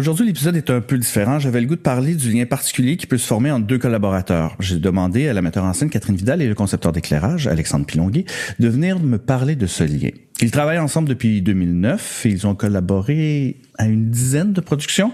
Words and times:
Aujourd'hui, 0.00 0.24
l'épisode 0.24 0.56
est 0.56 0.70
un 0.70 0.80
peu 0.80 0.96
différent. 0.96 1.38
J'avais 1.38 1.60
le 1.60 1.66
goût 1.66 1.76
de 1.76 1.82
parler 1.82 2.14
du 2.14 2.32
lien 2.32 2.46
particulier 2.46 2.96
qui 2.96 3.06
peut 3.06 3.18
se 3.18 3.26
former 3.26 3.50
entre 3.50 3.66
deux 3.66 3.76
collaborateurs. 3.76 4.56
J'ai 4.58 4.78
demandé 4.78 5.28
à 5.28 5.34
la 5.34 5.42
metteur 5.42 5.62
en 5.64 5.74
scène 5.74 5.90
Catherine 5.90 6.16
Vidal 6.16 6.40
et 6.40 6.48
le 6.48 6.54
concepteur 6.54 6.90
d'éclairage, 6.92 7.46
Alexandre 7.46 7.84
Pilonguet, 7.84 8.24
de 8.58 8.68
venir 8.68 8.98
me 8.98 9.18
parler 9.18 9.56
de 9.56 9.66
ce 9.66 9.84
lien. 9.84 10.08
Ils 10.40 10.50
travaillent 10.50 10.78
ensemble 10.78 11.06
depuis 11.06 11.42
2009 11.42 12.24
et 12.24 12.30
ils 12.30 12.46
ont 12.46 12.54
collaboré 12.54 13.58
à 13.76 13.88
une 13.88 14.08
dizaine 14.08 14.54
de 14.54 14.62
productions, 14.62 15.12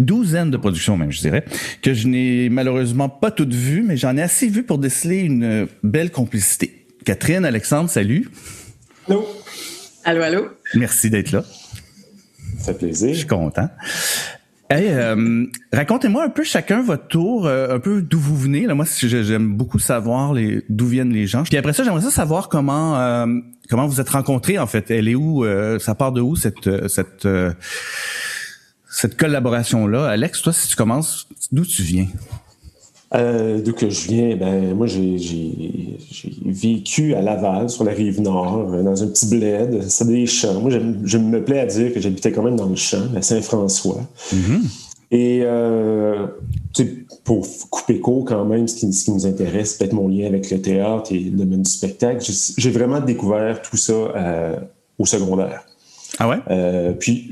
douzaine 0.00 0.50
de 0.50 0.56
productions 0.56 0.96
même, 0.96 1.12
je 1.12 1.20
dirais, 1.20 1.44
que 1.80 1.94
je 1.94 2.08
n'ai 2.08 2.48
malheureusement 2.48 3.08
pas 3.08 3.30
toutes 3.30 3.54
vues, 3.54 3.84
mais 3.86 3.96
j'en 3.96 4.16
ai 4.16 4.22
assez 4.22 4.48
vu 4.48 4.64
pour 4.64 4.78
déceler 4.78 5.20
une 5.20 5.68
belle 5.84 6.10
complicité. 6.10 6.86
Catherine, 7.04 7.44
Alexandre, 7.44 7.88
salut. 7.88 8.28
Allô. 9.08 9.28
Allô, 10.04 10.22
allô. 10.22 10.48
Merci 10.74 11.08
d'être 11.08 11.30
là. 11.30 11.44
Ça 12.58 12.72
fait 12.72 12.78
plaisir. 12.78 13.12
Je 13.12 13.18
suis 13.18 13.26
content. 13.26 13.68
Euh, 14.70 15.46
racontez-moi 15.72 16.24
un 16.24 16.28
peu 16.28 16.44
chacun 16.44 16.82
votre 16.82 17.08
tour, 17.08 17.46
euh, 17.46 17.74
un 17.74 17.78
peu 17.78 18.02
d'où 18.02 18.18
vous 18.18 18.36
venez. 18.36 18.66
Là, 18.66 18.74
moi, 18.74 18.84
j'aime 19.00 19.54
beaucoup 19.54 19.78
savoir 19.78 20.34
les 20.34 20.62
d'où 20.68 20.86
viennent 20.86 21.12
les 21.12 21.26
gens. 21.26 21.42
Puis 21.44 21.56
après 21.56 21.72
ça, 21.72 21.84
j'aimerais 21.84 22.02
ça 22.02 22.10
savoir 22.10 22.48
comment 22.48 22.98
euh, 22.98 23.26
comment 23.70 23.86
vous 23.86 24.00
êtes 24.00 24.10
rencontrés 24.10 24.58
en 24.58 24.66
fait. 24.66 24.90
Elle 24.90 25.08
est 25.08 25.14
où 25.14 25.44
Ça 25.78 25.94
part 25.94 26.12
de 26.12 26.20
où 26.20 26.36
cette 26.36 26.88
cette 26.88 27.26
cette 28.90 29.16
collaboration 29.16 29.86
là 29.86 30.08
Alex, 30.08 30.42
toi, 30.42 30.52
si 30.52 30.68
tu 30.68 30.76
commences, 30.76 31.28
d'où 31.50 31.64
tu 31.64 31.82
viens? 31.82 32.06
Euh, 33.14 33.60
D'où 33.60 33.72
que 33.72 33.88
je 33.88 34.08
viens, 34.08 34.36
ben 34.36 34.74
moi 34.74 34.86
j'ai 34.86 35.16
vécu 36.44 37.14
à 37.14 37.22
Laval, 37.22 37.70
sur 37.70 37.84
la 37.84 37.92
rive 37.92 38.20
nord, 38.20 38.70
euh, 38.72 38.82
dans 38.82 39.02
un 39.02 39.06
petit 39.06 39.26
bled. 39.26 39.82
C'est 39.88 40.06
des 40.06 40.26
champs. 40.26 40.60
Moi, 40.60 40.70
je 41.04 41.18
me 41.18 41.42
plais 41.42 41.60
à 41.60 41.66
dire 41.66 41.92
que 41.92 42.00
j'habitais 42.00 42.32
quand 42.32 42.42
même 42.42 42.56
dans 42.56 42.68
le 42.68 42.76
champ, 42.76 43.02
à 43.16 43.22
Saint-François. 43.22 44.02
Mm-hmm. 44.32 44.60
Et 45.10 45.40
euh, 45.42 46.26
pour 47.24 47.46
couper 47.70 47.98
court 47.98 48.26
quand 48.26 48.44
même, 48.44 48.68
ce 48.68 48.76
qui, 48.76 48.92
ce 48.92 49.04
qui 49.06 49.10
nous 49.10 49.26
intéresse, 49.26 49.74
peut-être 49.74 49.94
mon 49.94 50.08
lien 50.08 50.26
avec 50.26 50.50
le 50.50 50.60
théâtre 50.60 51.12
et 51.12 51.18
le 51.18 51.30
domaine 51.30 51.62
du 51.62 51.70
spectacle, 51.70 52.22
j'ai 52.58 52.70
vraiment 52.70 53.00
découvert 53.00 53.62
tout 53.62 53.78
ça 53.78 53.92
euh, 53.92 54.56
au 54.98 55.06
secondaire. 55.06 55.62
Ah 56.18 56.28
ouais? 56.28 56.38
Euh, 56.50 56.92
puis 56.92 57.30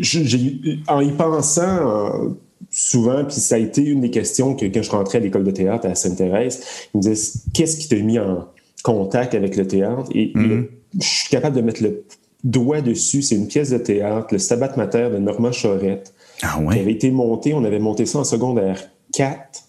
en 0.88 1.00
y 1.00 1.12
pensant, 1.12 2.34
souvent, 2.70 3.24
puis 3.24 3.36
ça 3.36 3.56
a 3.56 3.58
été 3.58 3.82
une 3.82 4.00
des 4.00 4.10
questions 4.10 4.54
que 4.54 4.66
quand 4.66 4.82
je 4.82 4.90
rentrais 4.90 5.18
à 5.18 5.20
l'école 5.20 5.44
de 5.44 5.50
théâtre 5.50 5.86
à 5.86 5.94
Sainte-Thérèse, 5.94 6.62
ils 6.94 6.98
me 6.98 7.02
disaient 7.02 7.40
Qu'est-ce 7.54 7.76
qui 7.76 7.88
t'a 7.88 7.96
mis 7.96 8.18
en 8.18 8.48
contact 8.82 9.34
avec 9.34 9.56
le 9.56 9.66
théâtre 9.66 10.10
Et 10.14 10.32
mhm. 10.34 10.68
je 11.00 11.06
suis 11.06 11.30
capable 11.30 11.56
de 11.56 11.62
mettre 11.62 11.82
le 11.82 12.04
doigt 12.44 12.80
dessus. 12.80 13.22
C'est 13.22 13.34
une 13.34 13.48
pièce 13.48 13.70
de 13.70 13.78
théâtre, 13.78 14.28
le 14.32 14.38
Stabat 14.38 14.76
Mater 14.76 15.10
de 15.12 15.18
Normand 15.18 15.50
Chorette, 15.50 16.14
ah 16.42 16.58
qui 16.70 16.78
avait 16.78 16.92
été 16.92 17.10
monté. 17.10 17.54
On 17.54 17.64
avait 17.64 17.78
monté 17.78 18.06
ça 18.06 18.20
en 18.20 18.24
secondaire 18.24 18.90
4. 19.12 19.62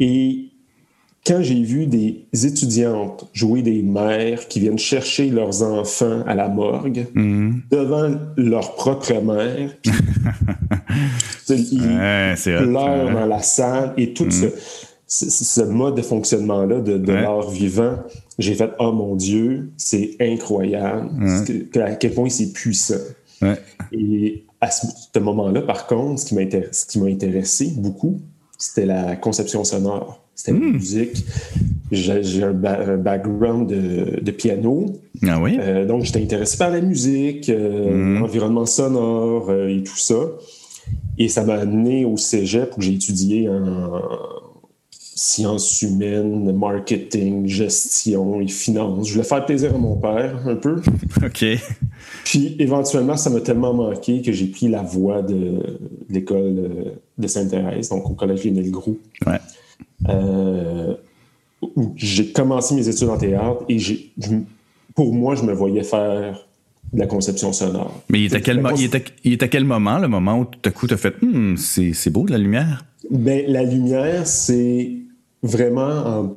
Et 0.00 0.50
quand 1.26 1.40
j'ai 1.42 1.62
vu 1.62 1.86
des 1.86 2.26
étudiantes 2.32 3.28
jouer 3.32 3.62
des 3.62 3.82
mères 3.82 4.46
qui 4.46 4.60
viennent 4.60 4.78
chercher 4.78 5.30
leurs 5.30 5.62
enfants 5.62 6.22
à 6.26 6.34
la 6.34 6.48
morgue 6.48 7.06
mhm. 7.14 7.62
devant 7.70 8.14
leur 8.36 8.74
propre 8.74 9.14
mère, 9.22 9.70
ils 11.48 12.36
pleurent 12.44 13.12
dans 13.12 13.26
la 13.26 13.42
salle 13.42 13.94
et 13.96 14.12
tout 14.12 14.26
mhm. 14.26 14.50
ce, 15.06 15.62
mode 15.62 15.96
de 15.96 16.02
fonctionnement-là 16.02 16.80
de, 16.80 17.12
l'art 17.12 17.48
vivant, 17.48 17.96
j'ai 18.38 18.54
fait 18.54 18.70
Oh 18.78 18.92
mon 18.92 19.16
Dieu, 19.16 19.70
c'est 19.78 20.16
incroyable, 20.20 21.08
à 21.76 21.94
quel 21.94 22.12
point 22.12 22.28
c'est 22.28 22.52
puissant. 22.52 23.00
Et 23.92 24.44
à 24.60 24.70
ce, 24.70 25.18
moment-là, 25.18 25.62
par 25.62 25.86
contre, 25.86 26.20
ce 26.20 26.86
qui 26.86 26.98
m'a 26.98 27.06
intéressé 27.06 27.72
beaucoup, 27.76 28.20
c'était 28.58 28.86
la 28.86 29.16
conception 29.16 29.64
sonore. 29.64 30.23
C'était 30.34 30.52
la 30.52 30.58
hmm. 30.58 30.72
musique. 30.72 31.24
J'ai 31.92 32.42
un, 32.42 32.52
background 32.52 33.68
de, 33.68 34.30
piano. 34.30 34.86
Ah 35.26 35.40
oui? 35.40 35.56
Euh, 35.60 35.86
donc, 35.86 36.04
j'étais 36.04 36.22
intéressé 36.22 36.56
par 36.56 36.70
la 36.70 36.80
musique, 36.80 37.48
euh, 37.48 38.18
l'environnement 38.18 38.62
hmm. 38.62 38.66
sonore 38.66 39.50
euh, 39.50 39.68
et 39.68 39.82
tout 39.82 39.96
ça. 39.96 40.16
Et 41.18 41.28
ça 41.28 41.44
m'a 41.44 41.54
amené 41.54 42.04
au 42.04 42.16
cégep 42.16 42.76
où 42.76 42.80
j'ai 42.80 42.94
étudié 42.94 43.48
en 43.48 44.02
sciences 44.90 45.80
humaines, 45.80 46.52
marketing, 46.52 47.46
gestion 47.46 48.40
et 48.40 48.48
finance. 48.48 49.06
Je 49.06 49.12
voulais 49.12 49.24
faire 49.24 49.46
plaisir 49.46 49.72
à 49.72 49.78
mon 49.78 49.94
père 49.94 50.42
un 50.46 50.56
peu. 50.56 50.82
OK. 51.24 51.44
Puis 52.24 52.56
éventuellement, 52.58 53.16
ça 53.16 53.30
m'a 53.30 53.40
tellement 53.40 53.72
manqué 53.72 54.20
que 54.22 54.32
j'ai 54.32 54.46
pris 54.46 54.68
la 54.68 54.82
voie 54.82 55.22
de, 55.22 55.78
l'école 56.10 56.96
de 57.16 57.26
Sainte-Thérèse, 57.28 57.90
donc 57.90 58.10
au 58.10 58.14
collège 58.14 58.44
Lionel 58.44 58.72
Groux. 58.72 58.98
Ouais. 59.24 59.38
Euh, 60.08 60.94
où 61.76 61.92
j'ai 61.96 62.30
commencé 62.32 62.74
mes 62.74 62.88
études 62.88 63.08
en 63.08 63.16
théâtre 63.16 63.64
et 63.68 63.78
pour 64.94 65.14
moi, 65.14 65.34
je 65.34 65.42
me 65.42 65.52
voyais 65.52 65.82
faire 65.82 66.46
de 66.92 66.98
la 66.98 67.06
conception 67.06 67.52
sonore. 67.52 68.02
Mais 68.10 68.22
il 68.22 68.32
est, 68.32 68.36
à 68.36 68.40
quel, 68.40 68.62
il, 69.24 69.38
quel 69.38 69.64
moment, 69.64 69.98
le 69.98 70.08
moment 70.08 70.40
où 70.40 70.44
tout 70.44 70.60
à 70.64 70.70
coup 70.70 70.86
tu 70.86 70.94
as 70.94 70.96
fait 70.96 71.14
hmm, 71.22 71.56
c'est 71.56 72.10
beau 72.10 72.26
de 72.26 72.32
la 72.32 72.38
lumière? 72.38 72.84
Ben, 73.10 73.44
la 73.48 73.62
lumière, 73.62 74.26
c'est 74.26 74.92
vraiment. 75.42 76.34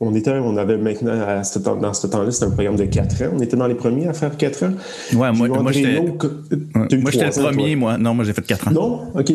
on, 0.00 0.14
était, 0.14 0.32
on 0.32 0.56
avait 0.56 0.76
maintenant, 0.76 1.20
à 1.20 1.44
ce 1.44 1.58
temps, 1.58 1.76
dans 1.76 1.94
ce 1.94 2.06
temps-là, 2.06 2.30
c'était 2.30 2.46
un 2.46 2.50
programme 2.50 2.76
de 2.76 2.84
4 2.84 3.22
ans. 3.22 3.30
On 3.34 3.40
était 3.40 3.56
dans 3.56 3.66
les 3.66 3.74
premiers 3.74 4.08
à 4.08 4.12
faire 4.12 4.36
4 4.36 4.64
ans. 4.64 4.72
Ouais, 5.14 5.32
moi, 5.32 5.48
moi 5.48 5.72
j'étais. 5.72 6.00
Moi, 6.00 7.10
j'étais 7.10 7.26
le 7.26 7.42
premier, 7.42 7.76
moi. 7.76 7.96
Non, 7.98 8.14
moi, 8.14 8.24
j'ai 8.24 8.32
fait 8.32 8.46
4 8.46 8.68
ans. 8.68 8.70
Non? 8.72 9.12
OK. 9.14 9.30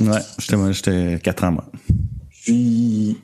Ouais, 0.00 0.72
j'étais 0.72 1.18
4 1.22 1.44
ans, 1.44 1.52
moi. 1.52 1.64
Puis 2.44 3.16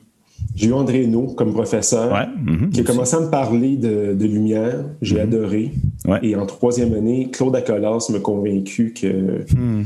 j'ai 0.55 0.67
eu 0.67 0.73
André 0.73 1.05
Naud 1.05 1.35
comme 1.35 1.53
professeur 1.53 2.27
mhm, 2.43 2.71
qui 2.71 2.81
a 2.81 2.83
commencé 2.83 3.15
à 3.15 3.19
me 3.19 3.29
parler 3.29 3.77
de, 3.77 4.25
lumière. 4.25 4.85
J'ai 5.01 5.15
mhm. 5.15 5.21
adoré. 5.21 5.71
Et 6.23 6.35
en 6.35 6.45
troisième 6.45 6.93
année, 6.93 7.29
Claude 7.31 7.55
Acolas 7.55 8.07
m'a 8.09 8.19
convaincu 8.19 8.93
que 8.93 9.45
hmm. 9.55 9.85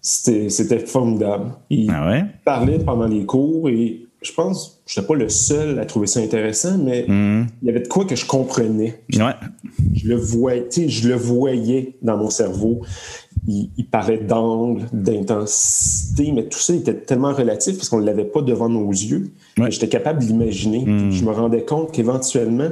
c'était 0.00 0.78
formidable. 0.78 1.52
Il 1.70 1.90
ah 1.90 2.22
parlait 2.44 2.78
pendant 2.78 3.08
les 3.08 3.26
cours 3.26 3.68
et 3.68 4.06
je 4.22 4.32
pense, 4.32 4.80
je 4.86 5.00
n'étais 5.00 5.08
pas 5.08 5.14
le 5.16 5.28
seul 5.28 5.80
à 5.80 5.84
trouver 5.84 6.06
ça 6.06 6.20
intéressant, 6.20 6.78
mais 6.78 7.04
hmm. 7.08 7.46
il 7.60 7.66
y 7.66 7.70
avait 7.70 7.80
de 7.80 7.88
quoi 7.88 8.04
que 8.04 8.14
je 8.14 8.24
comprenais. 8.24 9.02
Je 9.08 10.08
le 10.08 10.14
voyais, 10.14 10.68
je 10.70 11.08
le 11.08 11.16
voyais 11.16 11.96
dans 12.02 12.16
mon 12.16 12.30
cerveau 12.30 12.82
il, 13.46 13.86
parlait 13.90 14.18
d'angle, 14.18 14.86
d'intensité, 14.92 16.32
mais 16.32 16.44
tout 16.44 16.58
ça 16.58 16.74
était 16.74 16.94
tellement 16.94 17.32
relatif 17.32 17.76
parce 17.76 17.88
qu'on 17.88 18.00
ne 18.00 18.06
l'avait 18.06 18.24
pas 18.24 18.40
devant 18.40 18.68
nos 18.68 18.88
yeux. 18.88 19.32
J'étais 19.68 19.88
capable 19.88 20.20
de 20.20 20.26
l'imaginer. 20.26 20.84
Hmm. 20.84 21.10
Je 21.10 21.24
me 21.24 21.30
rendais 21.32 21.64
compte 21.64 21.92
qu'éventuellement, 21.92 22.70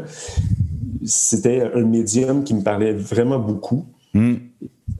c'était 1.04 1.62
un 1.74 1.82
médium 1.82 2.44
qui 2.44 2.54
me 2.54 2.62
parlait 2.62 2.92
vraiment 2.92 3.38
beaucoup. 3.38 3.84
Mm. 4.14 4.34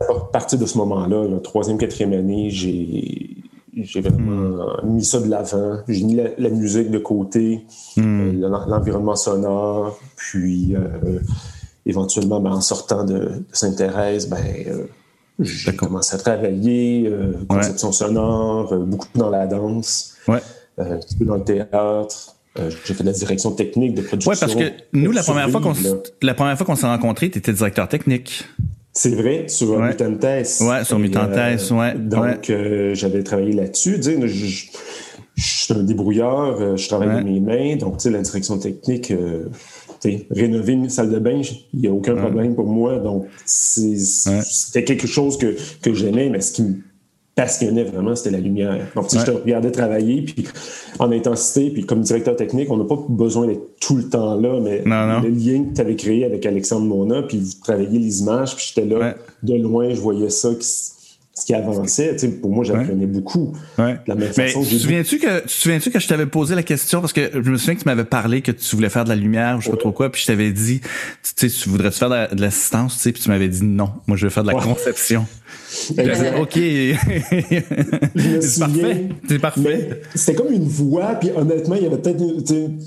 À 0.08 0.14
partir 0.32 0.58
de 0.58 0.66
ce 0.66 0.78
moment-là, 0.78 1.28
la 1.28 1.40
troisième, 1.40 1.76
quatrième 1.76 2.12
année, 2.12 2.48
j'ai 2.50 3.36
j'ai 3.76 4.00
vraiment 4.00 4.64
hmm. 4.82 4.94
mis 4.94 5.04
ça 5.04 5.20
de 5.20 5.28
l'avant. 5.28 5.78
J'ai 5.88 6.04
mis 6.04 6.14
la, 6.16 6.48
musique 6.50 6.90
de 6.90 6.98
côté, 6.98 7.64
hmm. 7.96 8.42
euh, 8.42 8.48
l'environnement 8.66 9.16
sonore, 9.16 9.98
puis 10.16 10.74
euh, 10.74 11.20
éventuellement, 11.86 12.40
ben, 12.40 12.52
en 12.52 12.60
sortant 12.60 13.04
de, 13.04 13.44
Sainte-Thérèse, 13.52 14.28
ben, 14.28 14.42
euh, 14.66 14.86
j'ai 15.40 15.74
commencé 15.74 16.14
à 16.14 16.18
travailler, 16.18 17.06
euh, 17.06 17.32
conception 17.48 17.92
sonore, 17.92 18.72
euh, 18.72 18.78
beaucoup 18.78 19.08
dans 19.14 19.30
la 19.30 19.46
danse, 19.46 20.16
ouais. 20.28 20.38
euh, 20.78 20.94
un 20.94 20.98
petit 20.98 21.16
peu 21.16 21.24
dans 21.24 21.36
le 21.36 21.44
théâtre. 21.44 22.36
J'ai 22.56 22.94
fait 22.94 23.04
de 23.04 23.08
la 23.08 23.14
direction 23.14 23.52
technique 23.52 23.94
de 23.94 24.02
production. 24.02 24.32
Oui, 24.32 24.36
parce 24.38 24.54
que 24.54 24.72
nous, 24.92 25.12
la 25.12 25.22
première, 25.22 25.48
fois 25.50 25.60
qu'on, 25.60 25.72
la 26.20 26.34
première 26.34 26.56
fois 26.56 26.66
qu'on 26.66 26.74
s'est 26.74 26.86
rencontrés, 26.86 27.30
tu 27.30 27.38
étais 27.38 27.52
directeur 27.52 27.88
technique. 27.88 28.44
C'est 28.92 29.14
vrai, 29.14 29.44
sur 29.46 29.70
ouais. 29.70 29.88
Mutantes. 29.88 30.24
Ouais, 30.60 30.84
sur 30.84 30.98
Mutantes, 30.98 31.30
ouais. 31.70 31.94
Donc, 31.94 32.52
j'avais 32.94 33.22
travaillé 33.22 33.52
là-dessus. 33.52 34.02
Je, 34.02 34.26
je, 34.26 34.46
je, 34.46 34.66
suis 35.36 35.72
un 35.72 35.84
débrouillard, 35.84 36.76
je 36.76 36.88
travaille 36.88 37.08
avec 37.08 37.24
mes 37.24 37.40
mains, 37.40 37.76
donc, 37.76 37.98
tu 37.98 38.02
sais, 38.02 38.10
la 38.10 38.20
direction 38.20 38.58
technique, 38.58 39.12
rénover 40.30 40.72
une 40.72 40.88
salle 40.88 41.10
de 41.10 41.18
bain, 41.18 41.40
il 41.72 41.80
n'y 41.80 41.88
a 41.88 41.92
aucun 41.92 42.14
problème 42.14 42.54
pour 42.54 42.66
moi. 42.66 42.98
Donc, 42.98 43.26
c'était 43.44 44.84
quelque 44.84 45.06
chose 45.06 45.38
que, 45.38 45.56
que 45.82 45.94
j'aimais, 45.94 46.28
mais 46.28 46.40
ce 46.40 46.52
qui 46.52 46.62
me 46.62 46.74
passionnait 47.34 47.84
vraiment, 47.84 48.14
c'était 48.16 48.30
la 48.30 48.40
lumière. 48.40 48.86
Donc, 48.94 49.06
je 49.12 49.24
te 49.24 49.30
regardais 49.30 49.70
travailler, 49.70 50.22
puis 50.22 50.46
en 50.98 51.10
intensité, 51.12 51.70
puis 51.70 51.86
comme 51.86 52.02
directeur 52.02 52.36
technique, 52.36 52.70
on 52.70 52.76
n'a 52.76 52.84
pas 52.84 52.98
besoin 53.08 53.46
d'être 53.46 53.78
tout 53.80 53.96
le 53.96 54.04
temps 54.04 54.34
là, 54.34 54.60
mais 54.60 54.82
le 54.84 55.28
lien 55.28 55.64
que 55.64 55.74
tu 55.74 55.80
avais 55.80 55.96
créé 55.96 56.24
avec 56.24 56.44
Alexandre 56.44 56.86
Mona, 56.86 57.22
puis 57.22 57.38
vous 57.38 57.52
travailliez 57.62 57.98
les 57.98 58.20
images, 58.20 58.56
puis 58.56 58.72
j'étais 58.74 58.86
là, 58.86 59.14
de 59.42 59.54
loin, 59.54 59.90
je 59.90 60.00
voyais 60.00 60.30
ça, 60.30 60.50
ce 61.40 61.46
qui 61.46 61.54
avançait. 61.54 62.16
pour 62.40 62.50
moi, 62.50 62.64
j'apprenais 62.64 63.06
beaucoup. 63.06 63.54
De 63.78 63.96
la 64.06 64.14
même 64.14 64.32
façon, 64.32 64.62
tu 64.62 64.76
te 64.76 64.80
souviens-tu 64.80 65.18
que, 65.18 65.42
tu 65.42 65.48
souviens 65.48 65.78
que 65.78 65.98
je 65.98 66.08
t'avais 66.08 66.26
posé 66.26 66.54
la 66.54 66.62
question, 66.62 67.00
parce 67.00 67.12
que 67.12 67.30
je 67.32 67.50
me 67.50 67.56
souviens 67.56 67.74
que 67.74 67.80
tu 67.80 67.86
m'avais 67.86 68.04
parlé 68.04 68.42
que 68.42 68.52
tu 68.52 68.76
voulais 68.76 68.90
faire 68.90 69.04
de 69.04 69.08
la 69.08 69.16
lumière, 69.16 69.60
je 69.60 69.66
sais 69.66 69.70
pas 69.70 69.76
trop 69.76 69.92
quoi, 69.92 70.12
puis 70.12 70.20
je 70.20 70.26
t'avais 70.26 70.52
dit, 70.52 70.80
tu 70.80 70.88
sais, 71.36 71.48
tu 71.48 71.68
voudrais-tu 71.68 71.98
faire 71.98 72.10
de 72.10 72.40
l'assistance, 72.40 72.96
tu 72.96 73.00
sais, 73.00 73.12
puis 73.12 73.22
tu 73.22 73.28
m'avais 73.30 73.48
dit 73.48 73.64
non, 73.64 73.90
moi 74.06 74.16
je 74.16 74.26
veux 74.26 74.30
faire 74.30 74.44
de 74.44 74.52
la 74.52 74.60
conception. 74.60 75.26
OK. 76.38 76.54
c'est 78.40 78.58
parfait. 78.58 79.08
C'est 79.28 79.38
parfait. 79.38 80.00
C'était 80.14 80.34
comme 80.34 80.52
une 80.52 80.68
voix, 80.68 81.14
puis 81.14 81.30
honnêtement, 81.34 81.76
il 81.76 81.84
y 81.84 81.86
avait 81.86 81.98
peut-être. 81.98 82.22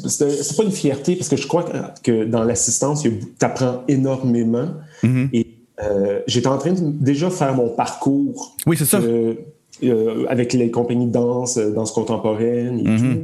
C'est 0.08 0.58
pas 0.58 0.64
une 0.64 0.72
fierté, 0.72 1.16
parce 1.16 1.30
que 1.30 1.38
je 1.38 1.48
crois 1.48 1.66
que 2.04 2.26
dans 2.26 2.44
l'assistance, 2.44 3.04
tu 3.04 3.20
apprends 3.42 3.84
énormément. 3.88 4.74
Mm-hmm. 5.04 5.30
Et 5.34 5.53
euh, 5.84 6.20
j'étais 6.28 6.48
en 6.48 6.58
train 6.58 6.74
de 6.74 6.80
déjà 6.82 7.30
faire 7.30 7.54
mon 7.56 7.70
parcours. 7.70 8.56
Oui, 8.66 8.78
c'est 8.78 8.86
ça. 8.86 9.00
Euh, 9.00 9.36
euh, 9.84 10.26
avec 10.30 10.54
les 10.54 10.72
compagnies 10.72 11.08
de 11.08 11.12
danse, 11.12 11.58
danse 11.58 11.92
contemporaine 11.92 12.80
et 12.80 12.84
mm-hmm. 12.84 13.24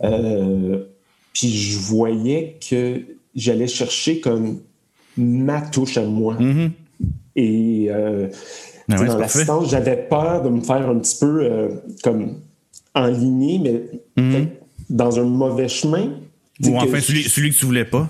tout. 0.00 0.78
puis 1.32 1.50
je 1.50 1.78
voyais 1.78 2.58
que 2.68 3.02
j'allais 3.34 3.66
chercher 3.66 4.20
comme 4.20 4.60
ma 5.16 5.60
touche 5.60 5.96
à 5.96 6.04
moi. 6.04 6.36
Mm-hmm. 6.38 6.70
Et 7.36 7.90
ah 7.90 8.94
dans 8.96 9.18
l'assistance, 9.18 9.70
j'avais 9.70 9.96
peur 9.96 10.42
de 10.42 10.48
me 10.48 10.60
faire 10.60 10.88
un 10.88 10.98
petit 10.98 11.16
peu 11.18 11.70
comme 12.02 12.36
enligné, 12.94 13.58
mais 14.16 14.22
mhm. 14.22 14.48
dans 14.88 15.18
un 15.18 15.24
mauvais 15.24 15.68
chemin. 15.68 16.10
Ou 16.62 16.76
enfin 16.76 17.00
celui, 17.00 17.50
que 17.50 17.58
tu 17.58 17.64
voulais 17.64 17.84
pas. 17.84 18.08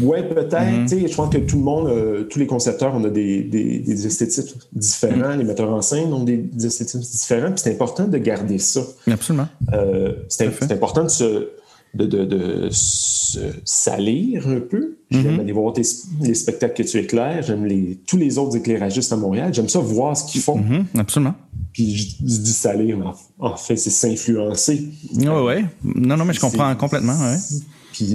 Oui, 0.00 0.18
peut-être. 0.28 0.92
Mhm. 0.92 1.08
Je 1.08 1.14
pense 1.14 1.32
que 1.32 1.38
tout 1.38 1.56
le 1.56 1.62
monde, 1.62 1.88
euh, 1.88 2.24
tous 2.24 2.38
les 2.38 2.46
concepteurs, 2.46 2.92
on 2.94 3.04
a 3.04 3.10
des, 3.10 3.42
des, 3.42 4.06
esthétiques 4.06 4.54
différents. 4.72 5.32
Mhm. 5.32 5.38
Les 5.38 5.44
metteurs 5.44 5.70
en 5.70 5.82
scène 5.82 6.12
ont 6.12 6.24
des, 6.24 6.36
des 6.36 6.66
esthétiques 6.66 7.00
différents. 7.00 7.52
c'est 7.56 7.72
important 7.72 8.06
de 8.06 8.18
garder 8.18 8.58
ça. 8.58 8.82
Absolument. 9.10 9.48
Euh, 9.72 10.14
c'est 10.28 10.72
important 10.72 11.04
de 11.04 11.08
se 11.08 11.48
de, 11.94 12.06
de, 12.06 12.24
de 12.24 12.68
se 12.70 13.40
salir 13.64 14.46
un 14.46 14.60
peu. 14.60 14.96
J'aime 15.10 15.38
mm-hmm. 15.38 15.40
aller 15.40 15.52
voir 15.52 15.74
les 16.20 16.34
spectacles 16.34 16.84
que 16.84 16.88
tu 16.88 16.98
éclaires. 16.98 17.42
J'aime 17.42 17.66
les, 17.66 17.98
tous 18.06 18.16
les 18.16 18.38
autres 18.38 18.56
éclairagistes 18.56 19.12
à 19.12 19.16
Montréal. 19.16 19.52
J'aime 19.52 19.68
ça 19.68 19.80
voir 19.80 20.16
ce 20.16 20.30
qu'ils 20.30 20.40
font. 20.40 20.60
Mm-hmm. 20.60 21.00
Absolument. 21.00 21.34
Puis 21.72 21.96
je, 21.96 22.16
dis 22.22 22.52
salir, 22.52 22.96
mais 22.96 23.06
en, 23.40 23.56
fait, 23.56 23.76
c'est 23.76 23.90
s'influencer. 23.90 24.88
Oui, 25.16 25.26
oui. 25.26 25.54
Non, 25.82 26.16
non, 26.16 26.24
mais 26.24 26.32
je 26.32 26.40
comprends 26.40 26.74
complètement. 26.76 27.14
Ouais 27.14 27.36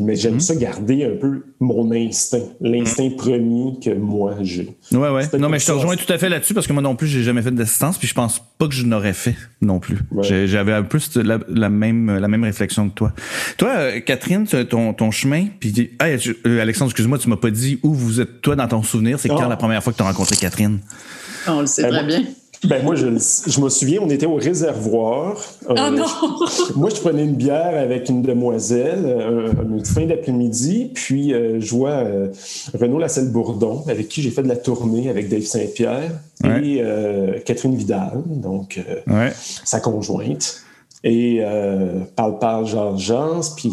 mais 0.01 0.16
j'aime 0.16 0.36
mhm. 0.36 0.39
ça 0.39 0.56
garder 0.56 1.06
un 1.06 1.16
peu 1.19 1.44
mon 1.60 1.92
instinct, 1.92 2.44
l'instinct 2.62 3.10
mhm. 3.10 3.16
premier 3.16 3.80
que 3.83 3.94
moi 3.94 4.36
j'ai. 4.42 4.75
Ouais, 4.92 5.10
ouais. 5.10 5.24
Non, 5.38 5.50
mais 5.50 5.60
je 5.60 5.66
te 5.66 5.72
rejoins 5.72 5.95
tout 5.95 6.12
à 6.12 6.18
fait 6.18 6.30
là-dessus 6.30 6.54
parce 6.54 6.68
que 6.68 6.74
moi 6.74 6.81
non 6.81 6.95
plus, 6.95 7.07
j'ai 7.07 7.24
jamais 7.24 7.42
fait 7.42 7.51
d'assistance, 7.51 7.98
puis 7.98 8.07
je 8.07 8.13
pense 8.13 8.42
pas 8.57 8.68
que 8.68 8.74
je 8.74 8.86
n'aurais 8.86 9.13
fait 9.13 9.36
non 9.62 9.80
plus. 9.80 10.00
J'avais 10.22 10.74
un 10.74 10.83
peu 10.83 11.00
la, 11.16 11.69
même, 11.69 12.18
la 12.18 12.27
même 12.27 12.44
réflexion 12.44 12.89
que 12.89 12.95
toi. 12.95 13.13
Toi, 13.57 13.69
euh, 13.69 14.00
Catherine, 14.00 14.45
ton, 14.45 14.94
ton 14.94 15.12
chemin, 15.12 15.48
puis 15.60 15.92
euh, 16.01 16.62
Alexandre, 16.62 16.92
excuse-moi, 16.92 17.18
tu 17.18 17.30
m'as 17.30 17.38
pas 17.38 17.51
dit 17.51 17.80
où 17.83 17.94
vous 17.94 18.22
êtes 18.22 18.42
toi 18.42 18.56
dans 18.56 18.68
ton 18.68 18.83
souvenir. 18.83 19.19
C'est 19.19 19.30
quand 19.30 19.45
ah. 19.45 19.50
la 19.50 19.57
première 19.57 19.83
fois 19.83 19.94
que 19.94 19.98
tu 19.98 20.04
as 20.04 20.07
rencontré 20.07 20.36
Catherine? 20.36 20.80
On 21.48 21.62
le 21.62 21.68
sait 21.68 21.83
ben, 21.83 21.92
très 21.92 22.04
bien. 22.06 22.24
Ben 22.68 22.84
moi, 22.84 22.96
je, 22.96 23.08
je 23.08 23.62
me 23.62 23.70
souviens, 23.70 24.00
on 24.02 24.10
était 24.10 24.26
au 24.26 24.36
réservoir. 24.36 25.38
oh 25.68 25.74
non! 25.74 26.06
moi, 26.76 26.90
je 26.90 27.00
prenais 27.00 27.24
une 27.24 27.36
bière 27.36 27.78
avec 27.78 28.10
une 28.10 28.22
demoiselle 28.22 29.04
euh, 29.06 29.52
une 29.64 29.86
fin 29.86 30.06
d'après-midi, 30.06 30.92
puis 30.94 31.34
euh, 31.34 31.60
je 31.60 31.76
vois 31.76 31.90
euh, 31.90 32.28
Renaud 32.74 33.00
Lasselle-Bourdon, 33.00 33.84
avec 33.88 34.08
qui 34.08 34.22
j'ai 34.22 34.32
fait 34.32 34.44
de 34.44 34.48
la 34.48 34.56
tournée 34.56 35.10
avec 35.10 35.30
Dave 35.30 35.44
Saint-Pierre, 35.44 36.12
et 36.44 36.84
Catherine 37.46 37.76
Vidal, 37.76 38.22
donc 38.28 38.84
sa 39.64 39.80
conjointe. 39.80 40.62
Et 41.04 41.42
parle, 42.16 42.40
parle, 42.40 42.68
genre, 42.68 42.98
genre, 42.98 43.44
puis 43.56 43.72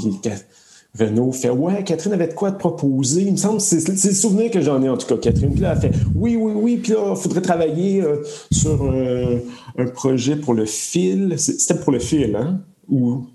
Renaud 0.99 1.33
fait 1.33 1.51
Ouais, 1.51 1.83
Catherine 1.85 2.13
avait 2.13 2.29
de 2.29 2.35
quoi 2.35 2.53
te 2.53 2.59
proposer. 2.59 3.23
Il 3.23 3.33
me 3.33 3.37
semble 3.37 3.61
c'est 3.61 3.89
le 3.89 4.15
souvenir 4.15 4.51
que 4.51 4.61
j'en 4.61 4.83
ai 4.83 4.89
en 4.89 4.97
tout 4.97 5.07
cas. 5.07 5.17
Catherine, 5.17 5.53
puis 5.53 5.61
là, 5.61 5.73
elle 5.75 5.81
fait 5.81 5.97
Oui, 6.15 6.37
oui, 6.37 6.53
oui, 6.55 6.77
puis 6.77 6.93
là, 6.93 7.15
il 7.17 7.17
faudrait 7.17 7.41
travailler 7.41 8.03
euh, 8.03 8.23
sur 8.51 8.85
un 9.79 9.87
projet 9.87 10.37
pour 10.37 10.55
le 10.55 10.67
fil. 10.67 11.35
C'était 11.39 11.81
pour 11.81 11.93
le 11.93 11.99
fil, 11.99 12.37
hein? 12.37 12.61
Ou 12.91 13.27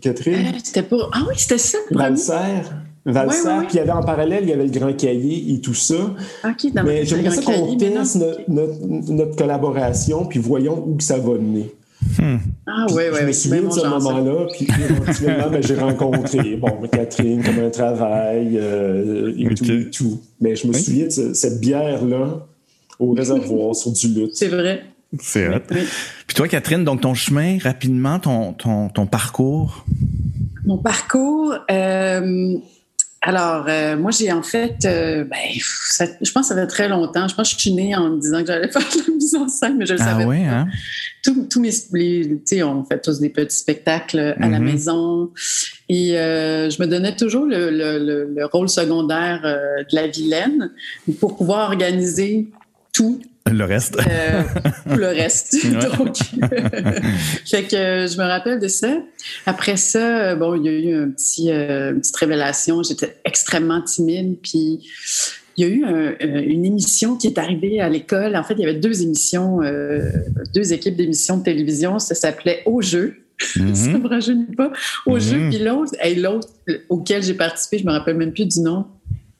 Catherine? 0.00 0.34
Euh, 0.34 0.58
C'était 0.62 0.82
pour. 0.82 1.10
Ah 1.12 1.24
oui, 1.28 1.34
c'était 1.36 1.58
ça. 1.58 1.78
Valser. 1.90 2.62
Valser. 3.04 3.48
Puis 3.68 3.74
il 3.74 3.76
y 3.76 3.80
avait 3.80 3.90
en 3.90 4.02
parallèle, 4.02 4.44
il 4.44 4.48
y 4.48 4.52
avait 4.52 4.64
le 4.64 4.70
Grand 4.70 4.92
Cahier 4.94 5.54
et 5.54 5.60
tout 5.60 5.74
ça. 5.74 6.14
OK, 6.44 6.70
Mais 6.84 7.04
j'aimerais 7.04 7.30
ça 7.30 7.42
qu'on 7.42 7.76
teste 7.76 8.16
notre, 8.48 8.86
notre, 9.12 9.36
collaboration, 9.36 10.24
puis 10.24 10.38
voyons 10.38 10.84
où 10.86 10.98
ça 11.00 11.18
va 11.18 11.34
mener. 11.34 11.74
Hmm. 12.18 12.36
Ah 12.66 12.86
oui, 12.90 13.02
oui, 13.12 13.18
Je 13.20 13.26
me 13.26 13.32
souviens 13.32 13.62
de 13.62 13.70
ce 13.70 13.86
moment-là, 13.86 14.46
puis 14.52 14.66
éventuellement, 14.90 15.50
ben, 15.50 15.62
j'ai 15.62 15.74
rencontré 15.74 16.56
bon, 16.56 16.88
Catherine 16.92 17.42
comme 17.42 17.58
un 17.58 17.70
travail 17.70 18.58
euh, 18.58 19.34
et, 19.36 19.54
tout, 19.54 19.64
et, 19.64 19.90
tout, 19.90 20.20
Mais 20.40 20.56
je 20.56 20.66
me 20.66 20.72
souviens 20.72 21.06
de 21.06 21.34
cette 21.34 21.60
bière-là 21.60 22.46
au 22.98 23.12
réservoir 23.12 23.74
sur 23.74 23.92
du 23.92 24.08
lutte. 24.08 24.34
C'est 24.34 24.48
vrai. 24.48 24.84
C'est 25.20 25.46
vrai. 25.46 25.62
Puis 26.26 26.34
toi, 26.34 26.48
Catherine, 26.48 26.84
donc 26.84 27.02
ton 27.02 27.14
chemin, 27.14 27.58
rapidement, 27.58 28.18
ton, 28.18 28.52
ton, 28.52 28.88
ton 28.88 29.06
parcours? 29.06 29.84
Mon 30.64 30.78
parcours, 30.78 31.54
euh, 31.70 32.56
alors, 33.26 33.64
euh, 33.68 33.96
moi, 33.96 34.10
j'ai 34.10 34.30
en 34.30 34.42
fait, 34.42 34.84
euh, 34.84 35.24
ben, 35.24 35.38
je 35.54 36.30
pense 36.30 36.48
que 36.48 36.54
ça 36.54 36.54
fait 36.54 36.66
très 36.66 36.88
longtemps. 36.90 37.26
Je 37.26 37.34
pense 37.34 37.48
que 37.48 37.56
je 37.56 37.60
suis 37.62 37.72
née 37.72 37.96
en 37.96 38.10
me 38.10 38.20
disant 38.20 38.40
que 38.40 38.48
j'allais 38.48 38.68
faire 38.70 38.82
de 38.82 38.98
la 38.98 39.14
mise 39.14 39.34
en 39.34 39.48
scène, 39.48 39.78
mais 39.78 39.86
je 39.86 39.94
le 39.94 40.00
ah 40.02 40.04
savais 40.04 40.26
oui, 40.26 40.44
Hein? 40.44 40.66
Tous 41.22 41.58
mes, 41.58 41.70
tu 41.70 42.40
sais, 42.44 42.62
on 42.62 42.84
fait 42.84 43.00
tous 43.00 43.20
des 43.20 43.30
petits 43.30 43.56
spectacles 43.56 44.18
à 44.18 44.46
la 44.46 44.58
mm-hmm. 44.58 44.62
maison. 44.62 45.30
Et 45.88 46.18
euh, 46.18 46.68
je 46.68 46.82
me 46.82 46.86
donnais 46.86 47.16
toujours 47.16 47.46
le, 47.46 47.70
le, 47.70 48.26
le 48.26 48.44
rôle 48.44 48.68
secondaire 48.68 49.40
de 49.42 49.96
la 49.96 50.06
vilaine 50.06 50.70
pour 51.18 51.38
pouvoir 51.38 51.70
organiser 51.70 52.50
tout 52.92 53.22
le 53.52 53.64
reste. 53.64 53.98
Euh, 53.98 54.42
le 54.96 55.06
reste. 55.06 55.54
Donc, 55.98 56.16
fait 57.44 57.64
que 57.64 58.06
je 58.06 58.16
me 58.16 58.26
rappelle 58.26 58.58
de 58.58 58.68
ça. 58.68 58.96
Après 59.44 59.76
ça, 59.76 60.34
bon, 60.34 60.54
il 60.54 60.64
y 60.64 60.68
a 60.68 60.72
eu 60.72 60.94
un 60.94 61.10
petit, 61.10 61.50
euh, 61.50 61.92
une 61.92 62.00
petite 62.00 62.16
révélation. 62.16 62.82
J'étais 62.82 63.16
extrêmement 63.24 63.82
timide. 63.82 64.38
Puis 64.42 64.88
il 65.56 65.64
y 65.64 65.64
a 65.64 65.68
eu 65.68 65.84
euh, 65.84 66.14
une 66.20 66.64
émission 66.64 67.16
qui 67.16 67.26
est 67.26 67.36
arrivée 67.36 67.80
à 67.80 67.90
l'école. 67.90 68.34
En 68.34 68.44
fait, 68.44 68.54
il 68.54 68.60
y 68.60 68.64
avait 68.64 68.78
deux 68.78 69.02
émissions, 69.02 69.60
deux 70.54 70.72
équipes 70.72 70.96
d'émissions 70.96 71.36
de 71.36 71.44
télévision. 71.44 71.98
Ça 71.98 72.14
s'appelait 72.14 72.62
Au 72.64 72.80
jeu. 72.80 73.16
Mm-hmm. 73.56 73.74
ça 73.92 73.98
me 73.98 74.08
rajeunit 74.08 74.54
pas. 74.56 74.72
Au 75.04 75.18
jeu. 75.18 75.36
Mm-hmm. 75.36 75.50
Puis 75.50 75.58
l'autre, 75.58 75.92
et 76.02 76.14
l'autre 76.14 76.48
auquel 76.88 77.22
j'ai 77.22 77.34
participé, 77.34 77.78
je 77.78 77.84
me 77.84 77.92
rappelle 77.92 78.16
même 78.16 78.32
plus 78.32 78.46
du 78.46 78.60
nom. 78.60 78.86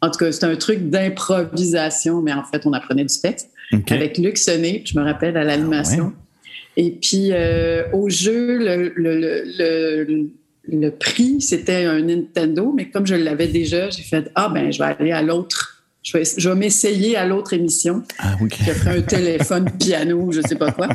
En 0.02 0.11
tout 0.11 0.18
cas, 0.18 0.30
c'était 0.30 0.44
un 0.44 0.56
truc 0.56 0.90
d'improvisation, 0.90 2.20
mais 2.20 2.34
en 2.34 2.44
fait, 2.44 2.66
on 2.66 2.75
apprenait 2.75 3.06
du 3.06 3.18
texte 3.18 3.49
avec 3.90 4.18
Luc 4.18 4.38
Sonnet, 4.38 4.83
je 4.85 4.99
me 4.99 5.04
rappelle, 5.04 5.37
à 5.37 5.44
l'animation. 5.44 6.12
Ah 6.14 6.50
Et 6.76 6.90
puis, 6.90 7.28
euh, 7.33 7.85
au 7.92 8.09
jeu, 8.09 8.59
le, 8.59 8.92
le, 8.97 10.30
le, 10.68 10.90
prix, 10.90 11.40
c'était 11.40 11.85
un 11.85 12.00
Nintendo, 12.00 12.73
mais 12.75 12.88
comme 12.88 13.06
je 13.06 13.14
l'avais 13.14 13.49
déjà, 13.49 13.90
j'ai 13.90 14.02
fait 14.02 14.30
Ah, 14.35 14.49
ben, 14.52 14.73
je 14.73 14.78
vais 14.78 14.94
aller 14.99 15.12
à 15.12 15.23
l'autre. 15.23 15.71
Je 16.02 16.18
vais, 16.18 16.25
je 16.37 16.50
vais 16.50 16.54
m'essayer 16.54 17.16
à 17.16 17.25
l'autre 17.25 17.54
émission. 17.54 18.02
Ah, 18.18 18.37
oui. 18.38 18.50
Qui 18.50 18.62
un 18.87 19.00
téléphone, 19.00 19.71
piano, 19.80 20.30
je 20.33 20.42
sais 20.42 20.56
pas 20.56 20.71
quoi. 20.71 20.88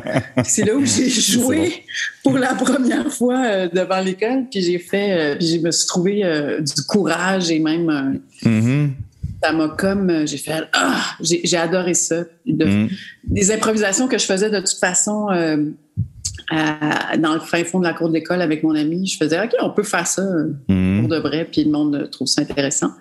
C'est 0.43 0.63
là 0.65 0.75
où 0.75 0.85
j'ai 0.85 1.09
joué 1.09 1.83
pour 2.21 2.37
la 2.37 2.53
première 2.53 3.11
fois 3.11 3.43
euh, 3.43 3.69
devant 3.73 4.01
l'école. 4.01 4.45
Puis 4.51 4.61
j'ai 4.61 4.77
fait, 4.77 5.33
euh, 5.33 5.35
puis 5.35 5.47
je 5.47 5.57
me 5.57 5.71
suis 5.71 5.87
trouvé 5.87 6.21
du 6.59 6.83
courage 6.83 7.49
et 7.49 7.57
même 7.57 8.21
mm-hmm 8.43 8.89
ça 9.41 9.51
m'a 9.51 9.69
comme 9.69 10.09
euh, 10.09 10.25
j'ai 10.25 10.37
fait 10.37 10.63
ah 10.73 11.01
j'ai 11.21 11.57
adoré 11.57 11.93
ça 11.93 12.23
mm. 12.45 12.87
des 13.25 13.51
improvisations 13.51 14.07
que 14.07 14.17
je 14.17 14.25
faisais 14.25 14.49
de 14.49 14.59
toute 14.59 14.79
façon 14.79 15.29
euh, 15.29 15.57
dans 17.19 17.33
le 17.33 17.39
fin 17.39 17.63
fond 17.63 17.79
de 17.79 17.85
la 17.85 17.93
cour 17.93 18.09
de 18.09 18.13
l'école 18.13 18.41
avec 18.41 18.63
mon 18.63 18.75
ami 18.75 19.07
je 19.07 19.17
faisais 19.17 19.39
ok 19.41 19.55
on 19.61 19.69
peut 19.69 19.83
faire 19.83 20.07
ça 20.07 20.21
euh, 20.21 20.53
mm. 20.67 20.99
pour 20.99 21.09
de 21.09 21.17
vrai 21.17 21.47
puis 21.49 21.63
le 21.63 21.71
monde 21.71 22.09
trouve 22.11 22.27
ça 22.27 22.41
intéressant 22.41 22.91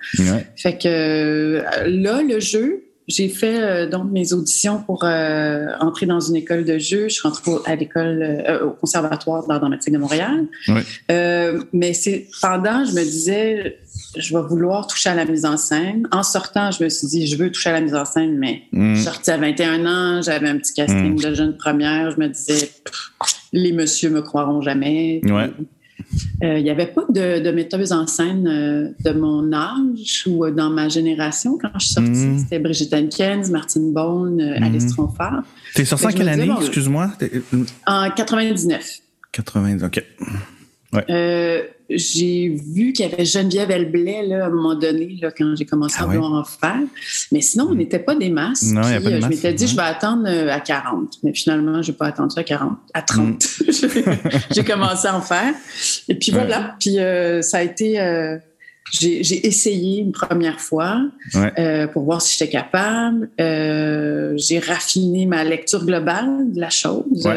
fait 0.56 0.78
que 0.78 1.62
là 1.86 2.22
le 2.22 2.40
jeu 2.40 2.84
j'ai 3.08 3.30
fait 3.30 3.86
donc 3.86 4.10
mes 4.12 4.34
auditions 4.34 4.82
pour 4.82 5.04
entrer 5.80 6.04
dans 6.04 6.20
une 6.20 6.36
école 6.36 6.66
de 6.66 6.76
jeu. 6.76 7.04
Je 7.04 7.14
suis 7.14 7.22
rentrée 7.22 7.52
à 7.64 7.74
l'école, 7.74 8.44
au 8.62 8.72
conservatoire 8.72 9.46
d'art 9.46 9.60
dramatique 9.60 9.94
de 9.94 9.98
Montréal. 9.98 10.46
mais 11.08 11.94
c'est 11.94 12.26
pendant, 12.42 12.84
je 12.84 12.92
me 12.92 13.02
disais, 13.02 13.78
je 14.16 14.36
vais 14.36 14.42
vouloir 14.42 14.86
toucher 14.86 15.10
à 15.10 15.14
la 15.14 15.24
mise 15.24 15.44
en 15.44 15.56
scène. 15.56 16.08
En 16.12 16.22
sortant, 16.22 16.70
je 16.70 16.82
me 16.82 16.88
suis 16.88 17.06
dit, 17.06 17.26
je 17.26 17.36
veux 17.36 17.50
toucher 17.50 17.70
à 17.70 17.74
la 17.74 17.80
mise 17.80 17.94
en 17.94 18.04
scène, 18.04 18.38
mais 18.38 18.62
mm. 18.72 18.94
je 18.94 19.02
sortais 19.02 19.32
à 19.32 19.36
21 19.36 19.86
ans, 19.86 20.22
j'avais 20.22 20.48
un 20.48 20.58
petit 20.58 20.74
casting 20.74 21.14
mm. 21.14 21.20
de 21.20 21.34
jeune 21.34 21.56
première. 21.56 22.10
Je 22.10 22.18
me 22.18 22.28
disais, 22.28 22.70
les 23.52 23.72
messieurs 23.72 24.10
me 24.10 24.22
croiront 24.22 24.60
jamais. 24.60 25.20
Euh, 26.42 26.58
il 26.58 26.62
n'y 26.62 26.70
avait 26.70 26.86
pas 26.86 27.04
de, 27.08 27.40
de, 27.40 27.50
metteuse 27.50 27.92
en 27.92 28.06
scène 28.06 28.46
euh, 28.46 28.88
de 29.04 29.18
mon 29.18 29.52
âge 29.52 30.24
ou 30.26 30.44
euh, 30.44 30.52
dans 30.52 30.70
ma 30.70 30.88
génération 30.88 31.58
quand 31.60 31.68
je 31.74 31.84
suis 31.84 31.94
sortie. 31.94 32.10
Mm. 32.10 32.38
C'était 32.38 32.58
Brigitte 32.60 32.94
Hankins, 32.94 33.42
Martine 33.50 33.92
Bone, 33.92 34.40
Alice 34.40 34.86
Tronfard. 34.94 35.42
T'es 35.74 35.84
sortie 35.84 36.06
en 36.06 36.10
quelle 36.10 36.28
année, 36.28 36.50
excuse-moi? 36.60 37.10
En 37.86 38.10
99. 38.10 39.00
90, 39.32 39.84
OK. 39.84 40.04
Euh, 40.94 41.62
j'ai 41.90 42.48
vu 42.48 42.92
qu'il 42.92 43.08
y 43.08 43.12
avait 43.12 43.24
Geneviève 43.24 43.70
Elblay 43.70 44.26
là, 44.26 44.44
à 44.44 44.46
un 44.46 44.50
moment 44.50 44.74
donné, 44.74 45.18
là, 45.20 45.30
quand 45.36 45.54
j'ai 45.56 45.66
commencé 45.66 45.96
ah 45.98 46.04
à 46.04 46.06
vouloir 46.06 46.32
en 46.32 46.44
faire. 46.44 46.80
Mais 47.32 47.40
sinon, 47.40 47.68
on 47.68 47.74
hmm. 47.74 47.78
n'était 47.78 47.98
pas 47.98 48.14
des 48.14 48.30
masses. 48.30 48.64
Non, 48.64 48.82
puis, 48.82 48.92
pas 48.92 49.10
de 49.10 49.16
euh, 49.16 49.20
je 49.20 49.26
m'étais 49.26 49.52
dit, 49.52 49.66
je 49.66 49.76
vais 49.76 49.82
attendre 49.82 50.24
euh, 50.26 50.50
à 50.50 50.60
40. 50.60 51.18
Mais 51.22 51.34
finalement, 51.34 51.82
je 51.82 51.90
n'ai 51.90 51.96
pas 51.96 52.06
attendu 52.06 52.38
à 52.38 52.44
40, 52.44 52.78
à 52.94 53.02
30. 53.02 53.26
Hmm. 53.26 53.36
j'ai 54.50 54.64
commencé 54.64 55.08
à 55.08 55.16
en 55.16 55.20
faire. 55.20 55.54
Et 56.08 56.14
puis 56.14 56.32
voilà. 56.32 56.76
Puis 56.80 56.96
ça 57.42 57.58
a 57.58 57.62
été. 57.62 58.38
j'ai 58.90 59.46
essayé 59.46 60.00
une 60.00 60.12
première 60.12 60.60
fois 60.60 61.02
pour 61.92 62.04
voir 62.04 62.22
si 62.22 62.38
j'étais 62.38 62.50
capable. 62.50 63.30
j'ai 63.38 64.58
raffiné 64.58 65.26
ma 65.26 65.44
lecture 65.44 65.84
globale 65.84 66.52
de 66.52 66.60
la 66.60 66.70
chose. 66.70 67.28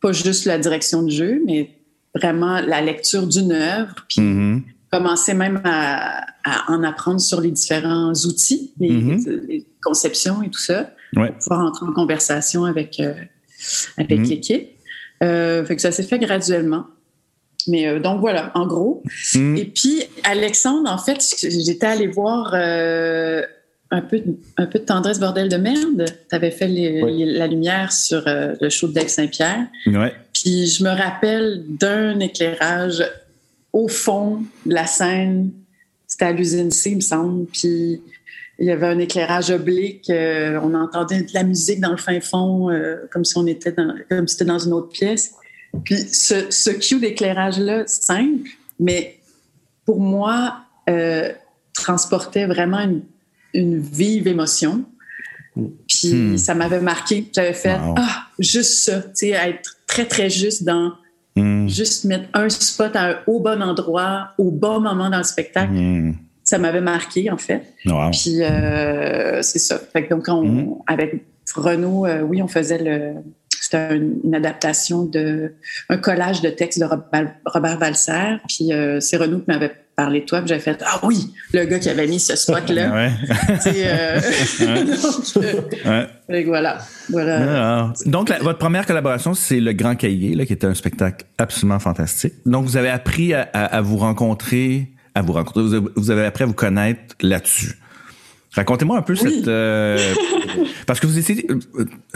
pas 0.00 0.12
juste 0.12 0.46
la 0.46 0.58
direction 0.58 1.02
de 1.02 1.10
jeu, 1.10 1.42
mais 1.44 1.77
vraiment 2.14 2.60
la 2.60 2.80
lecture 2.80 3.26
d'une 3.26 3.52
œuvre, 3.52 3.94
puis 4.08 4.20
mm-hmm. 4.20 4.62
commencer 4.90 5.34
même 5.34 5.60
à, 5.64 6.26
en 6.68 6.82
apprendre 6.82 7.20
sur 7.20 7.40
les 7.40 7.50
différents 7.50 8.12
outils, 8.12 8.72
les, 8.78 8.90
mm-hmm. 8.90 9.64
conceptions 9.82 10.42
et 10.42 10.50
tout 10.50 10.60
ça, 10.60 10.90
pour 11.14 11.26
pouvoir 11.42 11.60
entrer 11.60 11.86
en 11.86 11.92
conversation 11.92 12.64
avec, 12.64 13.00
euh, 13.00 13.14
avec 13.96 14.20
mm-hmm. 14.20 14.28
l'équipe. 14.28 14.68
Euh, 15.22 15.64
fait 15.64 15.76
que 15.76 15.82
ça 15.82 15.92
s'est 15.92 16.04
fait 16.04 16.18
graduellement. 16.18 16.86
Mais 17.66 17.88
euh, 17.88 17.98
donc 17.98 18.20
voilà, 18.20 18.52
en 18.54 18.66
gros. 18.66 19.02
Et 19.34 19.64
puis, 19.64 20.04
Alexandre, 20.22 20.90
en 20.90 20.98
fait, 20.98 21.18
j'étais 21.42 21.86
allée 21.86 22.06
voir 22.06 22.54
un 23.90 24.00
peu, 24.02 24.22
un 24.56 24.66
peu 24.66 24.78
de 24.78 24.84
tendresse, 24.84 25.18
bordel 25.18 25.48
de 25.48 25.56
merde. 25.56 26.04
Tu 26.30 26.36
avais 26.36 26.50
fait 26.50 26.68
la 26.68 27.46
lumière 27.46 27.92
sur 27.92 28.22
le 28.26 28.68
show 28.70 28.88
de 28.88 28.92
Dave 28.92 29.08
Saint-Pierre. 29.08 29.66
Ouais. 29.86 30.14
Puis 30.48 30.66
je 30.66 30.82
me 30.82 30.88
rappelle 30.88 31.62
d'un 31.68 32.20
éclairage 32.20 33.04
au 33.74 33.86
fond 33.86 34.44
de 34.64 34.72
la 34.72 34.86
scène. 34.86 35.50
C'était 36.06 36.24
à 36.24 36.32
l'usine 36.32 36.70
C, 36.70 36.92
il 36.92 36.96
me 36.96 37.00
semble. 37.02 37.44
Puis 37.48 38.00
il 38.58 38.66
y 38.66 38.70
avait 38.70 38.86
un 38.86 38.98
éclairage 38.98 39.50
oblique. 39.50 40.08
Euh, 40.08 40.58
on 40.62 40.72
entendait 40.72 41.20
de 41.20 41.34
la 41.34 41.42
musique 41.42 41.80
dans 41.80 41.90
le 41.90 41.98
fin 41.98 42.18
fond, 42.22 42.70
euh, 42.70 42.96
comme 43.10 43.26
si 43.26 43.36
on 43.36 43.46
était 43.46 43.72
dans, 43.72 43.94
comme 44.08 44.26
si 44.26 44.36
c'était 44.36 44.46
dans 44.46 44.58
une 44.58 44.72
autre 44.72 44.88
pièce. 44.88 45.34
Puis 45.84 45.96
ce, 45.98 46.50
ce 46.50 46.70
cue 46.70 46.98
d'éclairage-là, 46.98 47.86
simple, 47.86 48.48
mais 48.80 49.18
pour 49.84 50.00
moi, 50.00 50.60
euh, 50.88 51.30
transportait 51.74 52.46
vraiment 52.46 52.80
une, 52.80 53.02
une 53.52 53.78
vive 53.78 54.26
émotion. 54.26 54.86
Puis 55.54 56.14
hmm. 56.14 56.38
ça 56.38 56.54
m'avait 56.54 56.80
marqué. 56.80 57.28
J'avais 57.34 57.52
fait 57.52 57.76
ah 57.78 58.28
juste 58.38 58.84
ça, 58.84 59.02
tu 59.02 59.10
sais, 59.14 59.28
être 59.30 59.77
très 59.98 60.06
très 60.06 60.30
juste 60.30 60.64
dans 60.64 60.92
hmm. 61.36 61.68
juste 61.68 62.04
mettre 62.04 62.28
un 62.34 62.48
spot 62.48 62.92
au 63.26 63.40
bon 63.40 63.62
endroit, 63.62 64.30
au 64.38 64.50
bon 64.50 64.80
moment 64.80 65.10
dans 65.10 65.18
le 65.18 65.24
spectacle. 65.24 65.72
Hmm. 65.72 66.14
Ça 66.44 66.58
m'avait 66.58 66.80
marqué 66.80 67.30
en 67.30 67.36
fait. 67.36 67.62
Puis 67.84 68.42
euh, 68.42 69.42
c'est 69.42 69.58
ça. 69.58 69.78
Fait 69.92 70.08
donc 70.08 70.26
on, 70.28 70.82
avec 70.86 71.24
Renaud, 71.54 72.06
euh, 72.06 72.22
oui, 72.22 72.42
on 72.42 72.48
faisait 72.48 72.78
le 72.78 73.14
c'était 73.60 73.96
une 73.96 74.34
adaptation 74.34 75.04
de 75.04 75.52
un 75.90 75.98
collage 75.98 76.40
de 76.40 76.48
textes 76.48 76.80
de 76.80 76.86
Robert, 76.86 77.78
Valser. 77.78 78.36
Puis 78.48 78.72
euh, 78.72 79.00
c'est 79.00 79.18
Renaud 79.18 79.40
qui 79.40 79.46
m'avait 79.48 79.72
parlé 79.98 80.20
de 80.20 80.26
toi. 80.26 80.38
Puis 80.38 80.48
j'avais 80.48 80.60
fait 80.60 80.82
ah 80.86 81.00
oui, 81.02 81.34
le 81.52 81.64
gars 81.64 81.80
qui 81.80 81.90
avait 81.90 82.06
mis 82.06 82.20
ce 82.20 82.36
spot 82.36 82.70
là. 82.70 82.94
ouais. 82.94 83.10
euh, 83.66 84.20
donc, 86.28 86.44
voilà, 86.46 86.78
voilà. 87.10 87.92
donc 88.06 88.32
votre 88.40 88.58
première 88.58 88.86
collaboration 88.86 89.34
c'est 89.34 89.58
le 89.58 89.72
Grand 89.72 89.96
Cahier 89.96 90.36
là, 90.36 90.46
qui 90.46 90.52
était 90.52 90.68
un 90.68 90.74
spectacle 90.74 91.26
absolument 91.36 91.80
fantastique. 91.80 92.34
Donc 92.46 92.64
vous 92.64 92.76
avez 92.76 92.90
appris 92.90 93.34
à, 93.34 93.42
à 93.42 93.80
vous 93.80 93.96
rencontrer, 93.96 94.92
à 95.16 95.22
vous 95.22 95.32
rencontrer, 95.32 95.80
vous 95.96 96.10
avez 96.10 96.24
appris 96.24 96.44
à 96.44 96.46
vous 96.46 96.54
connaître 96.54 97.16
là-dessus. 97.20 97.74
Racontez-moi 98.58 98.98
un 98.98 99.02
peu 99.02 99.14
cette... 99.14 99.46
Euh, 99.46 99.96
parce 100.86 100.98
que 100.98 101.06
vous 101.06 101.16
étiez... 101.16 101.46
Euh, 101.48 101.58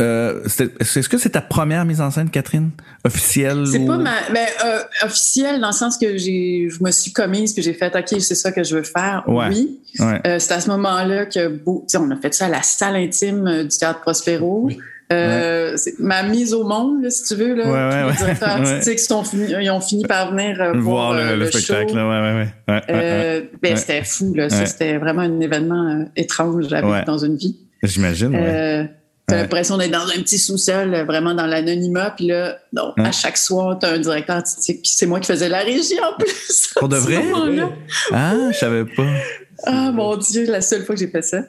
euh 0.01 0.45
Est-ce 0.81 1.09
que 1.09 1.17
c'est 1.17 1.31
ta 1.31 1.41
première 1.41 1.85
mise 1.85 2.01
en 2.01 2.11
scène, 2.11 2.31
Catherine, 2.31 2.71
officielle? 3.05 3.65
C'est 3.71 3.87
pas 3.87 3.97
ma... 3.97 4.11
Ben, 4.33 4.49
euh, 4.65 4.81
officielle 5.05 5.61
dans 5.61 5.69
le 5.69 5.73
sens 5.73 5.97
que 5.97 6.17
j'ai, 6.17 6.69
je 6.69 6.83
me 6.83 6.91
suis 6.91 7.13
commise 7.13 7.53
puis 7.53 7.63
j'ai 7.63 7.75
fait, 7.75 7.95
OK, 7.95 8.21
c'est 8.21 8.35
ça 8.35 8.51
que 8.51 8.65
je 8.65 8.75
veux 8.75 8.83
faire. 8.83 9.23
Oui. 9.29 9.81
Euh, 10.01 10.41
c'est 10.41 10.53
à 10.53 10.61
ce 10.61 10.69
moment-là 10.71 11.27
que... 11.27 11.61
On 11.65 12.11
a 12.11 12.17
fait 12.17 12.35
ça 12.35 12.47
à 12.47 12.49
la 12.49 12.63
salle 12.63 12.97
intime 12.97 13.63
du 13.63 13.79
Théâtre 13.79 14.01
Prospero. 14.01 14.63
Oui. 14.65 14.81
Euh, 15.13 15.77
ma 15.99 16.23
mise 16.23 16.55
au 16.55 16.65
monde, 16.65 17.09
si 17.11 17.25
tu 17.25 17.35
veux. 17.35 17.55
Là, 17.55 18.09
les 18.09 18.17
directeurs 18.17 18.49
artistiques 18.61 19.01
sont 19.01 19.23
ils 19.33 19.71
ont 19.71 19.81
fini 19.81 20.05
par 20.05 20.33
venir 20.33 20.61
euh, 20.61 20.73
voir, 20.75 21.15
le, 21.15 21.37
le, 21.37 21.51
spectacle. 21.51 21.95
Euh, 21.97 23.43
ben, 23.63 23.77
c'était 23.77 24.05
fou. 24.05 24.35
Là. 24.35 24.49
c'était 24.51 24.99
vraiment 24.99 25.23
un 25.23 25.41
événement 25.41 26.07
étrange 26.17 26.73
à 26.73 27.03
dans 27.03 27.19
une 27.19 27.37
vie. 27.37 27.57
J'imagine. 27.83 28.89
T'as 29.29 29.37
l'impression 29.37 29.79
d'être 29.79 29.93
dans 29.93 30.09
un 30.09 30.21
petit 30.21 30.39
sous-sol, 30.39 31.05
vraiment 31.07 31.33
dans 31.33 31.47
l'anonymat. 31.47 32.13
Puis 32.17 32.27
là, 32.27 32.59
non, 32.73 32.93
à 32.99 33.13
chaque 33.13 33.39
soir, 33.39 33.79
t'as 33.79 33.95
un 33.95 33.99
directeur 33.99 34.37
artistique. 34.37 34.81
C'est 34.85 35.07
moi 35.07 35.21
qui 35.21 35.29
faisais 35.29 35.49
la 35.49 35.61
régie 35.61 35.99
en 36.01 36.19
plus. 36.19 36.73
Pour 36.77 36.89
de 36.89 36.97
vrai? 36.99 37.23
Ah, 38.13 38.35
je 38.51 38.59
savais 38.59 38.85
pas. 38.85 39.07
Ah 39.65 39.93
mon 39.93 40.17
Dieu, 40.17 40.47
la 40.51 40.61
seule 40.61 40.85
fois 40.85 40.95
que 40.95 41.01
j'ai 41.01 41.09
fait 41.09 41.23
ça. 41.23 41.43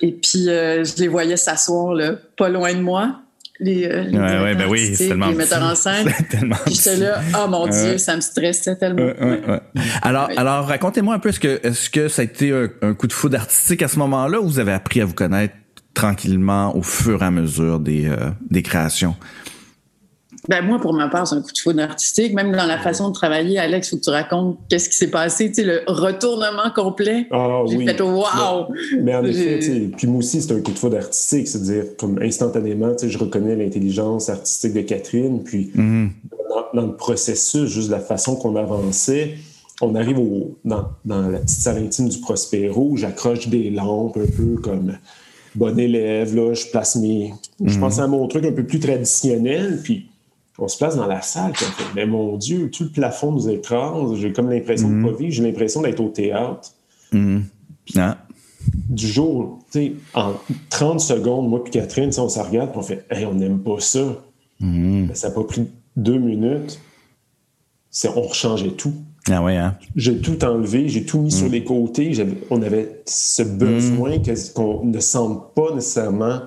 Et 0.00 0.12
puis 0.12 0.48
euh, 0.48 0.84
je 0.84 1.00
les 1.00 1.08
voyais 1.08 1.36
s'asseoir 1.36 1.94
là, 1.94 2.14
pas 2.36 2.48
loin 2.48 2.74
de 2.74 2.80
moi. 2.80 3.20
Les, 3.60 3.86
euh, 3.86 4.02
les, 4.02 4.18
ouais, 4.18 4.42
ouais, 4.42 4.54
ben 4.56 4.68
oui, 4.68 4.94
tellement 4.96 5.28
les 5.28 5.36
metteurs 5.36 5.62
en 5.62 5.76
scène. 5.76 6.08
J'étais 6.66 6.96
là, 6.96 7.20
oh 7.38 7.48
mon 7.48 7.68
Dieu, 7.68 7.96
ça 7.96 8.16
me 8.16 8.20
stressait 8.20 8.76
tellement. 8.76 9.12
alors, 10.02 10.30
alors 10.36 10.66
racontez-moi 10.66 11.14
un 11.14 11.18
peu, 11.20 11.28
est-ce 11.28 11.38
que, 11.38 11.60
est-ce 11.62 11.88
que 11.88 12.08
ça 12.08 12.22
a 12.22 12.24
été 12.24 12.50
un, 12.50 12.68
un 12.80 12.94
coup 12.94 13.06
de 13.06 13.12
foudre 13.12 13.38
artistique 13.38 13.82
à 13.82 13.88
ce 13.88 13.98
moment-là 14.00 14.40
ou 14.40 14.48
vous 14.48 14.58
avez 14.58 14.72
appris 14.72 15.00
à 15.00 15.04
vous 15.04 15.14
connaître 15.14 15.54
tranquillement 15.94 16.74
au 16.76 16.82
fur 16.82 17.22
et 17.22 17.26
à 17.26 17.30
mesure 17.30 17.78
des, 17.78 18.08
euh, 18.08 18.30
des 18.50 18.62
créations? 18.62 19.14
Ben 20.48 20.60
moi, 20.60 20.80
pour 20.80 20.92
ma 20.92 21.08
part, 21.08 21.28
c'est 21.28 21.36
un 21.36 21.40
coup 21.40 21.52
de 21.52 21.58
foudre 21.58 21.82
artistique. 21.82 22.34
Même 22.34 22.50
dans 22.50 22.66
la 22.66 22.78
façon 22.78 23.10
de 23.10 23.14
travailler, 23.14 23.58
Alex, 23.58 23.90
faut 23.90 23.96
que 23.96 24.02
tu 24.02 24.10
racontes 24.10 24.58
qu'est-ce 24.68 24.88
qui 24.88 24.96
s'est 24.96 25.10
passé, 25.10 25.48
tu 25.48 25.56
sais, 25.56 25.62
le 25.62 25.82
retournement 25.86 26.70
complet. 26.74 27.28
Ah, 27.30 27.62
J'ai 27.68 27.86
fait 27.86 28.00
wow! 28.00 28.66
Mais, 29.00 29.14
en 29.14 29.24
effet, 29.24 29.60
tu 29.60 29.66
sais, 29.66 29.90
puis 29.96 30.08
moi 30.08 30.18
aussi, 30.18 30.42
c'est 30.42 30.52
un 30.52 30.60
coup 30.60 30.72
de 30.72 30.78
foudre 30.78 30.96
artistique, 30.96 31.46
c'est-à-dire 31.46 31.96
comme 31.96 32.20
instantanément, 32.20 32.92
tu 32.92 33.06
sais, 33.06 33.10
je 33.10 33.18
reconnais 33.18 33.54
l'intelligence 33.54 34.28
artistique 34.28 34.72
de 34.72 34.80
Catherine, 34.80 35.44
puis 35.44 35.70
mm-hmm. 35.76 36.10
dans, 36.74 36.86
le 36.86 36.96
processus, 36.96 37.70
juste 37.70 37.90
la 37.90 38.00
façon 38.00 38.34
qu'on 38.34 38.56
avançait, 38.56 39.34
on 39.80 39.94
arrive 39.94 40.18
au, 40.18 40.58
dans, 40.64 40.86
dans, 41.04 41.28
la 41.28 41.38
petite 41.38 41.60
salle 41.60 41.78
intime 41.78 42.08
du 42.08 42.18
Prospero, 42.18 42.96
j'accroche 42.96 43.46
des 43.46 43.70
lampes 43.70 44.16
un 44.16 44.26
peu 44.26 44.60
comme 44.60 44.98
bon 45.54 45.78
élève, 45.78 46.34
là, 46.34 46.52
je 46.52 46.66
place 46.66 46.96
mes... 46.96 47.32
Je 47.60 47.76
mm-hmm. 47.76 47.80
pensais 47.80 48.00
à 48.00 48.08
mon 48.08 48.26
truc 48.26 48.44
un 48.44 48.52
peu 48.52 48.64
plus 48.64 48.80
traditionnel, 48.80 49.78
puis 49.84 50.08
on 50.58 50.68
se 50.68 50.76
place 50.76 50.96
dans 50.96 51.06
la 51.06 51.22
salle, 51.22 51.54
fait, 51.56 51.84
mais 51.94 52.06
mon 52.06 52.36
Dieu, 52.36 52.70
tout 52.70 52.84
le 52.84 52.90
plafond 52.90 53.32
nous 53.32 53.48
écrase. 53.48 54.14
J'ai 54.16 54.32
comme 54.32 54.50
l'impression 54.50 54.88
de 54.88 54.94
ne 54.94 55.04
pas 55.04 55.12
mhm. 55.12 55.16
vivre, 55.16 55.32
j'ai 55.32 55.42
l'impression 55.42 55.82
d'être 55.82 56.00
au 56.00 56.08
théâtre. 56.08 56.72
Mhm. 57.12 57.44
Ah. 57.96 58.18
Du 58.88 59.08
jour, 59.08 59.58
tu 59.72 59.78
sais, 59.78 59.92
en 60.14 60.34
30 60.70 61.00
secondes, 61.00 61.48
moi 61.48 61.62
et 61.66 61.70
Catherine, 61.70 62.10
on 62.18 62.28
se 62.28 62.38
regarde 62.38 62.70
et 62.74 62.78
on 62.78 62.82
fait 62.82 63.04
hey, 63.10 63.24
on 63.24 63.34
n'aime 63.34 63.58
pas 63.58 63.80
ça. 63.80 64.22
Mhm. 64.60 65.10
ça 65.14 65.28
n'a 65.28 65.34
pas 65.34 65.44
pris 65.44 65.68
deux 65.96 66.18
minutes. 66.18 66.78
On 68.04 68.22
rechangeait 68.22 68.70
tout. 68.70 68.94
Ah 69.30 69.42
ouais, 69.42 69.56
hein? 69.56 69.76
J'ai 69.96 70.20
tout 70.20 70.44
enlevé, 70.44 70.88
j'ai 70.88 71.04
tout 71.04 71.20
mis 71.20 71.30
sur 71.30 71.48
les 71.48 71.62
côtés. 71.62 72.12
On 72.50 72.62
avait 72.62 73.02
ce 73.06 73.42
besoin 73.42 74.16
qu'on 74.54 74.84
ne 74.84 74.98
sente 75.00 75.54
pas 75.54 75.74
nécessairement 75.74 76.40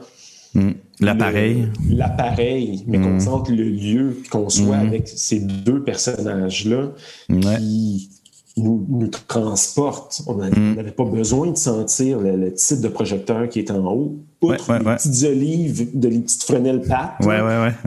L'appareil. 1.00 1.68
L'appareil, 1.90 2.84
mais 2.88 3.00
qu'on 3.00 3.16
mm. 3.16 3.20
sente 3.20 3.50
le 3.50 3.64
lieu, 3.64 4.18
qu'on 4.30 4.50
soit 4.50 4.78
mm. 4.78 4.88
avec 4.88 5.08
ces 5.08 5.40
deux 5.40 5.84
personnages-là 5.84 6.92
qui, 7.28 8.10
nous, 8.58 8.86
nous 8.90 9.08
transporte. 9.28 10.22
On 10.28 10.36
mm. 10.36 10.76
n'avait 10.76 10.92
pas 10.92 11.04
besoin 11.04 11.48
de 11.48 11.58
sentir 11.58 12.20
le, 12.20 12.54
type 12.54 12.82
de 12.82 12.88
projecteur 12.88 13.50
qui 13.50 13.60
est 13.60 13.72
en 13.72 13.86
haut. 13.86 14.16
Outre 14.42 14.74
les 14.74 14.84
petites 14.84 15.24
olives, 15.24 16.00
de 16.00 16.08
les 16.08 16.20
petites 16.20 16.44
fresnelles 16.44 16.82
pattes. 16.82 17.16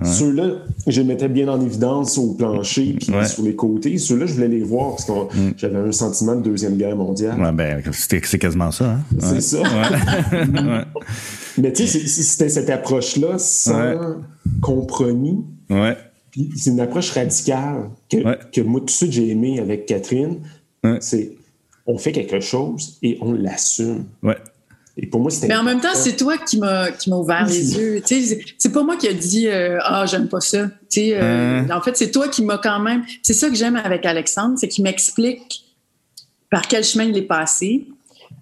Ceux-là, 0.03 0.57
je 0.88 1.00
les 1.00 1.07
mettais 1.07 1.29
bien 1.29 1.47
en 1.49 1.61
évidence 1.61 2.19
au 2.19 2.35
plancher 2.35 2.97
puis 2.99 3.12
sur 3.27 3.45
les 3.45 3.55
côtés. 3.55 3.97
Ceux-là, 3.97 4.27
je 4.27 4.35
voulais 4.35 4.49
les 4.49 4.62
voir 4.62 4.91
parce 4.91 5.05
que 5.05 5.12
mm. 5.12 5.55
j'avais 5.57 5.79
un 5.79 5.93
sentiment 5.93 6.35
de 6.35 6.43
Deuxième 6.43 6.77
Guerre 6.77 6.97
mondiale. 6.97 7.37
Ben, 7.55 7.81
c'est 7.93 8.38
quasiment 8.38 8.73
ça. 8.73 8.91
Hein. 8.91 9.00
C'est 9.21 9.41
ça. 9.41 9.59
Mais 11.59 11.73
tu 11.73 11.87
sais, 11.87 12.07
c'était 12.07 12.49
cette 12.49 12.71
approche-là 12.71 13.38
sans 13.38 14.19
compromis. 14.61 15.45
c'est 16.57 16.71
une 16.71 16.81
approche 16.81 17.11
radicale 17.12 17.91
que, 18.11 18.50
que 18.50 18.61
moi, 18.61 18.81
tout 18.81 18.87
de 18.87 18.91
suite, 18.91 19.12
j'ai 19.12 19.29
aimé 19.29 19.61
avec 19.61 19.87
Catherine. 19.87 20.41
C'est 21.00 21.33
on 21.88 21.97
fait 21.97 22.12
quelque 22.12 22.38
chose 22.38 22.99
et 23.03 23.19
on 23.21 23.33
l'assume. 23.33 24.05
Ouais. 24.23 24.37
Et 24.99 25.07
pour 25.07 25.21
moi, 25.21 25.31
c'était. 25.31 25.49
Mais 25.49 25.57
en 25.57 25.62
même 25.62 25.81
temps, 25.81 25.95
c'est 25.95 26.17
toi 26.17 26.37
qui 26.37 26.59
m'as 26.59 26.91
qui 26.91 27.11
ouvert 27.11 27.47
les 27.47 27.79
yeux. 27.79 28.03
C'est 28.05 28.73
pas 28.73 28.83
moi 28.83 28.97
qui 28.97 29.09
a 29.09 29.12
dit 29.12 29.49
euh, 29.49 29.79
ah 29.83 30.05
j'aime 30.07 30.29
pas 30.29 30.41
ça. 30.41 30.69
Euh, 30.99 31.62
en 31.71 31.81
fait, 31.81 31.97
c'est 31.97 32.11
toi 32.11 32.29
qui 32.29 32.45
m'as 32.45 32.59
quand 32.59 32.81
même. 32.81 33.05
C'est 33.23 33.33
ça 33.33 33.49
que 33.49 33.55
j'aime 33.55 33.77
avec 33.77 34.05
Alexandre, 34.05 34.57
c'est 34.59 34.69
qu'il 34.69 34.85
m'explique 34.85 35.65
par 36.50 36.67
quel 36.69 36.85
chemin 36.85 37.05
il 37.05 37.17
est 37.17 37.23
passé. 37.23 37.87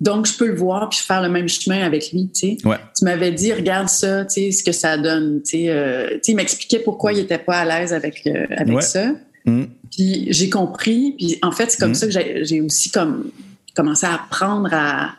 Donc, 0.01 0.27
je 0.27 0.37
peux 0.37 0.47
le 0.47 0.55
voir 0.55 0.89
puis 0.89 0.99
faire 0.99 1.23
le 1.23 1.29
même 1.29 1.49
chemin 1.49 1.83
avec 1.85 2.13
lui. 2.13 2.31
Tu 2.33 2.57
m'avais 3.03 3.33
dit, 3.33 3.53
regarde 3.53 3.89
ça, 3.89 4.29
ce 4.29 4.63
que 4.63 4.73
ça 4.73 4.99
donne. 4.99 5.43
Euh, 5.55 6.19
il 6.27 6.37
m'expliquait 6.37 6.81
pourquoi 6.81 7.13
il 7.13 7.21
n'était 7.21 7.39
pas 7.39 7.59
à 7.59 7.65
l'aise 7.65 7.93
avec, 7.93 8.27
avec 8.27 8.83
ça. 8.83 9.13
Mm. 9.47 9.65
Puis 9.91 10.27
j'ai 10.31 10.51
compris. 10.51 11.15
Puis 11.17 11.39
en 11.43 11.53
fait, 11.53 11.71
c'est 11.71 11.79
comme 11.79 11.93
mm. 11.93 11.95
ça 11.95 12.07
que 12.07 12.45
j'ai 12.45 12.61
aussi 12.61 12.91
comme 12.91 13.31
commencé 13.75 14.07
à 14.07 14.15
apprendre 14.15 14.69
à, 14.73 15.15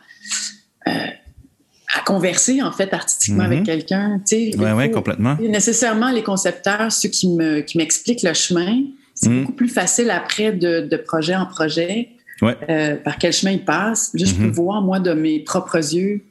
euh, 0.86 0.90
à 1.96 2.00
converser 2.04 2.62
en 2.62 2.72
fait 2.72 2.92
artistiquement 2.92 3.44
avec 3.44 3.60
mm-hmm. 3.60 3.64
quelqu'un. 3.64 4.20
Oui, 4.30 4.54
oui, 4.76 4.90
complètement. 4.90 5.36
Nécessairement, 5.40 6.10
les 6.10 6.22
concepteurs, 6.22 6.92
ceux 6.92 7.08
qui 7.08 7.28
me 7.28 7.60
qui 7.60 7.78
m'expliquent 7.78 8.22
le 8.22 8.34
chemin, 8.34 8.82
c'est 9.14 9.30
mm. 9.30 9.40
beaucoup 9.40 9.52
plus 9.52 9.68
facile 9.68 10.10
après 10.10 10.52
de, 10.52 10.80
de 10.80 10.96
projet 10.96 11.34
en 11.34 11.46
projet. 11.46 12.10
Euh, 12.42 12.96
par 12.96 13.18
quel 13.18 13.32
chemin 13.32 13.52
ils 13.52 13.64
passent. 13.64 14.10
Là, 14.14 14.24
je 14.24 14.34
peux 14.34 14.44
mm-hmm. 14.44 14.52
voir, 14.52 14.82
moi, 14.82 15.00
de 15.00 15.12
mes 15.12 15.40
propres 15.40 15.76
yeux, 15.76 16.22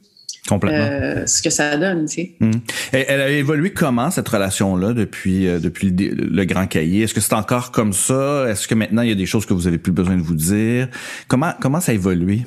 Complètement. 0.47 0.79
Euh, 0.79 1.25
ce 1.25 1.41
que 1.41 1.49
ça 1.49 1.75
donne, 1.77 2.05
tu 2.05 2.15
sais. 2.15 2.31
Mmh. 2.39 2.51
Elle 2.93 3.21
a 3.21 3.29
évolué 3.29 3.71
comment 3.73 4.09
cette 4.09 4.27
relation-là 4.27 4.93
depuis 4.93 5.47
euh, 5.47 5.59
depuis 5.59 5.91
le, 5.91 6.45
grand 6.45 6.67
cahier? 6.67 7.03
Est-ce 7.03 7.13
que 7.13 7.19
c'est 7.19 7.33
encore 7.33 7.71
comme 7.71 7.91
ça? 7.91 8.47
Est-ce 8.49 8.67
que 8.67 8.75
maintenant 8.75 9.01
il 9.01 9.09
y 9.09 9.11
a 9.11 9.15
des 9.15 9.25
choses 9.25 9.45
que 9.45 9.53
vous 9.53 9.67
avez 9.67 9.77
plus 9.77 9.91
besoin 9.91 10.15
de 10.15 10.21
vous 10.21 10.35
dire? 10.35 10.87
Comment 11.27 11.53
comment 11.59 11.81
ça 11.81 11.91
a 11.91 11.95
évolué? 11.95 12.43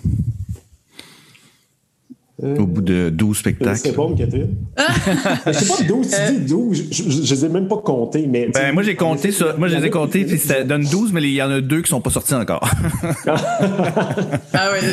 Au 2.42 2.66
bout 2.66 2.80
de 2.80 3.10
12 3.10 3.36
spectacles. 3.36 3.76
C'est 3.76 3.94
bon, 3.94 4.14
Catherine. 4.14 4.56
je 5.46 5.52
sais 5.52 5.66
pas 5.66 5.88
12, 5.88 6.08
tu 6.08 6.32
dis 6.32 6.46
12, 6.46 6.84
je, 6.90 7.02
je, 7.10 7.34
les 7.34 7.44
ai 7.44 7.48
même 7.48 7.68
pas 7.68 7.78
comptés, 7.78 8.26
mais. 8.26 8.48
Ben, 8.48 8.72
moi, 8.72 8.82
j'ai 8.82 8.96
compté 8.96 9.32
ça. 9.32 9.54
Moi, 9.58 9.68
je 9.68 9.76
les 9.76 9.86
ai 9.86 9.90
comptés, 9.90 10.24
puis 10.24 10.38
ça 10.38 10.64
donne 10.64 10.84
12, 10.84 11.12
mais 11.12 11.22
il 11.22 11.34
y 11.34 11.42
en 11.42 11.50
a 11.50 11.60
deux 11.60 11.82
qui 11.82 11.90
sont 11.90 12.00
pas 12.00 12.10
sortis 12.10 12.34
encore. 12.34 12.68
ah 13.26 14.70
oui, 14.72 14.88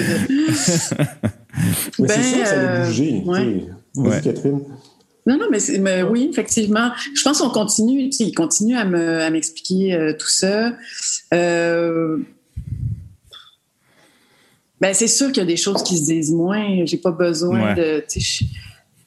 c'est 0.53 0.97
Mais 1.99 2.07
c'est 2.07 2.23
ça 2.23 2.39
que 2.39 2.47
ça 2.47 2.71
a 2.71 2.85
bougé. 2.85 3.23
Ouais. 3.25 4.21
Catherine. 4.21 4.61
Non, 5.25 5.37
non, 5.37 5.47
mais, 5.51 5.59
mais, 5.79 6.03
oui, 6.03 6.29
effectivement. 6.31 6.91
Je 7.13 7.21
pense 7.21 7.41
qu'on 7.41 7.49
continue, 7.49 8.09
tu 8.09 8.17
sais, 8.17 8.23
il 8.23 8.33
continue 8.33 8.77
à 8.77 9.29
m'expliquer 9.29 9.93
à 9.93 9.99
euh, 9.99 10.13
tout 10.17 10.29
ça. 10.29 10.73
Euh, 11.33 12.19
ben, 14.79 14.93
c'est 14.93 15.07
sûr 15.07 15.27
qu'il 15.27 15.37
y 15.37 15.45
a 15.45 15.45
des 15.45 15.57
choses 15.57 15.83
qui 15.83 15.97
se 15.97 16.05
disent 16.05 16.31
moins. 16.31 16.85
J'ai 16.85 16.97
pas 16.97 17.11
besoin 17.11 17.73
de. 17.73 18.03
Tu 18.07 18.21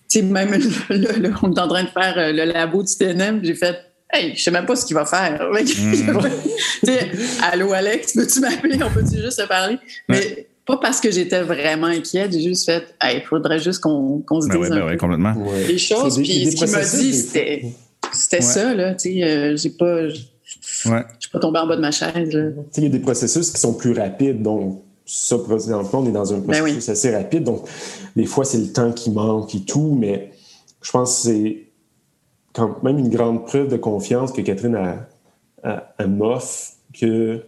sais, 0.08 0.22
même 0.22 0.50
là, 0.90 1.30
on 1.42 1.52
est 1.52 1.60
en 1.60 1.68
train 1.68 1.84
de 1.84 1.88
faire 1.88 2.14
euh, 2.16 2.32
le 2.32 2.44
labo 2.44 2.82
du 2.82 2.92
TNM, 2.94 3.40
j'ai 3.44 3.54
fait. 3.54 3.76
Hey, 4.12 4.34
je 4.34 4.42
sais 4.42 4.50
même 4.50 4.66
pas 4.66 4.74
ce 4.74 4.84
qu'il 4.84 4.96
va 4.96 5.04
faire. 5.04 5.48
Mm. 6.82 6.92
allô 7.52 7.72
Alex, 7.74 8.14
peux-tu 8.14 8.40
m'appeler? 8.40 8.78
On 8.82 8.90
peut-tu 8.90 9.20
juste 9.20 9.40
se 9.40 9.46
parler? 9.46 9.76
Mais 10.08 10.48
pas 10.66 10.78
parce 10.78 10.98
que 10.98 11.10
j'étais 11.10 11.42
vraiment 11.42 11.88
inquiète, 11.88 12.32
j'ai 12.32 12.40
juste 12.40 12.64
fait, 12.64 12.94
il 13.12 13.22
faudrait 13.22 13.58
juste 13.58 13.80
qu'on 13.80 14.22
se 14.40 14.48
ben 14.48 14.60
dise 14.60 14.70
ben 14.70 14.96
complètement. 14.96 15.34
les 15.68 15.78
choses. 15.78 16.16
Puis 16.16 16.50
ce 16.50 16.56
qu'il 16.56 16.70
m'a 16.70 16.82
dit, 16.82 17.12
c'était, 17.12 17.64
c'était 18.12 18.40
ça, 18.40 18.74
là. 18.74 18.94
Tu 18.94 19.14
sais, 19.14 19.24
euh, 19.24 19.56
j'ai 19.56 19.70
pas. 19.70 20.08
Je 20.08 20.14
suis 20.14 21.30
pas 21.30 21.38
tombé 21.38 21.58
en 21.58 21.66
bas 21.66 21.76
de 21.76 21.82
ma 21.82 21.90
chaise. 21.90 22.54
Il 22.76 22.82
y 22.82 22.86
a 22.86 22.88
des 22.88 22.98
processus 22.98 23.50
qui 23.50 23.60
sont 23.60 23.74
plus 23.74 23.92
rapides, 23.92 24.42
donc 24.42 24.82
ça, 25.10 25.36
dans 25.36 25.88
on 25.92 26.06
est 26.06 26.12
dans 26.12 26.32
un 26.32 26.38
ben 26.38 26.58
processus 26.58 26.88
assez 26.88 27.14
rapide. 27.14 27.44
Donc, 27.44 27.64
des 28.14 28.26
fois, 28.26 28.44
c'est 28.44 28.58
le 28.58 28.72
temps 28.72 28.92
qui 28.92 29.10
manque 29.10 29.54
et 29.54 29.60
tout, 29.60 29.96
mais 29.98 30.30
je 30.82 30.90
pense 30.90 31.16
que 31.16 31.22
c'est 31.22 31.66
quand 32.52 32.82
même 32.82 32.98
une 32.98 33.08
grande 33.08 33.44
preuve 33.44 33.68
de 33.68 33.76
confiance 33.76 34.32
que 34.32 34.40
Catherine 34.40 34.76
a, 34.76 35.08
a, 35.98 36.06
m'offre 36.06 36.72
que 36.98 37.42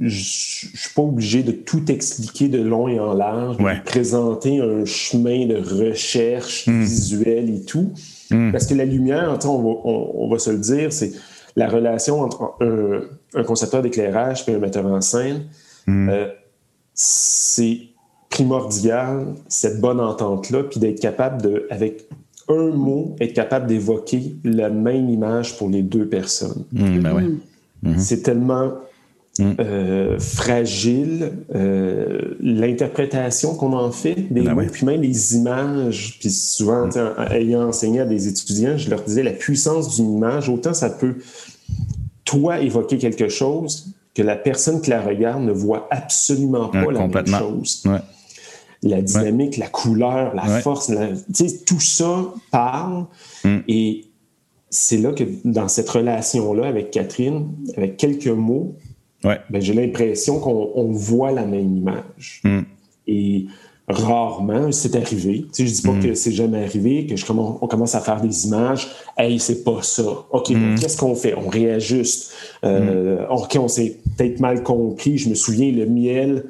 je, 0.00 0.06
ne 0.06 0.10
suis 0.10 0.94
pas 0.96 1.02
obligé 1.02 1.44
de 1.44 1.52
tout 1.52 1.90
expliquer 1.90 2.48
de 2.48 2.60
long 2.60 2.88
et 2.88 2.98
en 2.98 3.14
large, 3.14 3.58
de 3.58 3.84
présenter 3.84 4.60
un 4.60 4.84
chemin 4.84 5.46
de 5.46 5.56
recherche 5.56 6.66
hmm. 6.66 6.80
visuelle 6.80 7.50
et 7.50 7.64
tout. 7.64 7.92
Hmm. 8.30 8.50
Parce 8.50 8.66
que 8.66 8.74
la 8.74 8.84
lumière, 8.84 9.38
on 9.44 9.58
va, 9.58 9.80
on, 9.84 10.28
va 10.28 10.38
se 10.40 10.50
le 10.50 10.58
dire, 10.58 10.92
c'est 10.92 11.12
la 11.54 11.68
relation 11.68 12.20
entre 12.20 12.56
un, 12.60 13.02
un 13.34 13.44
concepteur 13.44 13.82
d'éclairage 13.82 14.44
et 14.48 14.54
un 14.54 14.58
metteur 14.58 14.86
en 14.86 15.00
scène 15.00 15.44
Hmm. 15.86 16.08
Euh, 16.08 16.28
c'est 16.94 17.78
primordial, 18.30 19.34
cette 19.48 19.80
bonne 19.80 20.00
entente-là, 20.00 20.64
puis 20.64 20.80
d'être 20.80 21.00
capable 21.00 21.42
de, 21.42 21.66
avec 21.70 22.08
un 22.48 22.70
mot, 22.70 23.16
être 23.20 23.32
capable 23.32 23.66
d'évoquer 23.66 24.36
la 24.44 24.70
même 24.70 25.08
image 25.08 25.56
pour 25.56 25.68
les 25.68 25.82
deux 25.82 26.08
personnes. 26.08 26.64
Hmm, 26.72 27.00
ben 27.00 27.14
hmm. 27.14 27.40
mhm. 27.82 27.98
C'est 27.98 28.22
tellement 28.22 28.72
euh, 29.40 30.18
fragile, 30.20 31.32
euh, 31.54 32.36
l'interprétation 32.40 33.56
qu'on 33.56 33.72
en 33.72 33.90
fait 33.90 34.14
des 34.30 34.42
ben 34.42 34.54
mots, 34.54 34.62
puis 34.70 34.86
même 34.86 35.02
les 35.02 35.34
images, 35.34 36.18
puis 36.20 36.30
souvent, 36.30 36.88
ayant 37.30 37.68
enseigné 37.68 38.00
à 38.00 38.04
des 38.04 38.28
étudiants, 38.28 38.76
je 38.76 38.90
leur 38.90 39.02
disais 39.02 39.24
la 39.24 39.32
puissance 39.32 39.96
d'une 39.96 40.12
image, 40.18 40.48
autant 40.48 40.72
ça 40.72 40.88
peut, 40.88 41.16
toi, 42.24 42.60
évoquer 42.60 42.98
quelque 42.98 43.28
chose, 43.28 43.93
que 44.14 44.22
la 44.22 44.36
personne 44.36 44.80
qui 44.80 44.90
la 44.90 45.00
regarde 45.00 45.42
ne 45.42 45.52
voit 45.52 45.88
absolument 45.90 46.68
pas 46.68 46.90
la 46.90 47.08
même 47.08 47.26
chose. 47.26 47.84
La 48.82 49.00
dynamique, 49.00 49.56
la 49.56 49.68
couleur, 49.68 50.34
la 50.34 50.60
force, 50.60 50.92
tout 51.66 51.80
ça 51.80 52.24
parle. 52.50 53.06
Mm. 53.42 53.58
Et 53.66 54.04
c'est 54.68 54.98
là 54.98 55.12
que 55.12 55.24
dans 55.44 55.68
cette 55.68 55.88
relation-là 55.88 56.66
avec 56.66 56.90
Catherine, 56.90 57.48
avec 57.76 57.96
quelques 57.96 58.26
mots, 58.26 58.76
ben, 59.22 59.40
j'ai 59.60 59.72
l'impression 59.72 60.38
qu'on 60.38 60.92
voit 60.92 61.32
la 61.32 61.46
même 61.46 61.76
image. 61.76 62.42
Mm. 62.44 62.60
Et 63.06 63.46
rarement, 63.88 64.72
c'est 64.72 64.96
arrivé. 64.96 65.46
Tu 65.52 65.66
sais, 65.66 65.66
je 65.66 65.74
dis 65.74 65.82
pas 65.82 65.92
mm. 65.92 66.00
que 66.00 66.14
c'est 66.14 66.32
jamais 66.32 66.64
arrivé, 66.64 67.06
que 67.06 67.16
je 67.16 67.26
commence, 67.26 67.58
on 67.60 67.66
commence 67.66 67.94
à 67.94 68.00
faire 68.00 68.20
des 68.20 68.46
images. 68.46 68.88
Hey, 69.16 69.38
c'est 69.38 69.62
pas 69.62 69.82
ça. 69.82 70.04
OK, 70.30 70.50
mm. 70.50 70.76
qu'est-ce 70.80 70.96
qu'on 70.96 71.14
fait? 71.14 71.34
On 71.34 71.48
réajuste. 71.48 72.32
Euh, 72.64 73.26
mm. 73.26 73.32
OK, 73.32 73.56
on 73.60 73.68
s'est 73.68 73.98
peut-être 74.16 74.40
mal 74.40 74.62
compris. 74.62 75.18
Je 75.18 75.28
me 75.28 75.34
souviens, 75.34 75.70
le 75.70 75.86
miel 75.86 76.44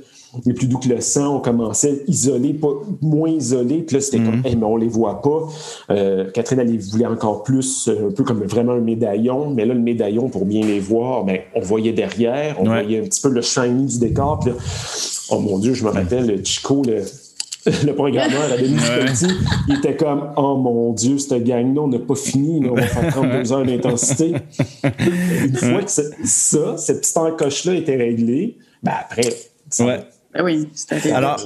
est 0.47 0.53
plus 0.53 0.69
doux 0.69 0.79
que 0.79 0.89
le 0.89 1.01
sang. 1.01 1.37
On 1.37 1.41
commençait 1.41 2.05
isolé, 2.07 2.55
pas 2.55 2.73
moins 3.03 3.31
isolé. 3.31 3.79
Puis 3.79 3.97
là, 3.97 4.01
c'était 4.01 4.19
comme, 4.19 4.43
hey, 4.45 4.55
mais 4.55 4.67
on 4.67 4.77
les 4.77 4.89
voit 4.89 5.21
pas. 5.21 5.49
Euh, 5.91 6.31
Catherine, 6.31 6.61
elle 6.61 6.79
voulait 6.79 7.07
encore 7.07 7.43
plus, 7.43 7.89
euh, 7.89 8.11
un 8.11 8.13
peu 8.13 8.23
comme 8.23 8.45
vraiment 8.45 8.73
un 8.73 8.81
médaillon. 8.81 9.51
Mais 9.51 9.65
là, 9.65 9.75
le 9.75 9.81
médaillon, 9.81 10.29
pour 10.29 10.45
bien 10.45 10.65
les 10.65 10.79
voir, 10.79 11.25
ben, 11.25 11.41
on 11.57 11.61
voyait 11.61 11.93
derrière, 11.93 12.61
on 12.61 12.65
voyait 12.65 13.01
un 13.01 13.05
petit 13.05 13.21
peu 13.21 13.31
le 13.31 13.43
shiny 13.43 13.87
du 13.87 13.99
décor. 13.99 14.39
Puis 14.39 14.51
là, 14.51 14.57
oh 15.31 15.41
mon 15.41 15.59
Dieu, 15.59 15.75
je 15.75 15.85
me 15.85 15.91
rappelle, 15.91 16.45
Chico, 16.45 16.83
le, 16.85 17.03
le 17.87 17.95
programmeur 17.95 18.53
à 18.53 18.57
Denis 18.57 18.77
il 19.69 19.77
était 19.77 19.97
comme 19.97 20.31
Oh 20.37 20.57
mon 20.57 20.93
Dieu, 20.93 21.19
cette 21.19 21.45
gang-là, 21.45 21.83
on 21.83 21.89
n'a 21.89 21.99
pas 21.99 22.15
fini, 22.15 22.67
on 22.69 22.75
va 22.75 22.83
faire 22.83 23.13
32 23.13 23.53
heures 23.53 23.65
d'intensité. 23.65 24.35
Une 25.45 25.57
fois 25.57 25.83
que 25.83 25.91
ça, 25.91 26.77
cette 26.77 27.01
petite 27.01 27.17
encoche-là 27.17 27.75
était 27.75 27.97
réglée, 27.97 28.59
ben 28.83 28.93
après. 29.01 29.35
Ouais. 29.81 30.01
Ben 30.35 30.45
oui, 30.45 30.69
c'était 30.75 31.13
Alors, 31.13 31.41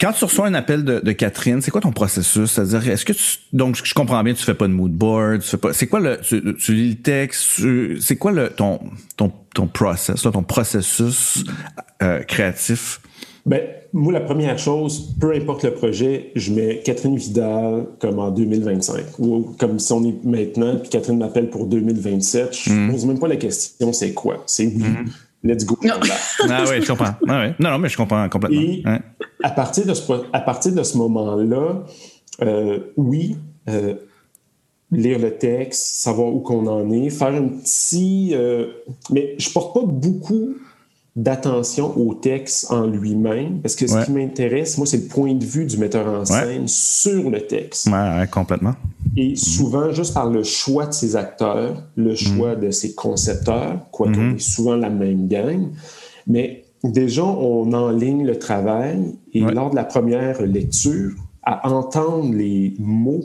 quand 0.00 0.12
tu 0.12 0.24
reçois 0.24 0.46
un 0.46 0.54
appel 0.54 0.84
de, 0.84 1.12
Catherine, 1.12 1.60
c'est 1.60 1.70
quoi 1.70 1.80
ton 1.80 1.92
processus? 1.92 2.50
C'est-à-dire, 2.50 2.88
est-ce 2.88 3.04
que 3.04 3.12
tu, 3.12 3.38
donc, 3.52 3.76
je 3.82 3.94
comprends 3.94 4.22
bien, 4.24 4.34
tu 4.34 4.42
fais 4.42 4.54
pas 4.54 4.66
de 4.66 4.72
mood 4.72 4.90
board, 4.90 5.40
tu 5.40 5.48
fais 5.48 5.56
pas, 5.56 5.72
c'est 5.72 5.86
quoi 5.86 6.00
le, 6.00 6.18
tu, 6.20 6.74
lis 6.74 6.90
le 6.90 6.96
texte, 6.96 7.60
c'est 8.00 8.16
quoi 8.16 8.32
le, 8.32 8.50
ton, 8.50 8.80
ton, 9.16 9.32
ton 9.54 9.66
process, 9.66 10.22
ton 10.22 10.42
processus 10.42 11.44
euh, 12.02 12.22
créatif? 12.22 13.00
Ben, 13.46 13.60
moi, 13.92 14.12
la 14.12 14.20
première 14.20 14.58
chose, 14.58 15.14
peu 15.20 15.32
importe 15.32 15.64
le 15.64 15.74
projet, 15.74 16.32
je 16.34 16.52
mets 16.52 16.80
Catherine 16.82 17.16
Vidal 17.16 17.86
comme 18.00 18.18
en 18.18 18.30
2025. 18.30 19.18
Ou 19.18 19.54
comme 19.58 19.78
si 19.78 19.92
on 19.92 20.02
est 20.04 20.24
maintenant, 20.24 20.76
puis 20.78 20.88
Catherine 20.88 21.18
m'appelle 21.18 21.50
pour 21.50 21.66
2027. 21.66 22.56
Je 22.56 22.72
ne 22.72 22.76
mhm. 22.76 22.90
pose 22.90 23.06
même 23.06 23.18
pas 23.18 23.28
la 23.28 23.36
question 23.36 23.92
c'est 23.92 24.14
quoi? 24.14 24.42
C'est 24.46 24.66
oui. 24.66 24.82
Mhm. 24.82 25.10
let's 25.44 25.64
go. 25.66 25.78
Non. 25.84 25.94
ah 26.48 26.64
oui, 26.68 26.80
je 26.80 26.88
comprends. 26.88 27.14
Ah 27.28 27.48
non, 27.58 27.70
non, 27.70 27.78
mais 27.78 27.88
je 27.88 27.96
comprends 27.96 28.28
complètement. 28.28 28.60
Et 28.60 28.82
à, 29.42 29.50
partir 29.50 29.84
de 29.86 29.92
ce, 29.92 30.12
à 30.32 30.40
partir 30.40 30.72
de 30.72 30.82
ce 30.82 30.96
moment-là, 30.96 31.84
euh, 32.42 32.78
oui, 32.96 33.36
euh, 33.68 33.94
lire 34.90 35.18
le 35.18 35.36
texte, 35.36 35.96
savoir 35.96 36.34
où 36.34 36.40
qu'on 36.40 36.66
en 36.66 36.90
est, 36.90 37.10
faire 37.10 37.34
un 37.34 37.48
petit... 37.48 38.30
Euh, 38.32 38.68
mais 39.10 39.34
je 39.38 39.50
porte 39.50 39.74
pas 39.74 39.84
beaucoup 39.84 40.54
d'attention 41.16 41.96
au 41.96 42.14
texte 42.14 42.72
en 42.72 42.86
lui-même, 42.86 43.60
parce 43.60 43.76
que 43.76 43.86
ce 43.86 44.04
qui 44.04 44.10
m'intéresse, 44.10 44.78
moi, 44.78 44.86
c'est 44.86 44.96
le 44.96 45.04
point 45.04 45.34
de 45.34 45.44
vue 45.44 45.64
du 45.64 45.78
metteur 45.78 46.06
en 46.08 46.24
scène 46.24 46.66
sur 46.66 47.30
le 47.30 47.46
texte. 47.46 47.86
Ouais, 47.86 48.26
complètement. 48.30 48.74
Et 49.16 49.36
souvent, 49.36 49.92
juste 49.92 50.12
par 50.12 50.28
le 50.28 50.42
choix 50.42 50.86
de 50.86 50.92
ses 50.92 51.14
acteurs, 51.14 51.84
le 51.94 52.12
mm. 52.12 52.16
choix 52.16 52.56
de 52.56 52.70
ses 52.72 52.94
concepteurs, 52.94 53.86
quoi 53.92 54.08
qu'on 54.08 54.12
mm-hmm. 54.12 54.36
est 54.36 54.40
souvent 54.40 54.76
la 54.76 54.90
même 54.90 55.28
gang, 55.28 55.68
mais 56.26 56.64
déjà, 56.82 57.24
on 57.24 57.72
enligne 57.72 58.26
le 58.26 58.38
travail 58.38 59.14
et 59.32 59.40
lors 59.40 59.70
de 59.70 59.76
la 59.76 59.84
première 59.84 60.42
lecture, 60.42 61.12
à 61.44 61.70
entendre 61.70 62.34
les 62.34 62.74
mots 62.78 63.24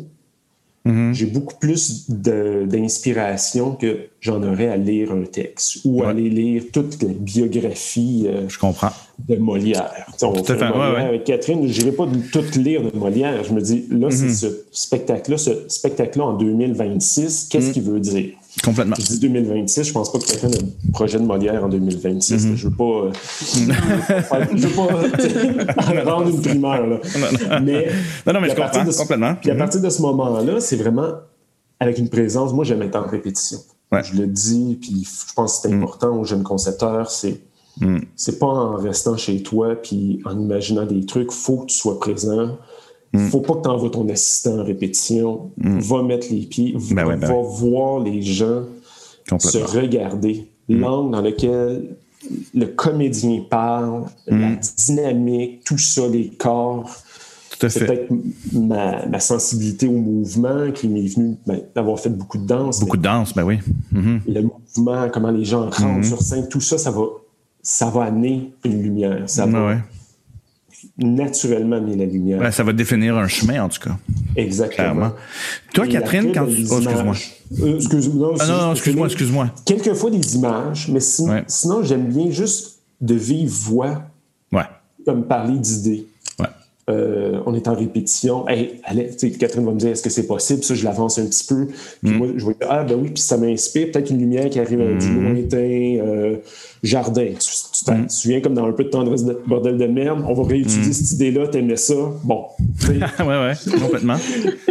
Mm-hmm. 0.85 1.13
J'ai 1.13 1.25
beaucoup 1.25 1.55
plus 1.59 2.09
d'inspiration 2.09 3.75
que 3.75 4.07
j'en 4.21 4.41
aurais 4.43 4.69
à 4.69 4.77
lire 4.77 5.11
un 5.11 5.23
texte 5.23 5.79
ou 5.83 6.03
à 6.03 6.09
aller 6.09 6.29
lire 6.29 6.63
toute 6.71 7.01
la 7.03 7.09
biographie 7.09 8.25
euh, 8.27 8.47
je 8.47 8.57
comprends. 8.57 8.91
de 9.27 9.35
Molière. 9.35 10.07
on 10.21 10.43
fait 10.43 10.53
Molière 10.55 11.07
avec 11.07 11.25
Catherine, 11.25 11.67
je 11.67 11.81
n'irai 11.81 11.91
pas 11.91 12.07
tout 12.31 12.59
lire 12.59 12.81
de 12.81 12.97
Molière. 12.97 13.43
Je 13.43 13.53
me 13.53 13.61
dis, 13.61 13.85
là, 13.91 14.09
c'est 14.09 14.27
mm-hmm. 14.27 14.39
ce 14.39 14.47
spectacle-là, 14.71 15.37
ce 15.37 15.51
spectacle-là 15.67 16.25
en 16.25 16.33
2026, 16.33 17.49
qu'est-ce 17.51 17.69
mm. 17.69 17.73
qu'il 17.73 17.83
veut 17.83 17.99
dire? 17.99 18.33
Complètement. 18.63 18.95
Je 18.97 19.05
dis 19.05 19.19
2026, 19.19 19.83
je 19.83 19.93
pense 19.93 20.11
pas 20.11 20.19
que 20.19 20.25
quelqu'un 20.25 20.49
ait 20.49 20.57
un 20.57 20.91
projet 20.91 21.19
de 21.19 21.23
Molière 21.23 21.63
en 21.63 21.69
2026. 21.69 22.33
Mm-hmm. 22.33 22.55
Je 22.55 22.67
veux 22.67 22.75
pas. 22.75 22.83
Euh, 22.83 23.11
je 24.55 24.67
veux 24.67 24.75
pas 24.75 26.11
rendre 26.11 26.29
une 26.29 26.41
primaire. 26.41 26.87
Là. 26.87 26.99
Mais, 27.61 27.89
non, 28.25 28.33
non, 28.33 28.41
mais 28.41 28.49
je 28.49 28.55
comprends 28.55 28.83
complètement. 28.85 29.35
Puis 29.35 29.51
à 29.51 29.53
mm-hmm. 29.53 29.57
partir 29.57 29.81
de 29.81 29.89
ce 29.89 30.01
moment-là, 30.01 30.59
c'est 30.59 30.77
vraiment 30.77 31.11
avec 31.79 31.99
une 31.99 32.09
présence. 32.09 32.51
Moi, 32.53 32.65
j'aime 32.65 32.81
être 32.81 32.95
en 32.95 33.07
répétition. 33.07 33.59
Je 33.91 34.15
le 34.15 34.27
dis, 34.27 34.77
puis 34.81 35.03
je 35.05 35.33
pense 35.33 35.57
que 35.57 35.61
c'est 35.63 35.75
mm. 35.75 35.83
important 35.83 36.19
aux 36.19 36.23
jeunes 36.23 36.43
concepteurs. 36.43 37.09
C'est 37.11 37.41
mm. 37.79 37.99
c'est 38.15 38.39
pas 38.39 38.47
en 38.47 38.75
restant 38.77 39.15
chez 39.17 39.43
toi 39.43 39.75
puis 39.75 40.21
en 40.25 40.39
imaginant 40.39 40.85
des 40.85 41.05
trucs. 41.05 41.31
faut 41.31 41.57
que 41.57 41.65
tu 41.67 41.77
sois 41.77 41.99
présent. 41.99 42.57
Faut 43.17 43.41
pas 43.41 43.55
que 43.55 43.63
tu 43.63 43.69
envoies 43.69 43.89
ton 43.89 44.07
assistant 44.09 44.59
en 44.59 44.63
répétition. 44.63 45.51
Mm. 45.57 45.79
Va 45.79 46.03
mettre 46.03 46.27
les 46.31 46.41
pieds. 46.41 46.75
Ben 46.91 47.05
va, 47.05 47.15
ben 47.15 47.41
voir 47.41 47.99
les 48.01 48.21
gens 48.21 48.63
se 49.37 49.57
regarder. 49.57 50.47
Mm. 50.67 50.79
L'angle 50.79 51.11
dans 51.11 51.21
lequel 51.21 51.95
le 52.53 52.65
comédien 52.65 53.41
parle, 53.49 54.03
la 54.27 54.51
dynamique, 54.77 55.63
tout 55.63 55.77
ça, 55.77 56.07
les 56.07 56.29
corps. 56.29 56.89
C'est 57.59 57.85
peut-être 57.85 58.13
ma, 58.53 59.19
sensibilité 59.19 59.87
au 59.87 59.97
mouvement 59.97 60.71
qui 60.71 60.87
m'est 60.87 61.07
venue 61.07 61.35
ben, 61.45 61.59
d'avoir 61.75 61.99
fait 61.99 62.09
beaucoup 62.09 62.37
de 62.37 62.45
danse. 62.45 62.79
Beaucoup 62.79 62.95
de 62.95 63.01
danse, 63.01 63.33
ben 63.33 63.43
oui. 63.43 63.59
Mm-hmm. 63.93 64.19
Le 64.27 64.41
mouvement, 64.43 65.09
comment 65.11 65.31
les 65.31 65.43
gens 65.43 65.63
rentrent 65.63 65.81
mm-hmm. 65.81 66.03
sur 66.03 66.21
scène, 66.21 66.47
tout 66.47 66.61
ça, 66.61 66.77
ça 66.77 66.91
va, 66.91 67.03
ça 67.61 67.89
va 67.89 68.03
amener 68.03 68.53
une 68.63 68.81
lumière. 68.81 69.23
Ça 69.29 69.45
va, 69.45 69.77
naturellement 70.97 71.81
mis 71.81 71.95
la 71.95 72.05
lumière. 72.05 72.53
ça 72.53 72.63
va 72.63 72.73
définir 72.73 73.17
un 73.17 73.27
chemin, 73.27 73.63
en 73.63 73.69
tout 73.69 73.81
cas. 73.81 73.97
Exactement. 74.35 75.11
Toi, 75.73 75.87
Catherine, 75.87 76.31
quand 76.33 76.45
tu... 76.45 76.65
Oh, 76.71 76.79
excuse-moi. 76.79 77.15
Euh, 77.61 77.75
excuse 77.75 78.09
moi 78.09 78.35
ah, 78.39 78.47
non, 78.47 78.57
non, 78.57 78.71
excuse-moi, 78.73 79.07
excuse-moi. 79.07 79.49
Quelquefois 79.65 80.11
des 80.11 80.35
images, 80.35 80.89
mais 80.89 80.99
sinon, 80.99 81.83
j'aime 81.83 82.05
bien 82.05 82.29
juste 82.31 82.79
de 83.01 83.15
vivre 83.15 83.51
voix. 83.51 84.03
Ouais. 84.51 84.63
Comme 85.05 85.25
parler 85.25 85.57
d'idées. 85.57 86.05
Euh, 86.89 87.39
on 87.45 87.53
est 87.53 87.67
en 87.67 87.75
répétition. 87.75 88.47
Hey, 88.47 88.81
Catherine 89.39 89.65
va 89.65 89.71
me 89.71 89.77
dire 89.77 89.91
est-ce 89.91 90.01
que 90.01 90.09
c'est 90.09 90.25
possible? 90.25 90.63
Ça, 90.63 90.73
je 90.73 90.83
l'avance 90.83 91.19
un 91.19 91.25
petit 91.25 91.45
peu. 91.45 91.67
Puis 92.01 92.11
mm. 92.11 92.17
moi, 92.17 92.27
je 92.35 92.43
vois 92.43 92.53
ah 92.67 92.83
ben 92.83 92.97
oui, 92.99 93.09
puis 93.09 93.21
ça 93.21 93.37
m'inspire. 93.37 93.91
Peut-être 93.91 94.09
une 94.09 94.19
lumière 94.19 94.49
qui 94.49 94.59
arrive 94.59 94.79
du 94.97 95.07
mm. 95.07 95.23
lointain 95.23 95.57
euh, 95.57 96.37
jardin. 96.81 97.27
Tu, 97.39 97.49
te 97.85 97.91
mm. 97.91 98.09
souviens 98.09 98.41
comme 98.41 98.53
dans 98.53 98.65
un 98.65 98.71
peu 98.71 98.83
de 98.83 98.89
tendresse 98.89 99.25
de 99.25 99.39
bordel 99.45 99.77
de 99.77 99.85
merde. 99.85 100.23
On 100.27 100.33
va 100.33 100.43
réutiliser 100.43 100.93
cette 100.93 101.11
idée-là. 101.11 101.47
T'aimais 101.47 101.75
ça? 101.75 101.95
Bon. 102.23 102.45
ouais, 102.89 103.25
ouais, 103.25 103.53
complètement. 103.79 104.17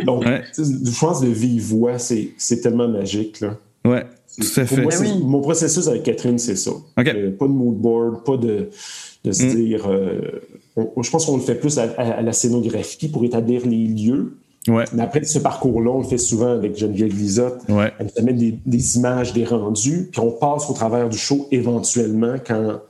Donc, 0.05 0.25
je 0.25 1.01
pense 1.01 1.21
de 1.21 1.29
vive 1.29 1.63
voix, 1.63 1.99
c'est 1.99 2.61
tellement 2.63 2.89
magique 2.89 3.41
là. 3.41 3.57
Ouais. 3.85 4.05
Tout 4.39 4.61
à 4.61 4.67
fait. 4.67 4.83
Moi, 4.83 4.93
ben 5.01 5.21
Mon 5.21 5.41
processus 5.41 5.89
avec 5.89 6.05
Catherine, 6.05 6.39
c'est 6.39 6.55
ça. 6.55 6.71
Euh, 6.99 7.31
pas 7.33 7.47
de 7.47 7.53
mood 7.53 7.77
board, 7.77 8.25
pas 8.25 8.37
de, 8.37 8.71
de 9.25 9.33
se 9.33 9.45
dire 9.45 9.89
je 11.03 11.11
pense 11.11 11.27
qu'on 11.27 11.37
le 11.37 11.43
fait 11.43 11.55
plus 11.55 11.79
à, 11.79 12.23
la 12.23 12.33
scénographie 12.33 13.09
pour 13.09 13.25
établir 13.25 13.67
les 13.67 13.87
lieux. 13.87 14.37
Mais 14.67 15.03
après 15.03 15.25
ce 15.25 15.39
parcours-là, 15.39 15.91
on 15.91 15.99
le 15.99 16.05
fait 16.07 16.19
souvent 16.19 16.53
avec 16.53 16.77
Geneviève 16.77 17.15
Lisotte. 17.15 17.61
Elle 17.69 17.93
nous 18.01 18.19
amène 18.19 18.61
des, 18.65 18.97
images, 18.97 19.33
des 19.33 19.45
rendus, 19.45 20.09
puis 20.11 20.21
on 20.21 20.31
passe 20.31 20.69
au 20.69 20.75
travers 20.75 21.09
du 21.09 21.17
show 21.17 21.49
éventuellement 21.51 22.35
quand 22.47 22.81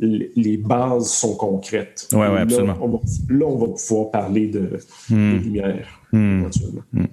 les 0.00 0.56
bases 0.56 1.10
sont 1.10 1.34
concrètes. 1.36 2.08
Ouais, 2.12 2.28
ouais, 2.28 2.40
absolument. 2.40 3.02
là, 3.28 3.46
on 3.46 3.58
va 3.58 3.66
pouvoir 3.66 4.10
parler 4.10 4.48
de, 4.48 4.78
hmm. 5.10 5.38
lumière. 5.38 6.00
Hmm. 6.12 6.40
Éventuellement. 6.40 6.82
Hmm. 6.92 7.06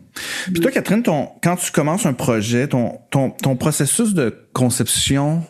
Puis 0.53 0.59
toi, 0.61 0.71
Catherine, 0.71 1.03
ton, 1.03 1.29
quand 1.41 1.55
tu 1.55 1.71
commences 1.71 2.05
un 2.05 2.13
projet, 2.13 2.67
ton, 2.67 2.99
ton, 3.09 3.31
ton 3.31 3.55
processus 3.55 4.13
de 4.13 4.33
conception 4.53 5.41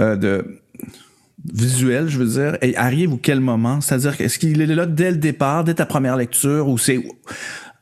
euh, 0.00 0.16
de 0.16 0.60
visuel, 1.52 2.08
je 2.08 2.18
veux 2.18 2.26
dire, 2.26 2.58
et 2.60 2.76
arrive 2.76 3.12
ou 3.12 3.16
quel 3.16 3.40
moment? 3.40 3.80
C'est-à-dire, 3.80 4.20
est-ce 4.20 4.38
qu'il 4.38 4.60
est 4.60 4.66
là 4.66 4.86
dès 4.86 5.12
le 5.12 5.16
départ, 5.16 5.64
dès 5.64 5.74
ta 5.74 5.86
première 5.86 6.16
lecture, 6.16 6.68
ou 6.68 6.76
c'est 6.76 7.00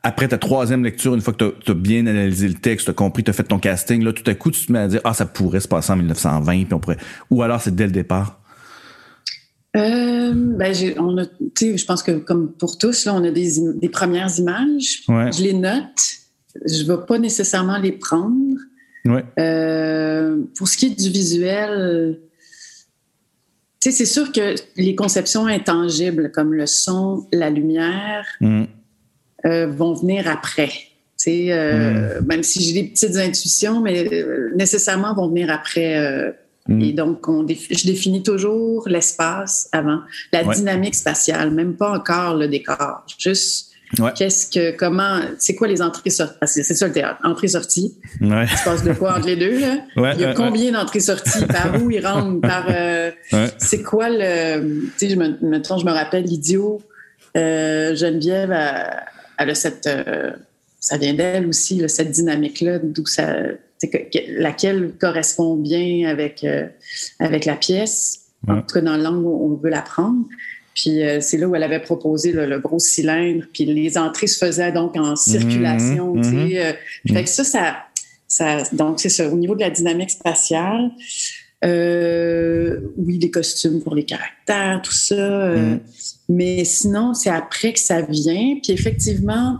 après 0.03 0.27
ta 0.27 0.37
troisième 0.37 0.83
lecture, 0.83 1.15
une 1.15 1.21
fois 1.21 1.33
que 1.33 1.53
tu 1.63 1.71
as, 1.71 1.73
bien 1.73 2.05
analysé 2.05 2.47
le 2.47 2.53
texte, 2.53 2.85
tu 2.85 2.91
as 2.91 2.93
compris, 2.93 3.23
tu 3.23 3.31
as 3.31 3.33
fait 3.33 3.43
ton 3.43 3.59
casting, 3.59 4.03
là, 4.03 4.13
tout 4.13 4.29
à 4.29 4.35
coup, 4.35 4.51
tu 4.51 4.65
te 4.65 4.71
mets 4.71 4.79
à 4.79 4.87
dire, 4.87 5.01
ah, 5.03 5.13
ça 5.13 5.25
pourrait 5.25 5.59
se 5.59 5.67
passer 5.67 5.91
en 5.91 5.97
1920, 5.97 6.63
puis 6.65 6.73
on 6.73 6.79
pourrait... 6.79 6.97
Ou 7.29 7.41
alors, 7.41 7.61
c'est 7.61 7.75
dès 7.75 7.85
le 7.85 7.91
départ? 7.91 8.39
Euh, 9.77 10.31
ben, 10.33 10.73
on 10.97 11.17
a, 11.17 11.25
je 11.59 11.85
pense 11.85 12.03
que 12.03 12.11
comme 12.11 12.51
pour 12.53 12.77
tous, 12.77 13.05
là, 13.05 13.13
on 13.13 13.23
a 13.23 13.31
des, 13.31 13.59
des 13.75 13.89
premières 13.89 14.37
images. 14.39 15.03
Je 15.07 15.43
les 15.43 15.53
note. 15.53 16.01
Je 16.65 16.83
ne 16.83 16.87
vais 16.87 17.05
pas 17.05 17.19
nécessairement 17.19 17.77
les 17.77 17.91
prendre. 17.91 18.57
Ouais. 19.05 19.23
Euh, 19.39 20.41
pour 20.57 20.67
ce 20.67 20.77
qui 20.77 20.87
est 20.87 20.99
du 20.99 21.09
visuel, 21.09 22.19
c'est 23.79 24.05
sûr 24.05 24.31
que 24.31 24.55
les 24.75 24.95
conceptions 24.95 25.45
intangibles 25.45 26.31
comme 26.31 26.53
le 26.53 26.65
son, 26.65 27.25
la 27.31 27.49
lumière 27.49 28.25
mm. 28.41 28.63
euh, 29.45 29.67
vont 29.67 29.93
venir 29.93 30.27
après. 30.27 30.71
Mm. 31.25 32.25
Même 32.25 32.43
si 32.43 32.63
j'ai 32.63 32.81
des 32.81 32.89
petites 32.89 33.17
intuitions, 33.17 33.81
mais 33.81 34.09
nécessairement 34.55 35.13
vont 35.13 35.27
venir 35.27 35.51
après. 35.51 36.35
Mm. 36.67 36.81
Et 36.81 36.93
donc, 36.93 37.27
on 37.27 37.45
je 37.47 37.85
définis 37.85 38.23
toujours 38.23 38.87
l'espace 38.87 39.69
avant, 39.71 40.01
la 40.33 40.43
dynamique 40.43 40.95
spatiale, 40.95 41.51
même 41.51 41.75
pas 41.75 41.91
encore 41.91 42.35
le 42.35 42.47
décor, 42.47 43.03
juste 43.17 43.67
Qu'est-ce 44.15 44.47
que, 44.47 44.75
comment, 44.75 45.21
c'est 45.39 45.55
quoi 45.55 45.67
les 45.67 45.81
entrées-sorties? 45.81 46.37
C'est 46.45 46.63
ça 46.63 46.87
le 46.87 46.93
théâtre, 46.93 47.19
entrées-sorties. 47.23 47.97
Ouais. 48.19 48.45
Il 48.51 48.57
se 48.57 48.63
passe 48.65 48.83
de 48.83 48.91
quoi 48.93 49.17
entre 49.17 49.27
les 49.27 49.37
deux, 49.37 49.59
là? 49.59 50.13
Il 50.13 50.21
y 50.21 50.25
a 50.25 50.33
combien 50.33 50.73
d'entrées-sorties? 50.73 51.45
Par 51.45 51.81
où 51.81 51.89
ils 51.89 52.05
rentrent? 52.05 52.41
Par, 52.41 52.65
euh, 52.69 53.11
c'est 53.57 53.83
quoi 53.83 54.09
le, 54.09 54.89
tu 54.97 55.07
sais, 55.07 55.09
je 55.09 55.15
me, 55.15 55.37
je 55.41 55.85
me 55.85 55.91
rappelle 55.91 56.25
l'idiot, 56.25 56.81
euh, 57.37 57.95
Geneviève, 57.95 58.51
elle, 59.37 59.49
a 59.49 59.55
cette, 59.55 59.87
euh, 59.87 60.31
ça 60.81 60.97
vient 60.97 61.13
d'elle 61.13 61.47
aussi, 61.47 61.81
cette 61.87 62.11
dynamique-là, 62.11 62.79
d'où 62.83 63.05
ça, 63.05 63.35
laquelle 64.29 64.93
correspond 64.99 65.55
bien 65.55 66.09
avec, 66.09 66.45
avec 67.19 67.45
la 67.45 67.55
pièce, 67.55 68.27
en 68.47 68.61
tout 68.61 68.75
cas 68.75 68.81
dans 68.81 68.97
l'angle 68.97 69.25
où 69.25 69.53
on 69.53 69.55
veut 69.55 69.69
la 69.69 69.81
prendre. 69.81 70.25
Puis 70.77 71.01
euh, 71.01 71.17
c'est 71.21 71.37
là 71.37 71.47
où 71.47 71.55
elle 71.55 71.63
avait 71.63 71.79
proposé 71.79 72.31
le, 72.31 72.59
gros 72.59 72.77
cylindre. 72.77 73.45
Puis 73.51 73.65
les 73.65 73.97
entrées 73.97 74.27
se 74.27 74.37
faisaient 74.37 74.71
donc 74.71 74.95
en 74.95 75.15
circulation. 75.15 76.13
Mhm, 76.13 76.23
mhm. 76.23 76.51
Euh, 76.53 76.73
fait 77.11 77.23
que 77.23 77.29
ça, 77.29 77.43
ça, 77.43 77.77
ça 78.27 78.63
donc 78.73 78.99
c'est 78.99 79.09
ça. 79.09 79.27
Au 79.27 79.35
niveau 79.35 79.55
de 79.55 79.61
la 79.61 79.71
dynamique 79.71 80.11
spatiale, 80.11 80.91
euh, 81.65 82.79
oui, 82.95 83.17
les 83.17 83.31
costumes 83.31 83.81
pour 83.81 83.95
les 83.95 84.05
caractères, 84.05 84.79
tout 84.83 84.93
ça. 84.93 85.49
Mhm. 85.49 85.79
Mais 86.29 86.63
sinon, 86.63 87.15
c'est 87.15 87.31
après 87.31 87.73
que 87.73 87.79
ça 87.79 88.01
vient. 88.01 88.59
Puis 88.61 88.71
effectivement, 88.71 89.57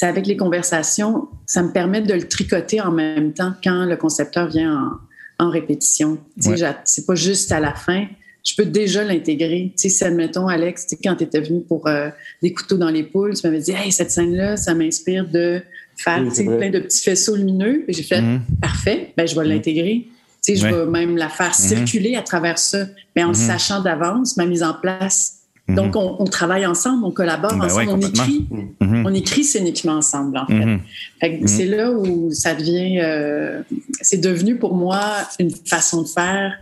c'est 0.00 0.06
avec 0.06 0.26
les 0.26 0.38
conversations, 0.38 1.28
ça 1.44 1.62
me 1.62 1.72
permet 1.72 2.00
de 2.00 2.14
le 2.14 2.26
tricoter 2.26 2.80
en 2.80 2.90
même 2.90 3.34
temps 3.34 3.52
quand 3.62 3.84
le 3.84 3.98
concepteur 3.98 4.48
vient 4.48 4.98
en, 5.38 5.44
en 5.44 5.50
répétition. 5.50 6.16
Ouais. 6.46 6.56
C'est 6.84 7.04
pas 7.04 7.14
juste 7.14 7.52
à 7.52 7.60
la 7.60 7.74
fin 7.74 8.06
je 8.42 8.54
peux 8.54 8.64
déjà 8.64 9.04
l'intégrer. 9.04 9.74
Tu 9.78 9.90
sais, 9.90 10.06
admettons, 10.06 10.48
Alex, 10.48 10.86
quand 11.04 11.14
tu 11.16 11.24
étais 11.24 11.42
venu 11.42 11.60
pour 11.60 11.86
euh, 11.86 12.08
des 12.42 12.54
couteaux 12.54 12.78
dans 12.78 12.88
les 12.88 13.02
poules, 13.02 13.34
tu 13.34 13.46
m'avais 13.46 13.60
dit, 13.60 13.72
hey, 13.72 13.92
cette 13.92 14.10
scène-là, 14.10 14.56
ça 14.56 14.74
m'inspire 14.74 15.28
de 15.28 15.60
faire 15.94 16.22
plein 16.22 16.70
de 16.70 16.78
petits 16.78 17.02
faisceaux 17.02 17.36
lumineux. 17.36 17.84
J'ai 17.88 18.02
fait, 18.02 18.22
mm-hmm. 18.22 18.40
parfait, 18.62 19.12
ben, 19.14 19.28
je 19.28 19.34
vais 19.34 19.42
mm-hmm. 19.42 19.48
l'intégrer. 19.48 20.08
Tu 20.42 20.54
sais, 20.54 20.56
je 20.56 20.66
vais 20.66 20.86
même 20.86 21.18
la 21.18 21.28
faire 21.28 21.50
mm-hmm. 21.50 21.68
circuler 21.68 22.16
à 22.16 22.22
travers 22.22 22.58
ça, 22.58 22.86
mais 23.14 23.24
en 23.24 23.28
le 23.28 23.34
sachant 23.34 23.82
d'avance, 23.82 24.38
ma 24.38 24.46
mise 24.46 24.62
en 24.62 24.72
place. 24.72 25.39
Donc, 25.74 25.96
on, 25.96 26.24
travaille 26.24 26.66
ensemble, 26.66 27.04
on 27.04 27.10
collabore 27.10 27.52
ben 27.52 27.64
ensemble, 27.64 27.90
on 27.90 28.00
écrit. 28.00 28.48
On 28.80 29.14
écrit 29.14 29.44
scéniquement 29.44 29.94
ensemble, 29.94 30.38
en 30.38 30.46
fait. 30.46 31.40
C'est 31.46 31.66
là 31.66 31.90
où 31.90 32.30
ça 32.32 32.54
devient... 32.54 33.00
Euh, 33.00 33.62
c'est 34.00 34.20
devenu 34.20 34.56
pour 34.56 34.74
moi 34.74 35.00
une 35.38 35.50
façon 35.50 36.02
de 36.02 36.08
faire. 36.08 36.54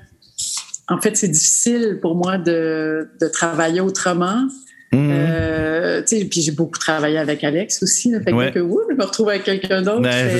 En 0.89 1.01
fait, 1.01 1.17
c'est 1.17 1.29
difficile 1.29 1.99
pour 2.01 2.15
moi 2.15 2.39
de, 2.39 3.09
de 3.21 3.29
travailler 3.29 3.81
autrement 3.81 4.49
Mmh. 4.93 5.11
Euh, 5.11 6.03
puis 6.03 6.41
j'ai 6.41 6.53
beaucoup 6.53 6.79
travaillé 6.79 7.19
avec 7.19 7.45
Alex 7.45 7.83
aussi. 7.83 8.11
Là, 8.11 8.21
fait 8.21 8.33
que, 8.53 8.61
ouh, 8.61 8.81
je 8.91 8.95
me 8.97 9.05
retrouve 9.05 9.29
avec 9.29 9.45
quelqu'un 9.45 9.83
d'autre. 9.83 10.01
Ben, 10.01 10.31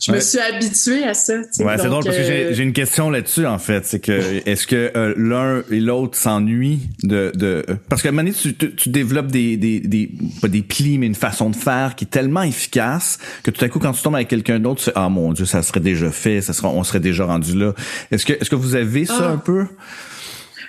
je 0.00 0.12
me 0.12 0.20
suis 0.20 0.38
habitué 0.38 1.04
à 1.04 1.14
ça. 1.14 1.34
Ouais, 1.34 1.76
c'est 1.78 1.86
drôle 1.88 2.04
parce 2.04 2.16
que 2.16 2.22
euh, 2.22 2.52
j'ai 2.52 2.62
une 2.62 2.72
question 2.72 3.10
là-dessus, 3.10 3.46
en 3.46 3.58
fait. 3.58 3.86
C'est 3.86 4.00
que 4.00 4.20
est-ce 4.48 4.66
que 4.66 4.90
euh, 4.96 5.14
l'un 5.16 5.62
et 5.70 5.80
l'autre 5.80 6.16
s'ennuient 6.16 6.80
de, 7.02 7.32
de. 7.34 7.64
Parce 7.88 8.02
que 8.02 8.08
à 8.08 8.32
tu, 8.32 8.54
tu, 8.54 8.88
développes 8.88 9.30
des, 9.30 9.56
des, 9.56 9.80
des, 9.80 10.10
pas 10.40 10.48
des 10.48 10.62
plis, 10.62 10.98
mais 10.98 11.06
une 11.06 11.14
façon 11.14 11.50
de 11.50 11.56
faire 11.56 11.94
qui 11.94 12.04
est 12.04 12.08
tellement 12.08 12.42
efficace 12.42 13.18
que 13.42 13.50
tout 13.50 13.64
à 13.64 13.68
coup, 13.68 13.78
quand 13.78 13.92
tu 13.92 14.02
tombes 14.02 14.16
avec 14.16 14.28
quelqu'un 14.28 14.58
d'autre, 14.58 14.80
tu 14.80 14.84
sais, 14.86 14.92
ah 14.94 15.08
mon 15.08 15.32
Dieu, 15.32 15.44
ça 15.44 15.62
serait 15.62 15.80
déjà 15.80 16.10
fait, 16.10 16.40
ça 16.40 16.52
sera, 16.52 16.68
on 16.68 16.82
serait 16.84 17.00
déjà 17.00 17.24
rendu 17.24 17.56
là. 17.56 17.74
Est-ce 18.10 18.26
que, 18.26 18.32
est-ce 18.32 18.50
que 18.50 18.56
vous 18.56 18.74
avez 18.74 19.04
ça 19.04 19.18
ah. 19.20 19.32
un 19.32 19.38
peu? 19.38 19.66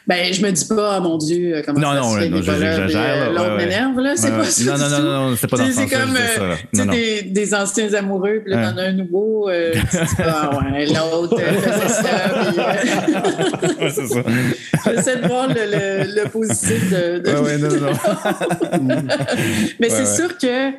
Ben, 0.06 0.34
je 0.34 0.42
me 0.42 0.52
dis 0.52 0.66
pas, 0.66 1.00
mon 1.00 1.18
Dieu, 1.18 1.62
comment 1.66 1.80
non, 1.80 1.88
ça 1.92 1.96
non, 1.96 2.13
se 2.13 2.20
fait, 2.20 2.30
non, 2.30 2.42
j'exagère. 2.42 3.30
Euh, 3.30 3.32
l'autre 3.32 3.56
m'énerve, 3.56 4.00
là. 4.00 4.18
C'est 4.18 4.32
pas 4.32 4.44
ça. 4.44 4.78
Non, 4.78 4.78
non, 4.78 4.89
non, 4.89 5.30
non, 5.30 5.36
c'est 5.38 5.48
pas 5.48 5.58
dans 5.58 5.72
C'est 5.72 5.88
comme, 5.88 6.18
euh, 6.18 6.56
tu 6.74 6.80
sais, 6.80 6.86
des, 6.88 7.22
des 7.22 7.54
anciens 7.54 7.94
amoureux, 7.94 8.42
puis 8.44 8.54
là, 8.54 8.70
t'en 8.70 8.78
as 8.80 8.84
un 8.84 8.92
nouveau, 8.92 9.50
euh, 9.50 9.72
tu 9.72 9.80
dis 9.80 10.16
pas, 10.18 10.50
ah, 10.52 10.60
ouais, 10.60 10.88
l'autre 10.88 11.39
faisait 11.39 11.88
ça, 11.88 12.20
puis... 12.52 13.89
c'est 13.92 14.08
ça. 14.08 14.24
J'essaie 14.94 15.22
de 15.22 15.28
voir 15.28 15.48
le, 15.48 15.54
le, 15.54 16.24
le 16.24 16.30
positif 16.30 16.92
de... 16.92 17.20
de... 17.20 17.32
Ouais, 17.39 17.58
non, 17.58 17.70
non. 18.89 18.96
Mais 19.80 19.89
c'est 19.89 20.06
sûr 20.06 20.38
que 20.38 20.72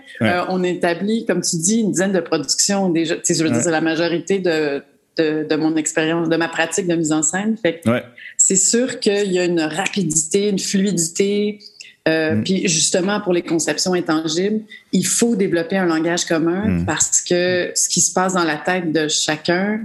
on 0.50 0.62
établit, 0.62 1.24
comme 1.24 1.40
tu 1.40 1.56
dis, 1.56 1.80
une 1.80 1.92
dizaine 1.92 2.12
de 2.12 2.20
productions 2.20 2.90
déjà. 2.90 3.14
Tu 3.14 3.22
sais, 3.24 3.34
je 3.34 3.42
veux 3.42 3.50
dire, 3.50 3.62
c'est 3.62 3.70
la 3.70 3.80
majorité 3.80 4.38
de 4.38 4.82
de, 5.16 5.46
de, 5.48 5.56
mon 5.56 5.76
expérience, 5.76 6.28
de 6.28 6.36
ma 6.36 6.48
pratique 6.48 6.86
de 6.86 6.94
mise 6.94 7.12
en 7.12 7.22
scène. 7.22 7.56
Fait 7.56 7.80
ouais 7.86 8.02
c'est 8.36 8.56
sûr 8.56 9.00
qu'il 9.00 9.32
y 9.32 9.38
a 9.38 9.44
une 9.44 9.60
rapidité, 9.60 10.48
une 10.48 10.58
fluidité. 10.58 11.60
Euh, 12.06 12.34
mm. 12.34 12.44
Puis 12.44 12.68
justement, 12.68 13.20
pour 13.20 13.32
les 13.32 13.42
conceptions 13.42 13.94
intangibles, 13.94 14.60
il 14.92 15.06
faut 15.06 15.36
développer 15.36 15.78
un 15.78 15.86
langage 15.86 16.26
commun 16.26 16.66
mm. 16.66 16.84
parce 16.84 17.22
que 17.22 17.72
ce 17.74 17.88
qui 17.88 18.00
se 18.00 18.12
passe 18.12 18.34
dans 18.34 18.44
la 18.44 18.56
tête 18.56 18.92
de 18.92 19.08
chacun, 19.08 19.80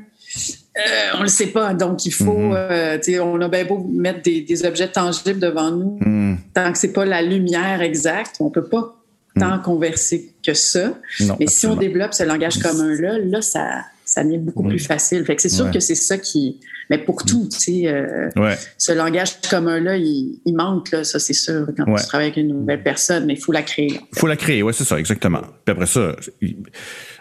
euh, 0.77 0.81
on 1.17 1.21
le 1.21 1.29
sait 1.29 1.47
pas. 1.47 1.73
Donc, 1.73 2.05
il 2.05 2.13
faut, 2.13 2.51
mm-hmm. 2.53 3.09
euh, 3.09 3.23
on 3.23 3.39
a 3.41 3.47
bien 3.47 3.65
beau 3.65 3.77
mettre 3.89 4.21
des, 4.23 4.65
objets 4.65 4.89
tangibles 4.89 5.39
devant 5.39 5.71
nous, 5.71 5.97
mm. 6.01 6.37
tant 6.53 6.71
que 6.71 6.77
c'est 6.77 6.93
pas 6.93 7.05
la 7.05 7.21
lumière 7.21 7.81
exacte, 7.81 8.35
on 8.39 8.49
peut 8.49 8.67
pas 8.67 8.95
tant 9.39 9.59
converser 9.59 10.33
que 10.43 10.53
ça. 10.53 10.91
Mais 11.39 11.47
si 11.47 11.65
on 11.65 11.75
développe 11.77 12.13
ce 12.13 12.23
langage 12.23 12.59
commun-là, 12.59 13.19
là, 13.19 13.41
ça, 13.41 13.85
ça 14.09 14.23
devient 14.23 14.39
beaucoup 14.39 14.63
plus 14.63 14.79
facile. 14.79 15.23
Fait 15.23 15.35
que 15.35 15.41
c'est 15.41 15.49
sûr 15.49 15.69
que 15.69 15.79
c'est 15.79 15.93
ça 15.93 16.17
qui, 16.17 16.59
mais 16.89 16.97
pour 16.97 17.23
tout, 17.23 17.47
tu 17.51 17.59
sais, 17.59 17.87
euh, 17.87 18.55
ce 18.77 18.91
langage 18.91 19.39
commun-là, 19.47 19.97
il, 19.97 20.41
manque, 20.55 20.91
là, 20.91 21.03
ça 21.03 21.19
c'est 21.19 21.33
sûr, 21.33 21.67
quand 21.77 21.85
tu 21.85 22.05
travailles 22.07 22.27
avec 22.27 22.37
une 22.37 22.47
nouvelle 22.47 22.81
personne, 22.81 23.25
mais 23.27 23.33
il 23.33 23.39
faut 23.39 23.51
la 23.51 23.61
créer. 23.61 23.99
Il 24.13 24.19
faut 24.19 24.25
la 24.25 24.35
créer, 24.35 24.63
oui, 24.63 24.73
c'est 24.75 24.83
ça, 24.83 24.97
exactement. 24.99 25.41
Puis 25.63 25.73
après 25.73 25.85
ça, 25.85 26.15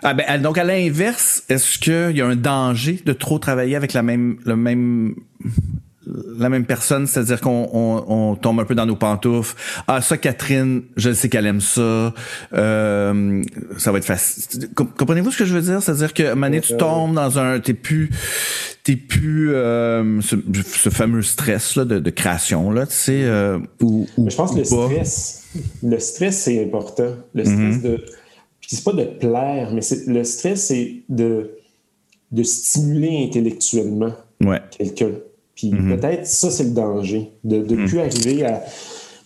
ah, 0.02 0.14
ben, 0.14 0.40
donc 0.40 0.56
à 0.56 0.64
l'inverse, 0.64 1.44
est-ce 1.50 1.78
qu'il 1.78 2.16
y 2.16 2.22
a 2.22 2.26
un 2.26 2.36
danger 2.36 3.00
de 3.04 3.12
trop 3.12 3.38
travailler 3.38 3.76
avec 3.76 3.92
la 3.92 4.02
même, 4.02 4.38
le 4.46 4.56
même 4.56 5.14
la 6.38 6.48
même 6.48 6.64
personne, 6.64 7.06
c'est-à-dire 7.06 7.40
qu'on 7.40 7.68
on, 7.72 8.36
tombe 8.36 8.60
un 8.60 8.64
peu 8.64 8.74
dans 8.74 8.86
nos 8.86 8.96
pantoufles. 8.96 9.56
Ah, 9.86 10.00
ça, 10.00 10.16
Catherine, 10.16 10.82
je 10.96 11.12
sais 11.12 11.28
qu'elle 11.28 11.46
aime 11.46 11.60
ça. 11.60 12.14
Euh, 12.52 13.42
ça 13.76 13.92
va 13.92 13.98
être 13.98 14.04
facile. 14.04 14.68
Comprenez-vous 14.74 15.30
ce 15.30 15.38
que 15.38 15.44
je 15.44 15.54
veux 15.54 15.62
dire? 15.62 15.82
C'est-à-dire 15.82 16.14
que 16.14 16.34
Mané, 16.34 16.60
tu 16.60 16.76
tombes 16.76 17.14
dans 17.14 17.38
un, 17.38 17.60
t'es 17.60 17.74
plus, 17.74 18.10
t'es 18.84 18.96
plus 18.96 19.54
euh, 19.54 20.20
ce, 20.20 20.90
fameux 20.90 21.22
stress 21.22 21.76
là 21.76 21.84
de, 21.84 22.10
création 22.10 22.70
là, 22.70 22.86
tu 22.86 22.94
sais, 22.94 23.24
euh, 23.24 23.58
ou, 23.82 24.06
je 24.16 24.34
pense 24.34 24.52
que 24.52 24.58
le 24.58 24.64
stress, 24.64 25.44
le 25.82 25.98
stress 25.98 26.38
c'est 26.38 26.64
important. 26.64 27.10
Le 27.34 27.44
stress 27.44 27.76
mm-hmm. 27.76 27.82
de, 27.82 27.96
puis 28.60 28.70
c'est 28.76 28.84
pas 28.84 28.92
de 28.92 29.04
plaire, 29.04 29.70
mais 29.72 29.82
le 30.06 30.24
stress 30.24 30.68
c'est 30.68 31.02
de 31.08 31.50
de 32.30 32.42
stimuler 32.42 33.24
intellectuellement 33.26 34.12
quelqu'un. 34.76 35.12
Puis 35.58 35.70
mm-hmm. 35.70 35.96
peut-être 35.96 36.26
ça, 36.26 36.50
c'est 36.50 36.64
le 36.64 36.70
danger, 36.70 37.32
de 37.42 37.56
ne 37.56 37.82
mm. 37.82 37.86
plus 37.86 37.98
arriver 37.98 38.44
à 38.46 38.64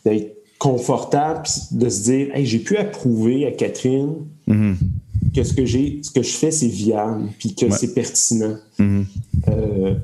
d'être 0.04 0.34
confortable, 0.58 1.46
de 1.72 1.88
se 1.90 2.02
dire 2.04 2.34
Hey, 2.34 2.46
j'ai 2.46 2.58
pu 2.58 2.78
approuver 2.78 3.46
à 3.46 3.52
Catherine 3.52 4.14
mm-hmm. 4.48 4.74
que 5.34 5.44
ce 5.44 5.52
que 5.52 5.66
j'ai, 5.66 6.00
ce 6.02 6.10
que 6.10 6.22
je 6.22 6.32
fais, 6.32 6.50
c'est 6.50 6.68
viable, 6.68 7.28
puis 7.38 7.54
que 7.54 7.70
c'est 7.70 7.92
pertinent. 7.92 8.56
Euh, 8.80 9.94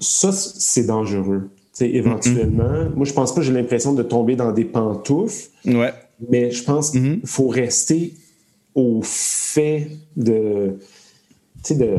ça, 0.00 0.32
c'est 0.32 0.86
dangereux. 0.86 1.50
éventuellement, 1.80 2.88
moi, 2.96 3.04
je 3.04 3.12
pense 3.12 3.34
pas 3.34 3.42
que 3.42 3.46
j'ai 3.46 3.52
l'impression 3.52 3.92
de 3.92 4.02
tomber 4.02 4.36
dans 4.36 4.52
des 4.52 4.64
pantoufles. 4.64 5.50
Ouais. 5.66 5.92
Mais 6.30 6.50
je 6.50 6.64
pense 6.64 6.90
qu'il 6.90 7.20
faut 7.24 7.48
rester 7.48 8.14
au 8.74 9.02
fait 9.02 9.90
de. 10.16 10.78
Tu 11.62 11.74
sais, 11.74 11.78
de 11.78 11.98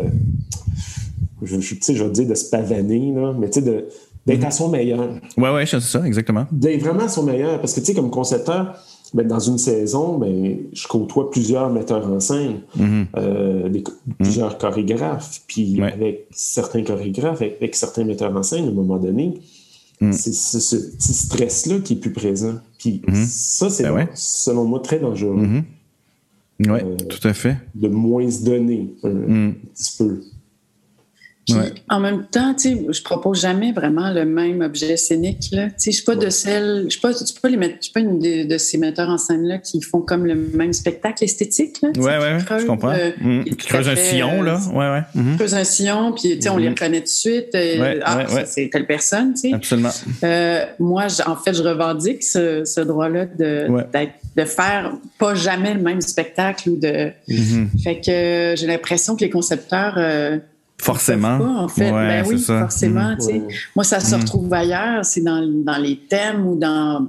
je, 1.42 1.60
je, 1.60 1.76
je 1.80 2.04
vais 2.04 2.10
dire 2.10 2.28
de 2.28 2.36
se 2.36 2.50
pavaner, 2.50 3.14
là, 3.14 3.34
mais 3.38 3.50
tu 3.50 3.62
sais, 3.62 3.86
d'être 4.26 4.46
à 4.46 4.52
son 4.52 4.70
meilleur. 4.70 5.16
Ouais, 5.38 5.54
ouais, 5.54 5.66
c'est 5.66 5.80
ça, 5.80 6.06
exactement. 6.06 6.46
D'être 6.52 6.82
vraiment 6.82 7.04
à 7.04 7.10
son 7.10 7.24
meilleur. 7.24 7.60
Parce 7.60 7.74
que, 7.74 7.80
tu 7.80 7.88
sais, 7.88 7.94
comme 7.94 8.12
concepteur, 8.12 8.76
ben, 9.14 9.28
dans 9.28 9.40
une 9.40 9.58
saison, 9.58 10.18
ben, 10.18 10.58
je 10.72 10.88
côtoie 10.88 11.32
plusieurs 11.32 11.70
metteurs 11.72 12.08
en 12.12 12.20
scène, 12.20 12.62
mm-hmm. 12.78 13.06
euh, 13.18 13.70
mm-hmm. 13.70 13.84
plusieurs 14.20 14.58
chorégraphes. 14.58 15.42
Puis 15.48 15.82
avec 15.82 16.28
certains 16.32 16.84
chorégraphes, 16.84 17.42
avec, 17.42 17.76
certains 17.76 18.04
metteurs 18.04 18.36
en 18.36 18.44
scène, 18.44 18.66
à 18.66 18.68
un 18.70 18.74
moment 18.74 18.98
donné, 18.98 19.40
c'est 20.12 20.34
ce 20.34 20.76
petit 20.76 21.14
stress-là 21.14 21.80
qui 21.80 21.94
est 21.94 21.98
plus 21.98 22.14
présent. 22.14 22.56
Puis 22.78 23.02
ça, 23.26 23.70
c'est, 23.70 23.84
ben 23.84 24.08
selon 24.14 24.66
moi, 24.66 24.80
très 24.80 25.00
dangereux. 25.00 25.64
Oui, 26.60 26.68
euh, 26.70 26.96
tout 27.08 27.26
à 27.26 27.34
fait. 27.34 27.58
De 27.74 27.88
moins 27.88 28.30
se 28.30 28.44
donner 28.44 28.94
un 29.04 29.52
petit 29.74 29.96
peu. 29.98 30.22
En 31.90 32.00
même 32.00 32.26
temps, 32.26 32.54
tu 32.54 32.70
sais, 32.70 32.86
je 32.90 33.02
propose 33.02 33.42
jamais 33.42 33.72
vraiment 33.72 34.12
le 34.12 34.26
même 34.26 34.62
objet 34.62 34.98
scénique. 34.98 35.50
Là. 35.52 35.68
Tu 35.68 35.74
sais, 35.78 35.92
je 35.92 35.96
suis 35.98 36.06
pas 36.06 36.16
de 36.16 36.30
celle, 36.30 36.86
je 36.86 36.90
suis 36.90 37.00
pas, 37.00 37.12
pas, 37.42 37.50
les 37.50 37.58
je 37.58 37.84
suis 37.84 37.94
pas 37.94 38.00
une 38.00 38.20
de, 38.20 38.58
ces 38.58 38.78
metteurs 38.78 39.10
en 39.10 39.18
scène 39.18 39.44
là 39.44 39.58
qui 39.58 39.82
font 39.82 40.02
comme 40.02 40.26
le 40.26 40.36
même 40.36 40.74
spectacle 40.74 41.24
esthétique. 41.24 41.78
Là, 41.82 41.90
ouais, 41.98 42.18
ouais, 42.18 42.60
je 42.60 42.66
comprends. 42.66 42.92
Euh, 42.92 43.12
mmh. 43.20 43.44
Qui 43.46 43.56
creuse 43.56 43.88
un 43.88 43.96
sillon 43.96 44.42
là, 44.42 44.60
ouais, 44.74 44.90
ouais. 44.90 45.02
Mmh. 45.16 45.36
Creuse 45.38 45.56
un 45.56 45.64
sillon, 45.64 46.14
puis 46.14 46.36
tu 46.36 46.42
sais, 46.42 46.50
on 46.50 46.58
les 46.58 46.68
mmh. 46.68 46.74
reconnaît 46.74 47.00
tout 47.00 47.06
de 47.06 47.10
suite. 47.10 47.56
Euh, 47.56 48.00
ah, 48.04 48.26
c'est 48.46 48.70
telle 48.72 48.86
personne, 48.86 49.34
tu 49.34 49.50
sais. 49.50 49.54
Absolument. 49.54 49.92
Euh, 50.24 50.66
moi, 50.80 51.08
en 51.26 51.36
fait, 51.36 51.54
je 51.54 51.64
revendique 51.64 52.24
ce, 52.24 52.64
ce 52.66 52.82
droit-là 52.82 53.26
de 53.26 53.68
de 54.36 54.46
faire 54.46 54.94
pas 55.18 55.36
jamais 55.36 55.74
le 55.74 55.82
même 55.82 56.02
spectacle 56.02 56.70
ou 56.70 56.78
de. 56.78 57.12
Fait 57.84 58.00
que 58.00 58.56
j'ai 58.58 58.68
l'impression 58.68 59.16
que 59.16 59.22
les 59.22 59.30
concepteurs 59.30 59.98
Forcément. 60.80 61.64
en 61.64 61.68
fait. 61.68 61.92
ben 61.92 62.26
oui, 62.26 62.40
forcément. 62.40 63.16
Mm. 63.20 63.48
Moi, 63.76 63.84
ça 63.84 64.00
se 64.00 64.16
mm. 64.16 64.20
retrouve 64.22 64.54
ailleurs. 64.54 65.04
C'est 65.04 65.22
dans, 65.22 65.46
dans, 65.46 65.78
les 65.78 65.98
thèmes 65.98 66.48
ou 66.48 66.58
dans. 66.58 67.08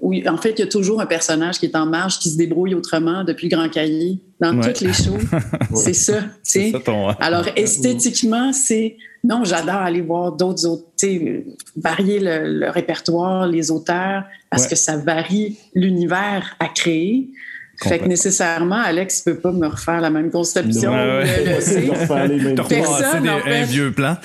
Oui, 0.00 0.26
en 0.26 0.38
fait, 0.38 0.52
il 0.52 0.60
y 0.60 0.62
a 0.62 0.66
toujours 0.66 1.00
un 1.00 1.06
personnage 1.06 1.58
qui 1.58 1.66
est 1.66 1.76
en 1.76 1.84
marge, 1.84 2.18
qui 2.18 2.30
se 2.30 2.38
débrouille 2.38 2.74
autrement 2.74 3.22
depuis 3.22 3.48
le 3.48 3.56
Grand 3.56 3.68
Cahier, 3.68 4.18
dans 4.40 4.58
toutes 4.58 4.80
les 4.80 4.92
shows. 4.92 5.18
c'est 5.74 5.92
ça, 5.92 6.20
tu 6.20 6.28
sais. 6.42 6.72
Alors, 7.20 7.44
esthétiquement, 7.56 8.52
c'est... 8.52 8.96
Non, 9.22 9.44
j'adore 9.44 9.76
aller 9.76 10.00
voir 10.00 10.32
d'autres 10.32 10.66
autres, 10.66 10.84
varier 11.76 12.20
le, 12.20 12.70
répertoire, 12.70 13.46
les 13.46 13.70
auteurs, 13.70 14.24
parce 14.48 14.66
que 14.66 14.76
ça 14.76 14.96
varie 14.96 15.58
l'univers 15.74 16.56
à 16.58 16.68
créer. 16.68 17.30
Fait 17.82 17.98
que 17.98 18.06
nécessairement, 18.06 18.76
Alex 18.76 19.24
ne 19.26 19.32
peut 19.32 19.38
pas 19.38 19.52
me 19.52 19.66
refaire 19.66 20.00
la 20.00 20.10
même 20.10 20.30
conception. 20.30 20.92
Ouais, 20.92 21.24
ouais. 21.24 21.44
Le, 21.44 22.54
Personne, 22.68 23.22
des, 23.22 23.52
un 23.52 23.64
vieux 23.64 23.92
plan. 23.92 24.16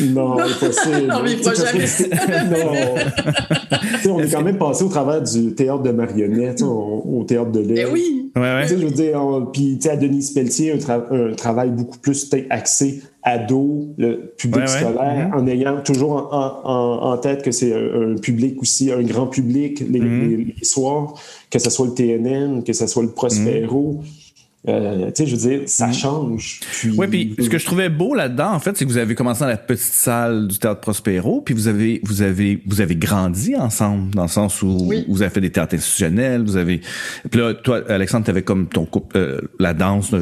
Non, 0.00 0.40
impossible. 0.40 1.06
non, 1.08 1.22
mais 1.22 1.32
il 1.32 1.38
faut 1.38 1.54
jamais 1.54 1.84
non. 4.04 4.14
on 4.16 4.20
est 4.20 4.30
quand 4.30 4.42
même 4.42 4.58
passé 4.58 4.84
au 4.84 4.88
travers 4.88 5.22
du 5.22 5.54
théâtre 5.54 5.82
de 5.82 5.92
marionnettes, 5.92 6.62
au, 6.62 7.24
théâtre 7.26 7.52
de 7.52 7.60
l'air. 7.60 7.86
Ben 7.86 7.92
oui. 7.94 8.32
Ouais, 8.34 8.42
ouais. 8.42 8.66
Je 8.68 8.74
veux 8.74 8.90
dire, 8.90 9.20
puis 9.52 9.78
à 9.88 9.96
Denis 9.96 10.32
Pelletier, 10.34 10.72
un, 10.72 11.14
un, 11.14 11.34
travail 11.34 11.70
beaucoup 11.70 11.98
plus 11.98 12.28
axé 12.50 13.02
ado, 13.24 13.94
le 13.96 14.34
public 14.36 14.68
scolaire, 14.68 15.30
mm-hmm. 15.30 15.40
en 15.40 15.46
ayant 15.46 15.80
toujours 15.80 16.28
en, 16.32 17.16
tête 17.18 17.42
que 17.42 17.50
c'est 17.50 17.72
un, 17.72 18.16
public 18.16 18.60
aussi, 18.60 18.92
un 18.92 19.02
grand 19.02 19.26
public 19.26 19.80
les, 19.80 20.00
mm-hmm. 20.00 20.64
soirs, 20.64 21.14
que 21.50 21.58
ce 21.58 21.70
soit 21.70 21.86
le 21.86 21.94
TNN, 21.94 22.62
que 22.62 22.72
ce 22.72 22.86
soit 22.86 23.02
le 23.02 23.10
Prospero. 23.10 24.02
Euh, 24.66 25.10
tu 25.10 25.24
sais, 25.24 25.26
je 25.26 25.36
veux 25.36 25.48
dire, 25.50 25.60
ça 25.66 25.92
change. 25.92 26.60
Oui, 26.96 27.06
puis 27.06 27.34
ce 27.38 27.50
que 27.50 27.58
je 27.58 27.66
trouvais 27.66 27.90
beau 27.90 28.14
là-dedans, 28.14 28.52
en 28.52 28.60
fait, 28.60 28.76
c'est 28.76 28.86
que 28.86 28.90
vous 28.90 28.96
avez 28.96 29.14
commencé 29.14 29.40
dans 29.40 29.48
la 29.48 29.58
petite 29.58 29.92
salle 29.92 30.48
du 30.48 30.58
théâtre 30.58 30.80
Prospero, 30.80 31.42
puis 31.42 31.54
vous 31.54 31.68
avez, 31.68 32.00
vous 32.02 32.22
avez, 32.22 32.62
vous 32.66 32.80
avez 32.80 32.96
grandi 32.96 33.56
ensemble, 33.56 34.14
dans 34.14 34.22
le 34.22 34.28
sens 34.28 34.62
où 34.62 34.90
vous 35.06 35.22
avez 35.22 35.30
fait 35.30 35.42
des 35.42 35.50
théâtres 35.50 35.74
institutionnels, 35.74 36.42
vous 36.44 36.56
avez. 36.56 36.80
Puis 37.30 37.40
là, 37.40 37.52
toi, 37.52 37.82
Alexandre, 37.88 38.24
t'avais 38.24 38.42
comme 38.42 38.66
ton 38.66 38.86
couple, 38.86 39.18
euh, 39.18 39.40
la 39.58 39.74
danse 39.74 40.10
de, 40.10 40.20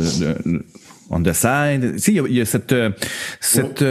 on 1.12 1.22
the 1.22 1.32
side. 1.32 1.92
Tu 1.94 1.98
sais, 1.98 2.12
il 2.12 2.32
y, 2.32 2.40
a 2.40 2.44
cette, 2.44 2.72
euh, 2.72 2.90
cette 3.40 3.84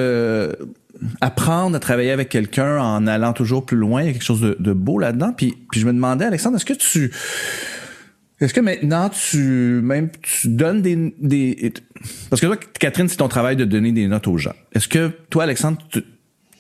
apprendre 1.22 1.76
à 1.76 1.80
travailler 1.80 2.12
avec 2.12 2.30
quelqu'un 2.30 2.80
en 2.80 3.08
allant 3.08 3.34
toujours 3.34 3.66
plus 3.66 3.78
loin, 3.78 4.04
il 4.04 4.08
y 4.08 4.10
a 4.10 4.14
quelque 4.14 4.24
chose 4.24 4.42
de, 4.42 4.56
de 4.60 4.74
beau 4.74 5.00
là-dedans. 5.00 5.34
Puis, 5.34 5.56
puis 5.72 5.80
je 5.80 5.88
me 5.88 5.94
demandais, 5.94 6.26
Alexandre, 6.26 6.58
est-ce 6.58 6.66
que 6.66 6.74
tu 6.74 7.12
est-ce 8.40 8.56
que 8.56 8.60
maintenant 8.60 9.10
tu 9.10 9.82
même 9.84 10.10
tu 10.22 10.48
donnes 10.48 10.82
des, 10.82 11.14
des 11.20 11.74
parce 12.32 12.42
que 12.42 12.48
toi 12.48 12.58
Catherine 12.80 13.08
c'est 13.08 13.18
ton 13.18 13.28
travail 13.28 13.56
de 13.56 13.66
donner 13.66 13.92
des 13.92 14.08
notes 14.08 14.28
aux 14.28 14.38
gens. 14.38 14.56
Est-ce 14.74 14.88
que 14.88 15.12
toi 15.30 15.44
Alexandre 15.44 15.78
tu, 15.92 16.04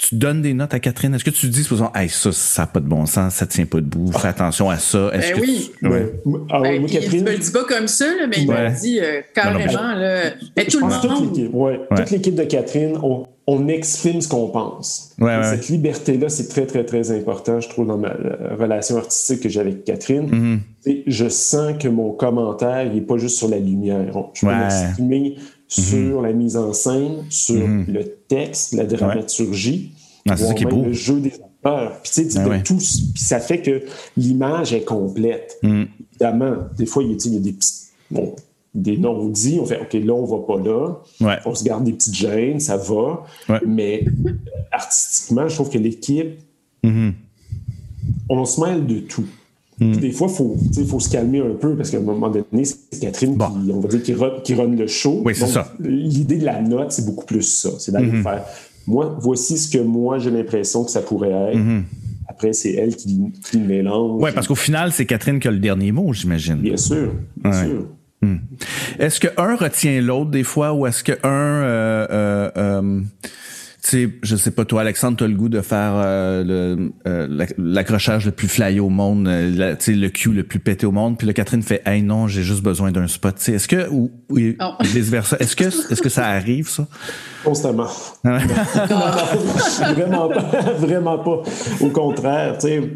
tu 0.08 0.16
donnes 0.16 0.42
des 0.42 0.54
notes 0.54 0.74
à 0.74 0.80
Catherine? 0.80 1.14
Est-ce 1.14 1.24
que 1.24 1.30
tu 1.30 1.48
dis 1.48 1.64
supposons 1.64 1.92
hey 1.94 2.10
ça 2.10 2.32
ça 2.32 2.64
n'a 2.64 2.68
pas 2.68 2.80
de 2.80 2.88
bon 2.88 3.06
sens, 3.06 3.36
ça 3.36 3.46
tient 3.46 3.66
pas 3.66 3.78
debout, 3.78 4.12
fais 4.12 4.30
attention 4.30 4.70
à 4.70 4.78
ça. 4.78 5.12
Est-ce 5.14 5.34
ben 5.34 5.42
oui. 5.42 5.72
Tu... 5.78 5.88
Ouais. 5.88 6.14
Ah, 6.50 6.60
ben, 6.62 6.86
Catherine... 6.88 7.24
me 7.24 7.32
le 7.32 7.38
dis 7.38 7.52
pas 7.52 7.64
comme 7.66 7.88
ça 7.88 8.06
là, 8.06 8.28
mais 8.28 8.38
il 8.40 8.48
m'a 8.48 8.72
dit 8.72 9.00
euh, 9.00 9.22
carrément 9.36 9.94
là, 9.94 10.32
ben, 10.56 10.66
tout 10.66 10.80
le 10.80 10.86
monde. 10.88 11.02
Toute 11.02 11.38
l'équipe, 11.38 11.54
ouais, 11.54 11.80
toute 11.96 12.10
l'équipe 12.10 12.36
de 12.36 12.44
Catherine 12.44 12.98
on, 13.04 13.28
on 13.48 13.68
exprime 13.68 14.22
ce 14.22 14.28
qu'on 14.28 14.48
pense. 14.48 15.16
Cette 15.20 15.70
liberté-là, 15.70 16.30
c'est 16.30 16.48
très, 16.48 16.66
très, 16.66 16.84
très 16.86 17.12
important, 17.12 17.60
je 17.60 17.70
trouve, 17.70 17.88
dans 17.88 17.98
ma 17.98 18.14
relation 18.58 18.98
artistique 18.98 19.42
que 19.42 19.50
j'ai 19.50 19.60
avec 19.60 19.84
Catherine. 19.84 20.62
Mm-hmm. 20.86 21.04
Je 21.08 21.30
sens 21.30 21.74
que 21.80 21.88
mon 21.88 22.12
commentaire, 22.12 22.84
il 22.84 22.94
n'est 22.94 23.02
pas 23.02 23.18
juste 23.18 23.38
sur 23.38 23.50
la 23.50 23.60
lumière. 23.60 24.14
Je 24.34 24.46
peux 24.46 24.54
m'exprimer 24.54 25.38
sur 25.71 25.97
mm-hmm. 25.97 26.23
la 26.23 26.34
mise 26.34 26.57
en 26.57 26.73
scène, 26.73 27.23
sur 27.29 27.55
mm-hmm. 27.55 27.91
le 27.93 28.03
texte, 28.27 28.73
la 28.73 28.84
dramaturgie, 28.84 29.93
ah, 30.27 30.36
beau. 30.69 30.84
le 30.84 30.91
jeu 30.91 31.21
des 31.21 31.34
acteurs. 31.34 32.01
Puis, 32.03 32.12
tu 32.12 32.29
sais, 32.29 32.39
ah 32.39 32.60
tout, 32.60 32.75
puis 32.75 33.21
ça 33.23 33.39
fait 33.39 33.62
que 33.62 33.81
l'image 34.17 34.73
est 34.73 34.84
complète. 34.84 35.57
Mm. 35.63 35.84
Évidemment, 36.12 36.55
des 36.77 36.86
fois, 36.86 37.03
il 37.03 37.12
y 37.12 37.38
a, 37.38 37.39
des 37.39 37.53
petits... 37.53 37.73
Bon, 38.12 38.36
des 38.73 38.97
non-dits, 38.97 39.60
on 39.62 39.65
fait 39.65 39.79
OK, 39.79 39.93
là, 39.93 40.13
on 40.13 40.25
va 40.25 40.45
pas 40.45 40.60
là. 40.60 41.39
On 41.45 41.55
se 41.55 41.63
garde 41.63 41.86
des 41.86 41.93
petites 41.93 42.15
gênes, 42.15 42.60
ça 42.60 42.75
va. 42.75 43.23
Mais 43.65 44.03
artistiquement, 44.73 45.47
je 45.47 45.55
trouve 45.55 45.69
que 45.69 45.77
l'équipe, 45.77 46.38
mm-hmm. 46.84 47.13
on 48.27 48.43
se 48.43 48.60
mêle 48.60 48.86
de 48.86 48.99
tout. 48.99 49.27
Mm. 49.82 49.96
Des 49.98 50.12
fois, 50.12 50.28
il 50.78 50.86
faut, 50.86 51.00
se 51.00 51.10
calmer 51.10 51.39
un 51.39 51.56
peu 51.60 51.76
parce 51.76 51.89
qu'à 51.89 51.98
un 51.98 52.02
moment 52.02 52.30
donné, 52.30 52.63
c'est 52.63 53.00
Catherine 53.02 53.36
qui, 53.36 53.72
on 53.72 53.80
va 53.80 53.88
dire, 53.89 54.04
qui, 54.44 54.54
run, 54.54 54.67
le 54.67 54.88
show. 54.88 55.22
Oui, 55.26 55.34
c'est 55.36 55.48
ça. 55.48 55.74
L'idée 55.80 56.38
de 56.38 56.46
la 56.46 56.62
note, 56.62 56.91
c'est 56.91 57.06
beaucoup 57.06 57.26
plus 57.26 57.41
ça. 57.41 57.70
C'est 57.80 57.91
d'aller 57.91 58.12
mm-hmm. 58.12 58.24
faire. 58.24 58.46
Moi, 58.86 59.17
voici 59.20 59.58
ce 59.58 59.76
que 59.76 59.82
moi 59.82 60.20
j'ai 60.20 60.32
l'impression 60.32 60.84
que 60.84 60.91
ça 60.91 61.02
pourrait 61.02 61.32
être. 61.32 61.58
Mm-hmm. 61.58 61.82
Après, 62.28 62.54
c'est 62.54 62.74
elle 62.74 62.96
qui, 62.96 63.34
qui 63.44 63.58
mélange. 63.58 64.22
Oui, 64.22 64.30
parce 64.34 64.48
qu'au 64.48 64.56
final, 64.56 64.91
c'est 64.91 65.06
Catherine 65.06 65.39
qui 65.39 65.48
a 65.48 65.52
le 65.52 65.60
dernier 65.60 65.91
mot, 65.91 66.13
j'imagine. 66.13 66.58
Bien 66.58 66.78
sûr. 66.78 67.13
Bien 67.38 67.52
sûr. 67.52 67.88
Hmm. 68.22 68.38
Est-ce 69.00 69.20
que 69.20 69.28
un 69.38 69.56
retient 69.56 70.00
l'autre 70.00 70.30
des 70.30 70.44
fois 70.44 70.74
ou 70.74 70.86
est-ce 70.86 71.04
que 71.04 71.13
un 71.24 71.63
euh, 71.63 72.08
euh, 72.12 72.52
euh, 72.56 73.02
sais, 73.89 74.10
je 74.22 74.36
sais 74.36 74.52
pas 74.52 74.65
toi, 74.65 74.82
Alexandre, 74.82 75.17
tu 75.17 75.24
as 75.24 75.28
le 75.28 75.36
goût 75.36 75.50
de 75.50 75.62
faire 75.62 75.94
euh, 75.96 76.89
euh 77.08 77.48
l'accrochage 77.58 78.26
le, 78.26 78.32
plus 78.32 78.48
flyé 78.48 78.80
au 78.80 78.89
monde, 78.89 79.28
tu 79.28 79.76
sais, 79.80 79.94
le 79.94 80.10
cul 80.10 80.34
le 80.34 80.44
plus 80.44 80.60
pété 80.60 80.86
au 80.86 80.91
monde, 80.91 81.17
puis 81.17 81.28
le 81.28 81.34
Catherine 81.34 81.63
fait, 81.63 81.82
hey 81.86 82.02
non, 82.02 82.28
j'ai 82.28 82.44
juste 82.44 82.63
besoin 82.63 82.91
d'un 82.91 83.08
spot. 83.08 83.36
Tu 83.36 83.44
sais, 83.44 83.54
est-ce 83.54 83.67
que 83.67 83.89
ou, 83.89 84.12
vice 84.30 85.10
versa, 85.10 85.38
est-ce 85.39 85.56
que 85.56 85.65
est-ce 85.65 86.02
que 86.02 86.10
ça 86.10 86.28
arrive 86.28 86.70
ça? 86.70 86.88
Constamment. 87.44 87.88
vraiment 88.24 90.30
pas, 90.30 90.41
vraiment 90.78 91.20
pas. 91.20 91.44
Au 91.80 91.89
contraire, 91.89 92.58
tu 92.60 92.67
sais, 92.67 92.94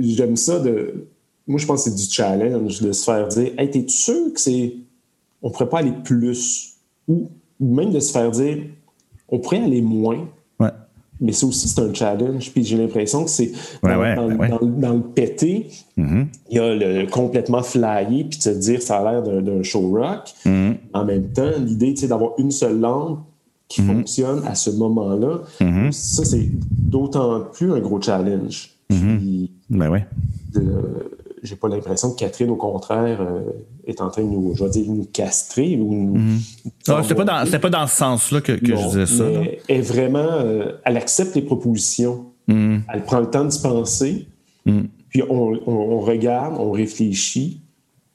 j'aime 0.00 0.36
ça 0.36 0.60
de 0.60 1.08
moi, 1.46 1.58
je 1.58 1.66
pense 1.66 1.84
que 1.84 1.90
c'est 1.90 1.96
du 1.96 2.10
challenge 2.10 2.80
de 2.80 2.92
se 2.92 3.04
faire 3.04 3.28
dire 3.28 3.52
Hey, 3.58 3.70
t'es 3.70 3.84
sûr 3.88 4.32
que 4.32 4.40
c'est. 4.40 4.76
On 5.42 5.50
pourrait 5.50 5.68
pas 5.68 5.80
aller 5.80 5.92
plus? 6.04 6.76
Ou 7.06 7.30
même 7.60 7.92
de 7.92 8.00
se 8.00 8.12
faire 8.12 8.30
dire 8.30 8.64
On 9.28 9.38
pourrait 9.38 9.62
aller 9.62 9.82
moins. 9.82 10.26
Ouais. 10.60 10.70
Mais 11.20 11.32
ça 11.32 11.46
aussi, 11.46 11.68
c'est 11.68 11.80
un 11.80 11.92
challenge. 11.92 12.52
Puis 12.52 12.64
j'ai 12.64 12.76
l'impression 12.76 13.24
que 13.24 13.30
c'est 13.30 13.52
dans, 13.82 14.92
le 14.94 15.00
pété, 15.00 15.68
mm-hmm. 15.98 16.26
il 16.50 16.56
y 16.56 16.58
a 16.58 16.74
le 16.74 17.06
complètement 17.06 17.62
flyé, 17.62 18.24
puis 18.24 18.38
te 18.38 18.48
dire 18.50 18.82
ça 18.82 18.98
a 18.98 19.12
l'air 19.12 19.22
d'un 19.22 19.62
show 19.62 19.90
rock. 19.90 20.32
Mm-hmm. 20.44 20.76
En 20.92 21.04
même 21.04 21.28
temps, 21.28 21.50
l'idée, 21.58 21.94
c'est 21.96 22.08
d'avoir 22.08 22.32
une 22.38 22.50
seule 22.50 22.80
langue 22.80 23.18
qui 23.68 23.80
mm-hmm. 23.80 23.86
fonctionne 23.86 24.42
à 24.46 24.54
ce 24.54 24.70
moment-là. 24.70 25.40
Ça, 25.90 26.24
c'est 26.24 26.48
d'autant 26.70 27.40
plus 27.52 27.72
un 27.72 27.80
gros 27.80 28.00
challenge. 28.00 28.70
Puis, 28.88 29.50
ben 29.70 29.88
ouais 29.90 30.06
j'ai 31.44 31.56
pas 31.56 31.68
l'impression 31.68 32.10
que 32.10 32.18
Catherine, 32.18 32.50
au 32.50 32.56
contraire, 32.56 33.20
euh, 33.20 33.42
est 33.86 34.00
en 34.00 34.08
train 34.08 34.22
de 34.22 34.28
nous, 34.28 34.54
je 34.56 34.64
vais 34.64 34.70
dire, 34.70 34.86
nous 34.88 35.04
castrer 35.04 35.76
ou 35.76 35.92
nous. 35.92 36.18
Mhm. 36.18 36.40
Ah, 36.88 37.00
c'était 37.02 37.14
pas 37.14 37.24
dans, 37.24 37.60
pas 37.60 37.70
dans 37.70 37.86
ce 37.86 37.96
sens-là 37.96 38.40
que, 38.40 38.52
que 38.52 38.74
je 38.74 38.86
disais 38.88 39.06
ça. 39.06 39.24
Elle, 39.68 39.82
vraiment, 39.82 40.18
euh, 40.20 40.72
elle 40.84 40.96
accepte 40.96 41.34
les 41.36 41.42
propositions. 41.42 42.24
Mhm. 42.48 42.84
Elle 42.92 43.02
prend 43.04 43.20
le 43.20 43.28
temps 43.28 43.44
de 43.44 43.50
se 43.50 43.60
penser. 43.60 44.26
Mhm. 44.64 44.88
Puis 45.10 45.22
on, 45.28 45.52
on, 45.66 46.00
regarde, 46.00 46.56
on 46.58 46.70
réfléchit. 46.70 47.60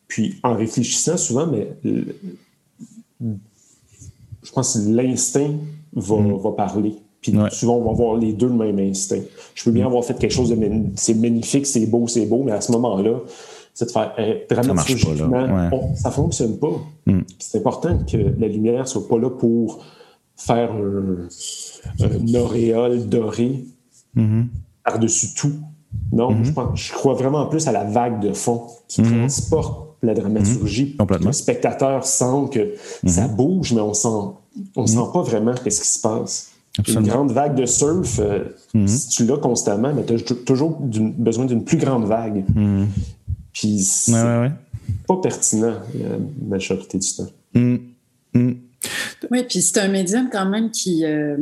Puis 0.08 0.40
en 0.42 0.56
réfléchissant 0.56 1.18
souvent, 1.18 1.46
mais 1.46 1.70
je 4.44 4.52
pense 4.52 4.74
que 4.74 4.90
l'instinct 4.90 5.54
va, 5.94 6.16
va 6.16 6.52
parler. 6.54 6.96
Puis 7.22 7.34
souvent, 7.52 7.76
on 7.76 7.84
va 7.84 7.92
avoir 7.92 8.16
les 8.16 8.34
deux 8.34 8.48
le 8.48 8.54
même 8.54 8.80
instinct. 8.80 9.20
Je 9.54 9.64
peux 9.64 9.72
bien 9.72 9.86
avoir 9.86 10.04
fait 10.04 10.18
quelque 10.18 10.32
chose 10.34 10.50
de 10.50 10.58
c'est 10.96 11.16
magnifique, 11.16 11.66
c'est 11.66 11.86
beau, 11.86 12.08
c'est 12.08 12.26
beau, 12.26 12.44
mais 12.44 12.54
à 12.54 12.62
ce 12.62 12.72
moment-là, 12.72 13.20
c'est 13.74 13.86
de 13.86 13.92
faire 13.92 14.14
eh, 14.18 14.46
dramatiquement, 14.50 15.16
ça, 15.96 16.10
ne 16.10 16.14
fonctionne 16.14 16.58
pas. 16.58 16.72
Mm. 17.06 17.20
C'est 17.38 17.58
important 17.60 17.98
que 18.10 18.18
la 18.18 18.48
lumière 18.48 18.88
soit 18.88 19.08
pas 19.08 19.18
là 19.18 19.30
pour 19.30 19.84
faire 20.36 20.72
un, 20.74 22.36
auréole 22.36 23.08
doré 23.08 23.66
mm-hmm. 24.16 24.46
par-dessus 24.84 25.34
tout. 25.34 25.54
Non, 26.12 26.32
mm-hmm. 26.32 26.44
je, 26.46 26.52
pense, 26.52 26.80
je 26.80 26.94
crois 26.94 27.14
vraiment 27.14 27.46
plus 27.48 27.68
à 27.68 27.72
la 27.72 27.84
vague 27.84 28.22
de 28.22 28.34
fond 28.34 28.68
qui 28.88 29.02
mm-hmm. 29.02 29.20
transporte 29.20 29.90
la 30.02 30.14
dramaturgie. 30.14 30.96
Le 31.22 31.32
spectateur 31.32 32.06
sent 32.06 32.50
que 32.52 32.74
ça 33.06 33.28
bouge, 33.28 33.74
mais 33.74 33.82
on 33.82 33.94
sent, 33.94 34.34
on 34.76 34.88
sent 34.88 34.98
pas 35.14 35.22
vraiment 35.22 35.54
qu'est-ce 35.62 35.82
qui 35.82 35.88
se 35.88 36.00
passe. 36.00 36.52
Une 36.88 37.08
grande 37.08 37.32
vague 37.32 37.56
de 37.56 37.66
surf, 37.66 38.20
euh, 38.20 38.46
mhm. 38.74 38.88
si 38.88 39.10
tu 39.10 39.26
l'as 39.26 39.38
constamment, 39.38 39.94
mais 39.94 40.06
tu 40.06 40.14
as 40.14 40.36
toujours 40.46 40.78
besoin 40.80 41.46
d'une 41.46 41.64
plus 41.64 41.78
grande 41.78 42.06
vague. 42.06 42.44
Mhm. 42.56 42.88
Puis 43.54 43.80
c'est 43.80 44.14
pas 45.08 45.18
pertinent 45.22 45.76
la 45.94 46.18
majorité 46.48 46.98
du 46.98 47.08
temps. 47.16 47.30
Mhm. 47.54 48.60
Oui, 49.32 49.44
puis 49.48 49.62
c'est 49.62 49.80
un 49.80 49.90
médium 49.90 50.30
quand 50.32 50.46
même 50.46 50.72
qui, 50.72 51.04
euh, 51.04 51.36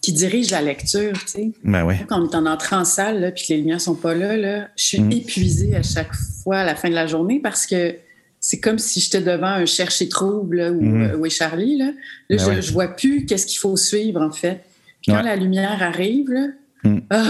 qui 0.00 0.12
dirige 0.12 0.50
la 0.50 0.62
lecture. 0.62 1.12
Tu 1.12 1.28
sais. 1.28 1.52
Ben 1.64 1.86
Quand 2.08 2.22
on 2.22 2.30
est 2.30 2.34
en 2.34 2.46
entrée 2.46 2.76
en 2.76 2.84
salle, 2.84 3.20
là, 3.20 3.32
puis 3.32 3.44
que 3.46 3.52
les 3.52 3.58
lumières 3.60 3.80
sont 3.80 3.94
pas 3.94 4.14
là, 4.14 4.36
là 4.36 4.68
je 4.76 4.84
suis 4.84 5.02
épuisée 5.10 5.74
à 5.74 5.82
chaque 5.82 6.14
fois 6.42 6.58
à 6.58 6.64
la 6.64 6.74
fin 6.74 6.88
de 6.88 6.94
la 6.94 7.06
journée 7.06 7.40
parce 7.40 7.66
que 7.66 7.96
c'est 8.38 8.60
comme 8.60 8.78
si 8.78 9.00
j'étais 9.00 9.22
devant 9.22 9.46
un 9.46 9.64
chercher 9.64 10.08
trouble 10.08 10.60
ou, 10.78 10.84
euh, 10.84 11.16
oui 11.16 11.30
Charlie. 11.30 11.78
Là, 11.78 11.92
ben 12.28 12.38
je, 12.38 12.60
je 12.60 12.72
vois 12.72 12.88
plus 12.88 13.24
qu'est-ce 13.24 13.46
qu'il 13.46 13.58
faut 13.58 13.76
suivre 13.76 14.20
en 14.20 14.30
fait 14.30 14.60
quand 15.06 15.22
la 15.22 15.36
lumière 15.36 15.82
arrive, 15.82 16.30
là, 16.30 16.46
mm. 16.84 16.98
ah, 17.10 17.22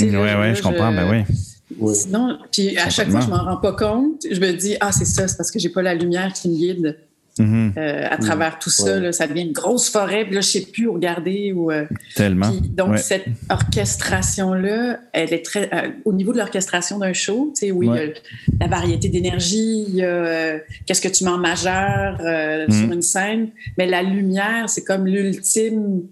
oui, 0.00 0.08
oui, 0.10 0.54
je 0.54 0.62
comprends, 0.62 0.92
ben 0.92 1.08
oui. 1.10 1.94
Sinon, 1.94 2.38
puis 2.50 2.78
à 2.78 2.88
chaque 2.88 3.10
fois, 3.10 3.20
je 3.20 3.28
m'en 3.28 3.44
rends 3.44 3.58
pas 3.58 3.72
compte. 3.72 4.24
Je 4.30 4.40
me 4.40 4.52
dis, 4.52 4.76
ah, 4.80 4.92
c'est 4.92 5.04
ça, 5.04 5.28
c'est 5.28 5.36
parce 5.36 5.50
que 5.50 5.58
j'ai 5.58 5.68
pas 5.68 5.82
la 5.82 5.94
lumière 5.94 6.32
qui 6.32 6.48
me 6.48 6.56
guide. 6.56 6.98
Mm-hmm. 7.38 7.78
Euh, 7.78 8.06
à 8.10 8.16
travers 8.16 8.58
tout 8.58 8.70
ça, 8.70 8.98
là, 8.98 9.12
ça 9.12 9.28
devient 9.28 9.42
une 9.42 9.52
grosse 9.52 9.88
forêt, 9.90 10.24
puis 10.24 10.34
là, 10.34 10.40
je 10.40 10.48
sais 10.48 10.62
plus 10.62 10.88
où 10.88 10.94
regarder. 10.94 11.52
Ou, 11.52 11.70
euh, 11.70 11.84
Tellement. 12.16 12.50
donc, 12.70 12.98
cette 12.98 13.26
orchestration-là, 13.48 14.98
elle 15.12 15.32
est 15.32 15.44
très. 15.44 15.72
Euh, 15.72 15.90
au 16.04 16.12
niveau 16.12 16.32
de 16.32 16.38
l'orchestration 16.38 16.98
d'un 16.98 17.12
show, 17.12 17.52
tu 17.54 17.66
sais, 17.66 17.70
oui, 17.70 17.86
il 17.86 17.94
y 17.94 17.98
a 17.98 18.06
la 18.60 18.66
variété 18.66 19.08
d'énergie, 19.08 19.84
il 19.88 19.94
y 19.96 20.04
a 20.04 20.58
qu'est-ce 20.86 21.00
que 21.00 21.08
tu 21.08 21.22
mets 21.24 21.30
en 21.30 21.38
majeur 21.38 22.18
mm-hmm. 22.20 22.72
sur 22.72 22.92
une 22.92 23.02
scène, 23.02 23.50
mais 23.76 23.86
la 23.86 24.02
lumière, 24.02 24.68
c'est 24.68 24.82
comme 24.82 25.06
l'ultime 25.06 26.02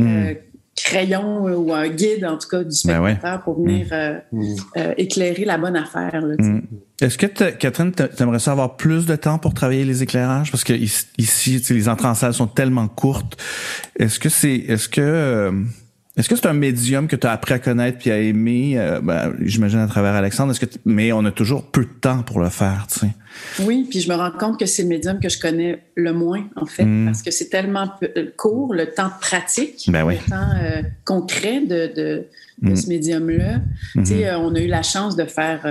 euh, 0.00 0.32
hmm. 0.32 0.36
crayon 0.76 1.48
euh, 1.48 1.56
ou 1.56 1.72
un 1.72 1.88
guide, 1.88 2.24
en 2.24 2.38
tout 2.38 2.48
cas, 2.48 2.64
du 2.64 2.76
ben 2.84 3.02
spectateur 3.02 3.42
pour 3.42 3.62
venir 3.62 3.86
hmm. 4.32 4.42
euh, 4.76 4.94
éclairer 4.96 5.44
la 5.44 5.58
bonne 5.58 5.76
affaire. 5.76 6.22
Hmm. 6.38 6.60
Est-ce 7.00 7.18
que, 7.18 7.26
Catherine, 7.26 7.92
t'aimerais 7.92 8.38
ça 8.38 8.52
avoir 8.52 8.76
plus 8.76 9.06
de 9.06 9.16
temps 9.16 9.38
pour 9.38 9.54
travailler 9.54 9.84
les 9.84 10.02
éclairages? 10.02 10.50
Parce 10.50 10.64
que 10.64 10.72
ici, 10.72 11.64
les 11.70 11.88
entrées 11.88 12.08
en 12.08 12.14
salle 12.14 12.34
sont 12.34 12.46
tellement 12.46 12.88
courtes. 12.88 13.36
Est-ce 13.98 14.18
que 14.18 14.28
c'est, 14.28 14.54
est-ce 14.54 14.88
que, 14.88 15.52
Est-ce 16.16 16.28
que 16.28 16.34
c'est 16.34 16.46
un 16.46 16.52
médium 16.52 17.06
que 17.06 17.14
tu 17.14 17.26
as 17.26 17.30
appris 17.30 17.54
à 17.54 17.58
connaître 17.60 17.98
puis 17.98 18.10
à 18.10 18.18
aimer, 18.18 18.74
euh, 18.76 19.00
ben, 19.00 19.32
j'imagine 19.40 19.78
à 19.78 19.86
travers 19.86 20.14
Alexandre, 20.14 20.50
est-ce 20.50 20.60
que 20.60 20.78
mais 20.84 21.12
on 21.12 21.24
a 21.24 21.30
toujours 21.30 21.70
peu 21.70 21.82
de 21.84 22.00
temps 22.00 22.22
pour 22.22 22.40
le 22.40 22.48
faire, 22.48 22.88
tu 22.92 23.00
sais. 23.00 23.10
Oui, 23.60 23.86
puis 23.88 24.00
je 24.00 24.08
me 24.08 24.16
rends 24.16 24.32
compte 24.32 24.58
que 24.58 24.66
c'est 24.66 24.82
le 24.82 24.88
médium 24.88 25.20
que 25.20 25.28
je 25.28 25.38
connais 25.38 25.84
le 25.94 26.12
moins, 26.12 26.48
en 26.56 26.66
fait, 26.66 26.84
hmm. 26.84 27.06
parce 27.06 27.22
que 27.22 27.30
c'est 27.30 27.48
tellement 27.48 27.92
euh, 28.02 28.26
court, 28.36 28.74
le 28.74 28.86
temps 28.86 29.10
pratique, 29.20 29.88
ben 29.88 30.04
oui. 30.04 30.16
le 30.24 30.30
temps 30.30 30.50
euh, 30.60 30.82
concret 31.04 31.60
de, 31.60 31.92
de, 31.94 32.26
hmm. 32.60 32.74
ce 32.74 32.88
médium-là. 32.88 33.60
Tu 33.94 34.04
sais, 34.04 34.32
hmm. 34.32 34.40
on 34.40 34.54
a 34.56 34.60
eu 34.60 34.66
la 34.66 34.82
chance 34.82 35.14
de 35.14 35.24
faire 35.24 35.64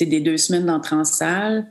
des 0.00 0.20
deux 0.20 0.36
semaines 0.36 0.66
d'entrée 0.66 0.96
en 0.96 1.04
salle. 1.04 1.66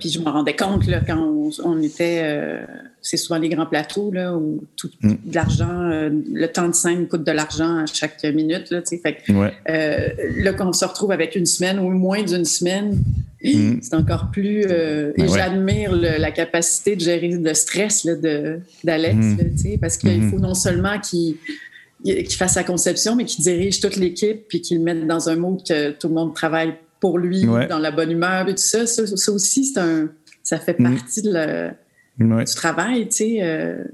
Puis 0.00 0.10
je 0.10 0.20
me 0.20 0.28
rendais 0.28 0.56
compte 0.56 0.86
là, 0.86 1.00
quand 1.06 1.50
on, 1.64 1.82
était, 1.82 2.20
euh, 2.22 2.64
c'est 3.02 3.16
souvent 3.16 3.38
les 3.38 3.48
grands 3.48 3.66
plateaux 3.66 4.10
là, 4.10 4.34
où 4.34 4.64
tout 4.76 4.90
mm. 5.02 5.14
de 5.24 5.34
l'argent, 5.34 5.90
euh, 5.90 6.10
le 6.32 6.46
temps 6.46 6.68
de 6.68 6.74
scène 6.74 7.06
coûte 7.08 7.24
de 7.24 7.32
l'argent 7.32 7.78
à 7.78 7.86
chaque 7.86 8.22
minute. 8.24 8.70
Là, 8.70 8.80
fait 8.86 9.18
euh, 9.28 10.08
là, 10.38 10.52
quand 10.54 10.68
on 10.68 10.72
se 10.72 10.84
retrouve 10.84 11.12
avec 11.12 11.36
une 11.36 11.46
semaine 11.46 11.78
ou 11.78 11.90
moins 11.90 12.22
d'une 12.22 12.46
semaine, 12.46 12.98
mm. 13.44 13.78
c'est 13.82 13.94
encore 13.94 14.30
plus. 14.30 14.62
et 14.62 15.12
ben 15.18 15.28
j'admire 15.28 15.92
la 15.92 16.30
capacité 16.30 16.96
de 16.96 17.00
gérer 17.00 17.28
le 17.28 17.54
stress 17.54 18.06
d'Alex, 18.82 19.16
mm. 19.16 19.78
parce 19.78 19.98
qu'il 19.98 20.10
mm-hmm. 20.10 20.30
faut 20.30 20.38
non 20.38 20.54
seulement 20.54 20.98
qu'il 20.98 21.36
fasse 22.30 22.54
sa 22.54 22.64
conception, 22.64 23.14
mais 23.14 23.26
qu'il 23.26 23.44
dirige 23.44 23.80
toute 23.80 23.96
l'équipe 23.96 24.48
puis 24.48 24.62
qu'il 24.62 24.80
mette 24.80 25.06
dans 25.06 25.28
un 25.28 25.36
mode 25.36 25.62
que 25.68 25.90
tout 25.90 26.08
le 26.08 26.14
monde 26.14 26.34
travaille 26.34 26.72
pour 27.06 27.18
lui, 27.18 27.46
dans 27.68 27.78
la 27.78 27.92
bonne 27.92 28.10
humeur 28.10 28.48
et 28.48 28.54
tout 28.54 28.62
ça. 28.62 28.84
Ça, 28.84 29.32
aussi, 29.32 29.64
c'est 29.64 29.78
un, 29.78 30.08
ça 30.42 30.58
fait 30.58 30.78
mm. 30.78 30.96
partie 30.96 31.22
de 31.22 31.70
du 32.18 32.54
travail, 32.56 33.08
tu 33.08 33.16
sais. 33.16 33.38
Euh, 33.42 33.84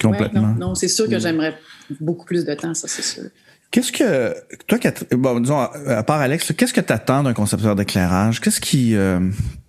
Complètement. 0.00 0.54
non, 0.54 0.74
c'est 0.74 0.88
sûr 0.88 1.08
que 1.08 1.18
j'aimerais 1.18 1.58
beaucoup 2.00 2.24
plus 2.24 2.44
de 2.44 2.54
temps, 2.54 2.74
ça, 2.74 2.86
c'est 2.88 3.02
sûr. 3.02 3.24
Qu'est-ce 3.72 3.92
que, 3.92 4.34
toi, 4.66 4.78
bon, 5.12 5.40
disons, 5.40 5.58
à 5.58 6.02
part 6.02 6.20
Alex, 6.20 6.52
qu'est-ce 6.56 6.72
que 6.72 6.80
tu 6.80 6.92
attends 6.92 7.22
d'un 7.22 7.34
concepteur 7.34 7.76
d'éclairage? 7.76 8.40
Qu'est-ce 8.40 8.60
qui, 8.60 8.96
euh, 8.96 9.20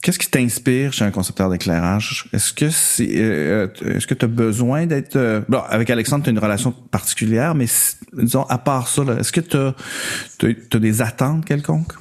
qu'est-ce 0.02 0.18
qui 0.18 0.30
t'inspire 0.30 0.94
chez 0.94 1.06
un 1.06 1.12
concepteur 1.12 1.50
d'éclairage? 1.50 2.28
Est-ce 2.34 2.54
que 2.54 2.70
c'est, 2.70 3.10
euh, 3.16 3.68
est-ce 3.86 4.08
que 4.08 4.16
tu 4.16 4.26
as 4.26 4.28
besoin 4.28 4.86
d'être, 4.88 5.44
bon, 5.50 5.62
avec 5.70 5.90
Alexandre, 5.90 6.24
tu 6.24 6.30
as 6.30 6.34
une 6.34 6.40
relation 6.40 6.72
particulière, 6.72 7.54
mais 7.54 7.66
disons, 8.14 8.44
à 8.44 8.58
part 8.58 8.88
ça, 8.88 9.04
est-ce 9.20 9.32
que 9.32 9.42
tu 9.42 9.58
as, 9.58 10.80
des 10.80 11.02
attentes 11.02 11.46
quelconques? 11.46 11.94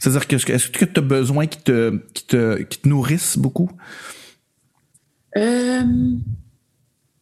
C'est-à-dire 0.00 0.26
que 0.26 0.36
est-ce 0.36 0.70
que 0.70 0.84
tu 0.86 0.98
as 0.98 1.02
besoin 1.02 1.46
qu'ils 1.46 1.62
te, 1.62 1.98
qui 2.14 2.24
te, 2.24 2.62
qui 2.62 2.78
te 2.78 2.88
nourrissent 2.88 3.36
beaucoup? 3.36 3.70
Euh, 5.36 5.82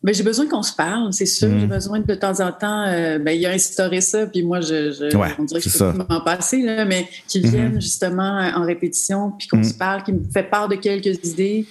ben, 0.03 0.15
j'ai 0.15 0.23
besoin 0.23 0.47
qu'on 0.47 0.63
se 0.63 0.75
parle, 0.75 1.13
c'est 1.13 1.27
sûr. 1.27 1.49
J'ai 1.59 1.67
hmm. 1.67 1.71
besoin 1.71 2.01
de, 2.01 2.15
temps 2.15 2.41
en 2.41 2.53
temps, 2.53 2.87
euh, 2.87 3.19
ben, 3.19 3.33
il 3.33 3.45
a 3.47 3.51
instauré 3.51 4.01
ça, 4.01 4.27
puis 4.27 4.45
moi, 4.45 4.61
je, 4.61 4.93
je 4.93 5.17
on 5.39 5.45
dirait 5.45 5.61
que 5.61 5.69
je 5.69 5.77
peux 5.77 6.05
m'en 6.09 6.21
passer, 6.21 6.63
là, 6.63 6.85
mais 6.85 7.09
qu'ils 7.27 7.45
hmm. 7.47 7.51
viennent 7.51 7.81
justement 7.81 8.49
en 8.55 8.65
répétition, 8.65 9.33
puis 9.33 9.49
qu'on 9.49 9.59
hmm. 9.59 9.65
se 9.65 9.75
parle, 9.75 10.05
qu'il 10.05 10.15
me 10.15 10.31
fait 10.33 10.45
part 10.45 10.69
de 10.69 10.77
quelques 10.77 11.19
idées. 11.27 11.67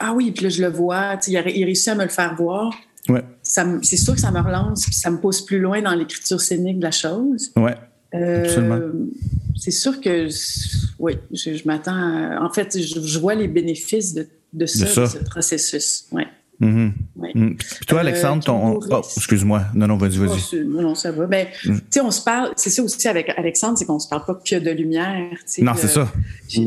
ah 0.00 0.14
oui, 0.14 0.30
puis 0.30 0.44
là, 0.44 0.48
je 0.48 0.62
le 0.62 0.70
vois, 0.70 1.18
il 1.26 1.36
a, 1.36 1.46
il 1.50 1.62
a 1.62 1.66
réussi 1.66 1.90
à 1.90 1.94
me 1.94 2.04
le 2.04 2.08
faire 2.08 2.34
voir. 2.34 2.72
Ouais. 3.10 3.22
C'est 3.42 3.96
sûr 3.96 4.14
que 4.14 4.20
ça 4.20 4.30
me 4.30 4.40
relance, 4.40 4.86
puis 4.86 4.94
ça 4.94 5.10
me 5.10 5.18
pousse 5.18 5.42
plus 5.42 5.60
loin 5.60 5.82
dans 5.82 5.94
l'écriture 5.94 6.40
scénique 6.40 6.78
de 6.78 6.84
la 6.84 6.90
chose. 6.90 7.52
Ouais. 7.56 7.76
Euh, 8.14 8.92
c'est 9.56 9.70
sûr 9.70 10.00
que, 10.00 10.28
oui, 10.98 11.14
je, 11.32 11.66
m'attends. 11.66 12.44
En 12.44 12.50
fait, 12.50 12.78
je, 12.80 13.18
vois 13.18 13.34
les 13.34 13.48
bénéfices 13.48 14.14
de, 14.14 14.26
de, 14.52 14.66
ça, 14.66 15.02
de 15.02 15.06
ce 15.06 15.18
processus. 15.18 16.06
Ouais. 16.12 16.26
Mm. 16.60 16.90
Puis 17.54 17.86
toi, 17.86 18.00
Alexandre, 18.00 18.42
ton. 18.42 18.80
Oh, 18.90 19.02
excuse-moi. 19.16 19.62
Non, 19.74 19.86
non, 19.86 19.96
vas-y, 19.96 20.16
vas-y. 20.16 20.40
Oh, 20.54 20.80
non, 20.82 20.94
ça 20.94 21.12
va. 21.12 21.26
Ben, 21.26 21.46
mm. 21.64 21.76
tu 21.76 21.82
sais, 21.90 22.00
on 22.00 22.10
se 22.10 22.22
parle. 22.22 22.52
C'est 22.56 22.70
ça 22.70 22.82
aussi 22.82 23.06
avec 23.06 23.28
Alexandre, 23.36 23.78
c'est 23.78 23.84
qu'on 23.84 23.98
se 23.98 24.08
parle 24.08 24.24
pas 24.24 24.34
que 24.34 24.56
de 24.56 24.70
lumière. 24.70 25.36
Non, 25.60 25.72
c'est 25.76 25.88
ça. 25.88 26.10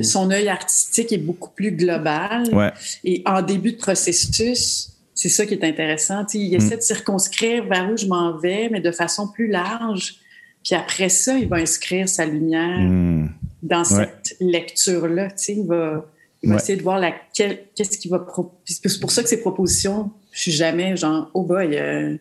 Son 0.03 0.31
œil 0.31 0.47
artistique 0.47 1.11
est 1.11 1.17
beaucoup 1.17 1.49
plus 1.49 1.71
global. 1.71 2.53
Ouais. 2.53 2.71
Et 3.03 3.21
en 3.25 3.41
début 3.41 3.73
de 3.73 3.77
processus, 3.77 4.93
c'est 5.13 5.29
ça 5.29 5.45
qui 5.45 5.55
est 5.55 5.63
intéressant. 5.63 6.25
sais, 6.27 6.39
il 6.39 6.53
essaie 6.55 6.77
de 6.77 6.81
circonscrire 6.81 7.65
vers 7.65 7.91
où 7.91 7.97
je 7.97 8.05
m'en 8.05 8.37
vais, 8.37 8.69
mais 8.71 8.79
de 8.79 8.91
façon 8.91 9.27
plus 9.27 9.47
large 9.47 10.20
puis 10.63 10.75
après 10.75 11.09
ça, 11.09 11.37
il 11.37 11.47
va 11.47 11.57
inscrire 11.57 12.07
sa 12.07 12.25
lumière 12.25 12.79
hmm. 12.79 13.29
dans 13.63 13.83
cette 13.83 14.35
lecture-là. 14.39 15.29
Il 15.47 15.65
va, 15.65 16.05
il 16.43 16.49
va 16.49 16.57
essayer 16.57 16.77
de 16.77 16.83
voir 16.83 17.01
qu'est-ce 17.33 17.97
qu'il 17.97 18.11
va 18.11 18.25
C'est 18.65 18.99
pour 18.99 19.11
ça 19.11 19.23
que 19.23 19.29
ses 19.29 19.41
propositions, 19.41 20.11
je 20.31 20.41
suis 20.41 20.51
jamais 20.51 20.95
genre, 20.95 21.31
oh 21.33 21.43
boy, 21.43 21.75
euh, 21.75 22.15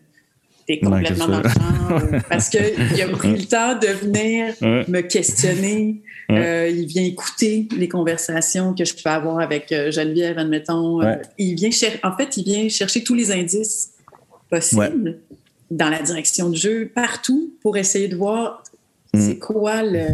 t'es 0.67 0.81
complètement 0.81 1.29
dans 1.29 1.43
le 1.43 1.49
champ. 1.49 2.21
parce 2.29 2.49
qu'il 2.49 3.03
a 3.03 3.09
pris 3.09 3.37
le 3.37 3.45
temps 3.45 3.79
de 3.79 3.89
venir 3.89 4.55
me 4.61 5.01
questionner. 5.01 6.03
Euh, 6.31 6.69
il 6.69 6.87
vient 6.87 7.03
écouter 7.03 7.67
les 7.77 7.89
conversations 7.89 8.73
que 8.73 8.85
je 8.85 8.95
peux 8.95 9.11
avoir 9.11 9.41
avec 9.41 9.73
euh, 9.73 9.91
Geneviève, 9.91 10.39
admettons. 10.39 11.01
il 11.39 11.57
vient 11.57 11.71
en 12.05 12.17
fait, 12.17 12.37
il 12.37 12.45
vient 12.45 12.69
chercher 12.69 13.03
tous 13.03 13.17
les 13.17 13.33
indices 13.33 13.95
possibles 14.49 15.19
dans 15.71 15.89
la 15.89 16.03
direction 16.03 16.49
de 16.49 16.57
jeu, 16.57 16.91
partout, 16.93 17.55
pour 17.63 17.77
essayer 17.77 18.09
de 18.09 18.17
voir 18.17 18.63
mm. 19.15 19.21
c'est 19.21 19.39
quoi 19.39 19.83
le 19.83 20.07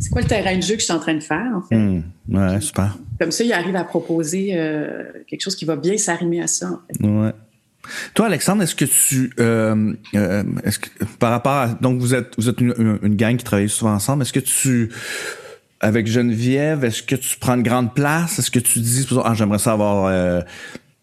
c'est 0.00 0.10
quoi 0.10 0.22
le 0.22 0.28
terrain 0.28 0.56
de 0.56 0.62
jeu 0.62 0.74
que 0.74 0.80
je 0.80 0.84
suis 0.84 0.92
en 0.92 1.00
train 1.00 1.14
de 1.14 1.22
faire, 1.22 1.52
en 1.54 1.62
fait. 1.62 1.76
Mm. 1.76 2.02
Ouais, 2.28 2.60
super. 2.60 2.96
Comme 3.20 3.30
ça, 3.30 3.44
il 3.44 3.52
arrive 3.52 3.76
à 3.76 3.84
proposer 3.84 4.50
euh, 4.54 5.04
quelque 5.26 5.42
chose 5.42 5.56
qui 5.56 5.64
va 5.64 5.76
bien 5.76 5.96
s'arrimer 5.96 6.42
à 6.42 6.46
ça. 6.46 6.80
Ouais. 7.00 7.32
Toi, 8.14 8.26
Alexandre, 8.26 8.62
est-ce 8.62 8.74
que 8.74 8.84
tu, 8.84 9.32
euh, 9.38 9.92
euh, 10.14 10.42
est-ce 10.64 10.80
que 10.80 10.88
par 11.20 11.30
rapport 11.30 11.52
à, 11.52 11.68
donc 11.80 12.00
vous 12.00 12.14
êtes, 12.14 12.34
vous 12.36 12.48
êtes 12.48 12.60
une, 12.60 12.98
une, 13.02 13.14
gang 13.14 13.36
qui 13.36 13.44
travaille 13.44 13.68
souvent 13.68 13.94
ensemble, 13.94 14.22
est-ce 14.22 14.32
que 14.32 14.40
tu, 14.40 14.90
avec 15.80 16.08
Geneviève, 16.08 16.84
est-ce 16.84 17.04
que 17.04 17.14
tu 17.14 17.36
prends 17.38 17.54
une 17.54 17.62
grande 17.62 17.94
place? 17.94 18.40
Est-ce 18.40 18.50
que 18.50 18.58
tu 18.58 18.80
dis, 18.80 19.06
ah, 19.24 19.34
j'aimerais 19.34 19.60
savoir 19.60 20.44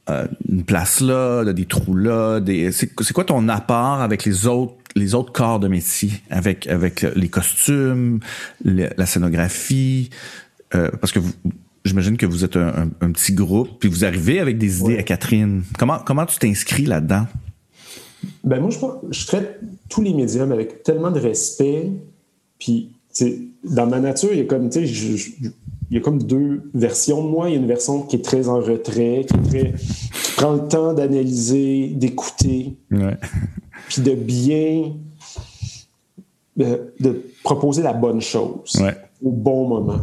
euh, 0.09 0.27
une 0.49 0.63
place 0.63 0.99
là, 0.99 1.45
des 1.53 1.65
trous 1.65 1.95
là. 1.95 2.41
C'est 2.71 3.13
quoi 3.13 3.23
ton 3.23 3.47
apport 3.47 4.01
avec 4.01 4.25
les 4.25 4.47
autres 4.47 4.75
les 4.95 5.15
autres 5.15 5.31
corps 5.31 5.59
de 5.59 5.67
métier, 5.67 6.11
avec 6.29 6.67
avec 6.67 7.01
les 7.15 7.29
costumes, 7.29 8.19
la 8.63 9.05
scénographie, 9.05 10.09
euh, 10.75 10.91
parce 10.99 11.11
que 11.11 11.19
j'imagine 11.85 12.17
que 12.17 12.25
vous 12.25 12.43
êtes 12.43 12.57
un, 12.57 12.89
petit 13.11 13.33
groupe, 13.33 13.69
puis 13.79 13.89
vous 13.89 14.05
arrivez 14.05 14.39
avec 14.39 14.57
des 14.57 14.81
idées 14.81 14.97
à 14.97 15.03
Catherine. 15.03 15.63
Comment 15.79 15.99
comment 15.99 16.25
tu 16.25 16.37
t'inscris 16.37 16.85
là-dedans? 16.85 17.25
Ben 18.43 18.59
moi 18.59 18.69
je 18.69 18.77
je 19.11 19.25
traite 19.25 19.59
tous 19.89 20.01
les 20.01 20.13
médiums 20.13 20.51
avec 20.51 20.83
tellement 20.83 21.11
de 21.11 21.19
respect, 21.19 21.91
puis 22.59 22.91
dans 23.63 23.87
ma 23.87 23.99
nature 23.99 24.29
il 24.31 24.39
y 24.39 24.41
a 24.41 24.45
comme 24.45 24.69
tu 24.69 24.85
sais 24.85 25.51
il 25.93 25.97
y 25.97 25.99
a 25.99 26.01
comme 26.01 26.23
deux 26.23 26.71
versions 26.73 27.23
de 27.23 27.29
moi. 27.29 27.49
Il 27.49 27.53
y 27.53 27.55
a 27.55 27.59
une 27.59 27.67
version 27.67 28.01
qui 28.01 28.15
est 28.15 28.25
très 28.25 28.49
en 28.49 28.55
retrait, 28.55 29.27
qui, 29.27 29.59
prend 30.35 30.53
le 30.53 30.67
temps 30.67 30.91
d'analyser, 30.91 31.89
d'écouter, 31.89 32.77
puis 33.89 34.01
de 34.01 34.15
bien 34.15 34.93
de, 36.57 37.21
proposer 37.43 37.83
la 37.83 37.93
bonne 37.93 38.21
chose 38.21 38.81
au 39.23 39.31
bon 39.31 39.67
moment. 39.67 39.99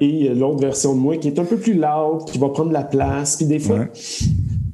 Et 0.00 0.06
il 0.06 0.26
y 0.26 0.28
a 0.28 0.34
l'autre 0.34 0.60
version 0.60 0.94
de 0.94 1.00
moi 1.00 1.16
qui 1.16 1.28
est 1.28 1.38
un 1.38 1.46
peu 1.46 1.56
plus 1.56 1.72
loud, 1.74 2.26
qui 2.26 2.36
va 2.36 2.50
prendre 2.50 2.72
la 2.72 2.84
place. 2.84 3.36
Puis 3.36 3.46
des 3.46 3.60
fois, 3.60 3.86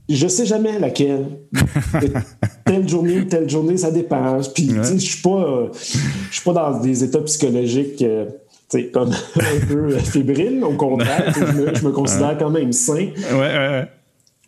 je 0.09 0.27
sais 0.27 0.47
jamais 0.47 0.81
laquelle. 0.81 1.27
telle 2.65 2.89
journée, 2.89 3.25
telle 3.29 3.49
journée, 3.49 3.77
ça 3.77 3.93
dépasse. 3.93 4.49
Puis 4.49 4.69
je 4.69 4.97
suis 4.97 5.23
pas, 5.23 5.71
je 5.73 6.35
suis 6.35 6.45
pas 6.45 6.53
dans 6.53 6.81
des 6.81 7.05
états 7.05 7.21
psychologiques. 7.21 8.03
Euh, 8.03 8.27
c'est 8.69 8.91
comme 8.91 9.11
un 9.37 9.67
peu 9.67 9.91
fébrile, 9.99 10.63
au 10.65 10.75
contraire. 10.75 11.33
je, 11.35 11.85
me, 11.85 11.93
considère 11.93 12.37
quand 12.39 12.51
même 12.51 12.73
sain. 12.73 13.09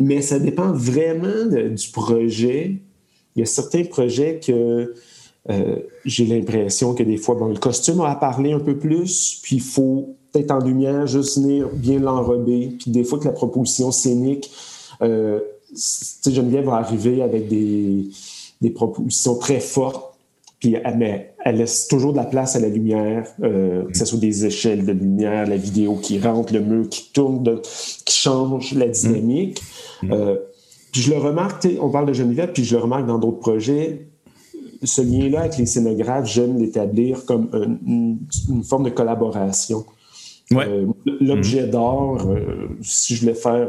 Mais 0.00 0.22
ça 0.22 0.38
dépend 0.38 0.72
vraiment 0.72 1.46
du 1.46 1.88
projet. 1.92 2.76
Il 3.34 3.40
y 3.40 3.42
a 3.42 3.46
certains 3.46 3.84
projets 3.84 4.40
que 4.44 4.94
euh, 5.50 5.76
j'ai 6.04 6.26
l'impression 6.26 6.94
que 6.94 7.02
des 7.02 7.16
fois, 7.16 7.34
bon, 7.34 7.46
le 7.46 7.56
costume 7.58 8.00
a 8.00 8.10
à 8.10 8.16
parler 8.16 8.52
un 8.52 8.60
peu 8.60 8.76
plus, 8.76 9.40
puis 9.42 9.56
il 9.56 9.62
faut 9.62 10.16
peut-être 10.32 10.50
en 10.50 10.58
lumière 10.58 11.06
juste 11.06 11.38
venir 11.38 11.68
bien 11.72 11.98
l'enrober. 11.98 12.76
Puis 12.78 12.90
des 12.90 13.04
fois 13.04 13.18
que 13.18 13.24
la 13.24 13.32
proposition 13.32 13.90
scénique, 13.90 14.50
euh, 15.02 15.40
Geneviève 16.26 16.66
va 16.66 16.76
arriver 16.76 17.22
avec 17.22 17.48
des, 17.48 18.08
des 18.60 18.70
propositions 18.70 19.36
très 19.36 19.60
fortes 19.60 20.07
puis 20.58 20.74
elle, 20.84 21.30
elle, 21.44 21.56
laisse 21.56 21.86
toujours 21.86 22.12
de 22.12 22.16
la 22.16 22.24
place 22.24 22.56
à 22.56 22.60
la 22.60 22.68
lumière, 22.68 23.26
euh, 23.42 23.84
que 23.84 23.96
ce 23.96 24.04
soit 24.04 24.18
des 24.18 24.44
échelles 24.44 24.84
de 24.84 24.92
lumière, 24.92 25.46
la 25.46 25.56
vidéo 25.56 25.96
qui 25.96 26.18
rentre, 26.18 26.52
le 26.52 26.60
mur 26.60 26.88
qui 26.88 27.12
tourne, 27.12 27.44
qui 28.04 28.14
change 28.14 28.74
la 28.74 28.88
dynamique. 28.88 29.62
Mm. 30.02 30.12
Euh, 30.12 30.36
puis 30.92 31.02
je 31.02 31.10
le 31.10 31.18
remarque, 31.18 31.68
on 31.80 31.90
parle 31.90 32.06
de 32.06 32.12
Geneviève, 32.12 32.50
puis 32.52 32.64
je 32.64 32.76
le 32.76 32.82
remarque 32.82 33.06
dans 33.06 33.18
d'autres 33.18 33.38
projets, 33.38 34.06
ce 34.82 35.00
lien-là 35.02 35.40
avec 35.40 35.58
les 35.58 35.66
scénographes, 35.66 36.26
j'aime 36.26 36.58
l'établir 36.58 37.24
comme 37.24 37.48
une, 37.86 38.18
forme 38.64 38.84
de 38.84 38.90
collaboration. 38.90 39.84
Ouais. 40.50 40.64
Euh, 40.66 40.86
l'objet 41.20 41.66
mm. 41.66 41.70
d'art, 41.70 42.26
si 42.80 43.14
je 43.14 43.20
voulais 43.20 43.34
faire 43.34 43.68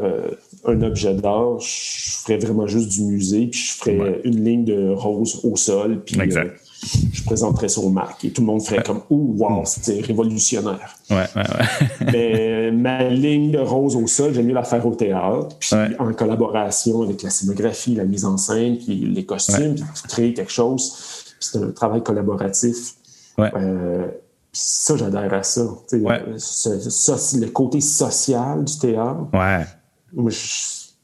un 0.64 0.82
objet 0.82 1.14
d'art, 1.14 1.60
je 1.60 2.16
ferais 2.24 2.38
vraiment 2.38 2.66
juste 2.66 2.88
du 2.88 3.02
musée, 3.02 3.46
puis 3.46 3.60
je 3.60 3.72
ferais 3.74 4.20
une 4.24 4.44
ligne 4.44 4.64
de 4.64 4.90
rose 4.90 5.40
au 5.44 5.56
sol, 5.56 6.02
puis 6.04 6.18
euh, 6.20 6.44
je 6.82 7.24
présenterais 7.24 7.68
ça 7.68 7.80
au 7.80 7.90
Mac 7.90 8.24
et 8.24 8.30
tout 8.30 8.40
le 8.40 8.46
monde 8.46 8.62
ferait 8.62 8.82
comme 8.82 9.02
Ouh, 9.10 9.34
wow, 9.38 9.62
c'était 9.64 10.00
révolutionnaire. 10.00 10.96
Ouais, 11.10 11.26
ouais, 11.36 11.42
ouais. 11.42 12.06
Mais 12.12 12.70
ma 12.72 13.08
ligne 13.08 13.50
de 13.50 13.58
rose 13.58 13.96
au 13.96 14.06
sol, 14.06 14.32
j'aime 14.32 14.46
mieux 14.46 14.54
la 14.54 14.62
faire 14.62 14.84
au 14.86 14.94
théâtre, 14.94 15.56
puis 15.58 15.76
en 15.98 16.12
collaboration 16.14 17.02
avec 17.02 17.22
la 17.22 17.30
scénographie, 17.30 17.94
la 17.94 18.04
mise 18.04 18.24
en 18.24 18.36
scène, 18.36 18.78
puis 18.78 18.96
les 18.96 19.26
costumes, 19.26 19.74
puis 19.74 19.84
créer 20.08 20.34
quelque 20.34 20.52
chose. 20.52 21.24
C'est 21.38 21.58
un 21.58 21.70
travail 21.70 22.02
collaboratif. 22.02 22.94
Euh, 23.38 24.06
ça, 24.52 24.96
j'adhère 24.96 25.32
à 25.32 25.42
ça. 25.42 25.62
le 25.92 27.46
côté 27.46 27.80
social 27.80 28.64
du 28.64 28.78
théâtre. 28.78 29.26
Ouais. 29.32 29.66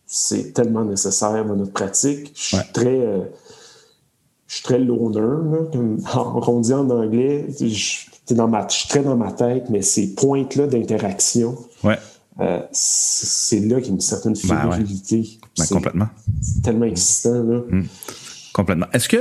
c'est 0.06 0.52
tellement 0.52 0.84
nécessaire 0.84 1.44
dans 1.44 1.56
notre 1.56 1.72
pratique. 1.72 2.32
Je 2.34 2.56
suis 2.56 2.72
très. 2.72 3.00
Euh, 3.00 3.20
suis 4.56 4.62
très 4.62 4.78
loner, 4.78 5.68
on 6.14 6.60
dit 6.60 6.72
en 6.72 6.88
anglais. 6.90 7.46
Je, 7.60 8.34
dans 8.34 8.48
ma, 8.48 8.68
suis 8.68 8.88
très 8.88 9.02
dans 9.02 9.16
ma 9.16 9.32
tête, 9.32 9.70
mais 9.70 9.82
ces 9.82 10.14
pointes-là 10.14 10.66
d'interaction, 10.66 11.56
ouais. 11.84 11.98
Euh, 12.38 12.60
c'est 12.70 13.60
là 13.60 13.76
qu'il 13.76 13.86
y 13.86 13.90
a 13.92 13.94
une 13.94 14.00
certaine 14.00 14.34
ben 14.46 14.70
fidélité. 14.70 15.38
Ben, 15.56 15.64
complètement. 15.68 16.08
C'est 16.42 16.62
tellement 16.62 16.84
excitant. 16.84 17.42
Là. 17.42 17.62
Hum. 17.72 17.86
Complètement. 18.52 18.86
Est-ce 18.92 19.08
que. 19.08 19.16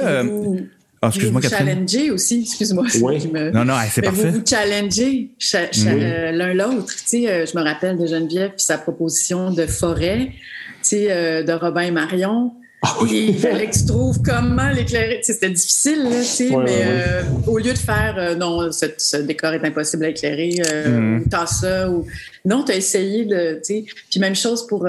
Ah, 1.05 1.09
excuse-moi, 1.09 1.41
vous 1.41 1.49
challenger 1.49 2.11
aussi, 2.11 2.41
excuse-moi. 2.41 2.85
Oui. 3.01 3.31
Non, 3.53 3.65
non, 3.65 3.75
c'est 3.89 4.01
parfait. 4.01 4.31
Vous 4.31 4.39
vous 4.39 4.45
challengez 4.45 5.31
euh, 5.53 6.31
l'un 6.31 6.53
l'autre. 6.53 6.93
Tu 6.95 7.03
sais, 7.05 7.29
euh, 7.29 7.45
je 7.45 7.57
me 7.57 7.63
rappelle 7.63 7.97
de 7.97 8.07
Geneviève 8.07 8.51
puis 8.51 8.65
sa 8.65 8.77
proposition 8.77 9.51
de 9.51 9.65
forêt, 9.65 10.31
tu 10.31 10.33
sais, 10.81 11.11
euh, 11.11 11.43
de 11.43 11.53
Robin 11.53 11.81
et 11.81 11.91
Marion. 11.91 12.53
Ah 12.87 12.97
il 13.09 13.37
fallait 13.37 13.67
que 13.67 13.77
tu 13.77 13.85
trouves 13.85 14.21
comment 14.21 14.69
l'éclairer. 14.69 15.19
C'était 15.23 15.49
difficile, 15.49 16.03
là, 16.03 16.19
tu 16.19 16.25
sais, 16.25 16.49
mais 16.55 16.85
au 17.47 17.57
lieu 17.57 17.73
de 17.73 17.77
faire 17.77 18.37
non, 18.37 18.71
ce, 18.71 19.17
décor 19.17 19.53
est 19.53 19.65
impossible 19.65 20.05
à 20.05 20.09
éclairer, 20.09 20.61
mm. 20.87 21.17
ou 21.17 21.29
t'as 21.29 21.47
ça, 21.47 21.89
ou. 21.89 22.05
Non, 22.45 22.63
tu 22.63 22.71
as 22.71 22.75
essayé 22.75 23.25
de. 23.25 23.55
Tu 23.55 23.61
sais. 23.63 23.85
Puis 24.09 24.19
même 24.19 24.35
chose 24.35 24.67
pour, 24.67 24.87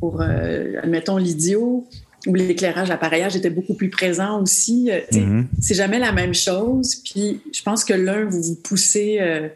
pour 0.00 0.20
admettons, 0.20 1.18
l'idiot 1.18 1.86
où 2.26 2.34
l'éclairage, 2.34 2.88
l'appareillage 2.88 3.36
était 3.36 3.50
beaucoup 3.50 3.74
plus 3.74 3.90
présent 3.90 4.40
aussi. 4.40 4.90
Euh, 4.90 5.00
mm-hmm. 5.12 5.44
C'est 5.60 5.74
jamais 5.74 5.98
la 5.98 6.12
même 6.12 6.34
chose. 6.34 6.96
Puis 6.96 7.40
je 7.52 7.62
pense 7.62 7.84
que 7.84 7.94
l'un, 7.94 8.24
vous 8.24 8.42
vous 8.42 8.56
poussez, 8.56 9.18
euh, 9.20 9.48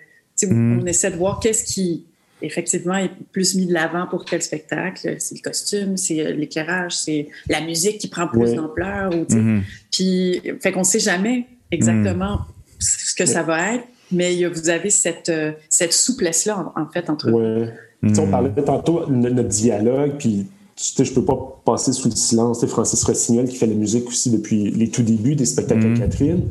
mm-hmm. 0.42 0.82
on 0.82 0.86
essaie 0.86 1.11
de 1.11 1.16
voir 1.16 1.40
qu'est-ce 1.40 1.64
qui 1.64 2.05
effectivement 2.43 2.97
est 2.97 3.11
plus 3.32 3.55
mis 3.55 3.66
de 3.66 3.72
l'avant 3.72 4.07
pour 4.07 4.24
quel 4.24 4.43
spectacle. 4.43 5.16
C'est 5.18 5.34
le 5.36 5.43
costume, 5.43 5.97
c'est 5.97 6.20
euh, 6.20 6.32
l'éclairage, 6.32 6.97
c'est 6.97 7.28
la 7.49 7.61
musique 7.61 7.99
qui 7.99 8.09
prend 8.09 8.28
plus 8.28 8.55
d'ampleur. 8.55 9.11
Mm-hmm. 9.11 9.61
Puis 9.93 10.43
fait 10.61 10.72
qu'on 10.72 10.84
sait 10.84 11.01
jamais 11.01 11.47
exactement 11.70 12.41
ce 12.78 13.14
que 13.14 13.26
ça 13.26 13.43
va 13.43 13.74
être, 13.74 13.84
mais 14.12 14.45
vous 14.47 14.68
avez 14.68 14.91
cette, 14.91 15.32
cette 15.68 15.93
souplesse-là 15.93 16.72
en, 16.76 16.86
fait 16.91 17.11
entre 17.11 17.30
ouais. 17.30 17.72
On 18.03 18.26
parlait 18.28 18.51
tantôt 18.64 19.07
de 19.07 19.12
notre 19.12 19.49
dialogue, 19.49 20.12
puis 20.18 20.47
je 20.78 21.03
je 21.03 21.12
peux 21.12 21.24
pas 21.24 21.61
passer 21.64 21.93
sous 21.93 22.09
le 22.09 22.14
silence. 22.14 22.64
Francis 22.66 23.03
Rossignol 23.03 23.47
qui 23.47 23.57
fait 23.57 23.66
la 23.66 23.74
musique 23.74 24.07
aussi 24.07 24.30
depuis 24.30 24.70
les 24.70 24.89
tout 24.89 25.03
débuts 25.03 25.34
des 25.34 25.45
spectacles 25.45 25.82
de 25.82 25.89
mm. 25.89 25.99
Catherine. 25.99 26.43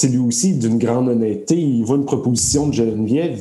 C'est 0.00 0.08
lui 0.08 0.16
aussi 0.16 0.54
d'une 0.54 0.78
grande 0.78 1.10
honnêteté. 1.10 1.56
Il 1.58 1.84
voit 1.84 1.96
une 1.96 2.06
proposition 2.06 2.68
de 2.68 2.72
Geneviève. 2.72 3.38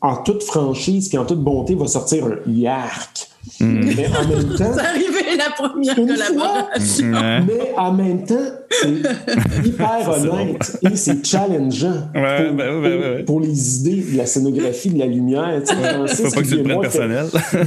en 0.00 0.16
toute 0.18 0.44
franchise 0.44 1.08
puis 1.08 1.18
en 1.18 1.24
toute 1.24 1.40
bonté, 1.42 1.74
va 1.74 1.88
sortir 1.88 2.26
un 2.26 2.36
yark. 2.48 3.26
Mm. 3.58 3.64
Mais 3.96 4.06
en 4.06 4.28
même 4.28 4.56
temps. 4.56 4.72
C'est 4.76 4.80
arrivé 4.80 5.36
la 5.36 5.50
première 5.50 5.96
collaboration. 5.96 7.06
Mais 7.48 7.72
en 7.76 7.92
même 7.94 8.24
temps, 8.24 8.36
c'est 8.70 9.66
hyper 9.66 10.08
honnête 10.08 10.78
et 10.82 10.94
c'est 10.94 11.26
challengeant 11.26 12.08
ben 12.14 12.56
pour, 12.56 13.24
pour, 13.24 13.40
les 13.40 13.78
idées, 13.80 14.04
la 14.16 14.26
scénographie, 14.26 14.90
de 14.90 15.00
la 15.00 15.06
lumière. 15.06 15.62
Tu 15.66 15.74
sais, 16.14 16.22
faut 16.22 16.30
pas 16.30 16.42
que 16.42 16.46
tu 16.46 16.56
le 16.58 16.62
prennes 16.62 16.80
personnel. 16.80 17.26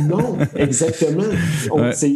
non, 0.09 0.37
exactement. 0.55 1.23
C'est 1.91 2.15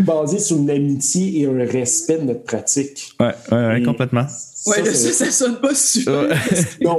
basé 0.00 0.38
sur 0.38 0.56
une 0.56 0.70
amitié 0.70 1.40
et 1.40 1.46
un 1.46 1.64
respect 1.64 2.18
de 2.18 2.24
notre 2.24 2.44
pratique. 2.44 3.14
Oui, 3.20 3.26
ouais, 3.50 3.66
ouais, 3.66 3.82
complètement. 3.82 4.26
Oui, 4.66 4.76
ça, 4.84 4.94
ça, 4.94 5.12
ça, 5.12 5.30
sonne 5.30 5.60
pas 5.60 5.74
super. 5.74 6.28
non, 6.82 6.96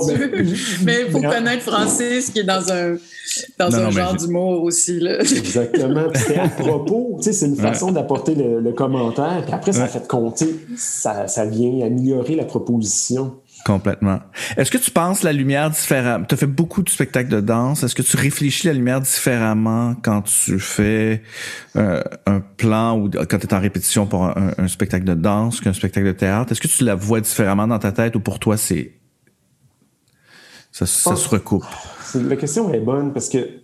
mais 0.84 1.02
il 1.06 1.12
faut 1.12 1.22
connaître 1.22 1.64
Francis 1.64 2.30
qui 2.30 2.40
est 2.40 2.44
dans 2.44 2.72
un 2.72 2.98
dans 3.58 3.76
un 3.76 3.92
genre 3.92 4.16
d'humour 4.16 4.64
aussi. 4.64 5.00
Là. 5.00 5.20
Exactement. 5.20 6.08
c'est 6.16 6.38
à 6.38 6.48
propos, 6.58 7.18
c'est 7.22 7.46
une 7.46 7.56
façon 7.56 7.92
d'apporter 7.92 8.36
le, 8.36 8.72
commentaire, 8.72 9.42
puis 9.44 9.54
après, 9.54 9.74
ça 9.74 9.88
fait 9.88 10.08
compter, 10.08 10.56
ça, 10.78 11.28
ça 11.28 11.46
vient 11.46 11.86
améliorer 11.86 12.36
la 12.36 12.46
proposition. 12.46 13.36
Complètement. 13.66 14.20
Est-ce 14.58 14.72
que 14.72 14.78
tu 14.78 14.90
penses 14.90 15.24
la 15.24 15.34
lumière 15.34 15.70
différemment? 15.70 16.26
Tu 16.26 16.34
as 16.34 16.38
fait 16.38 16.48
beaucoup 16.48 16.82
de 16.82 16.90
spectacles 16.90 17.30
de 17.30 17.42
danse. 17.42 17.84
Est-ce 17.84 17.96
que 17.96 18.02
tu 18.02 18.16
réfléchis 18.16 18.68
la 18.68 18.74
lumière 18.74 19.02
différemment 19.02 19.96
quand 20.02 20.22
tu 20.24 20.60
fais 20.60 21.24
euh, 21.76 22.02
un 22.26 22.40
plan 22.40 22.98
ou 22.98 23.10
quand 23.10 23.38
tu 23.38 23.48
es 23.48 23.54
en 23.54 23.60
répétition 23.60 24.06
pour 24.06 24.26
un, 24.26 24.68
spectacle 24.68 25.06
de 25.06 25.14
danse 25.14 25.62
qu'un 25.62 25.74
spectacle 25.74 26.08
de 26.08 26.14
théâtre? 26.14 26.52
Est-ce 26.52 26.62
que 26.62 26.68
tu 26.68 26.84
la 26.84 26.96
vois 26.96 27.22
différemment 27.22 27.68
dans 27.68 27.80
ta 27.80 27.92
tête 27.92 28.16
ou 28.16 28.20
pour 28.20 28.40
toi, 28.40 28.58
c'est 28.58 28.94
ça, 30.72 30.86
ça 30.86 31.16
se 31.16 31.28
recoupe? 31.28 31.66
La 32.16 32.36
question 32.38 32.74
est 32.74 32.80
bonne 32.80 33.14
parce 33.14 33.30
que 33.30 33.62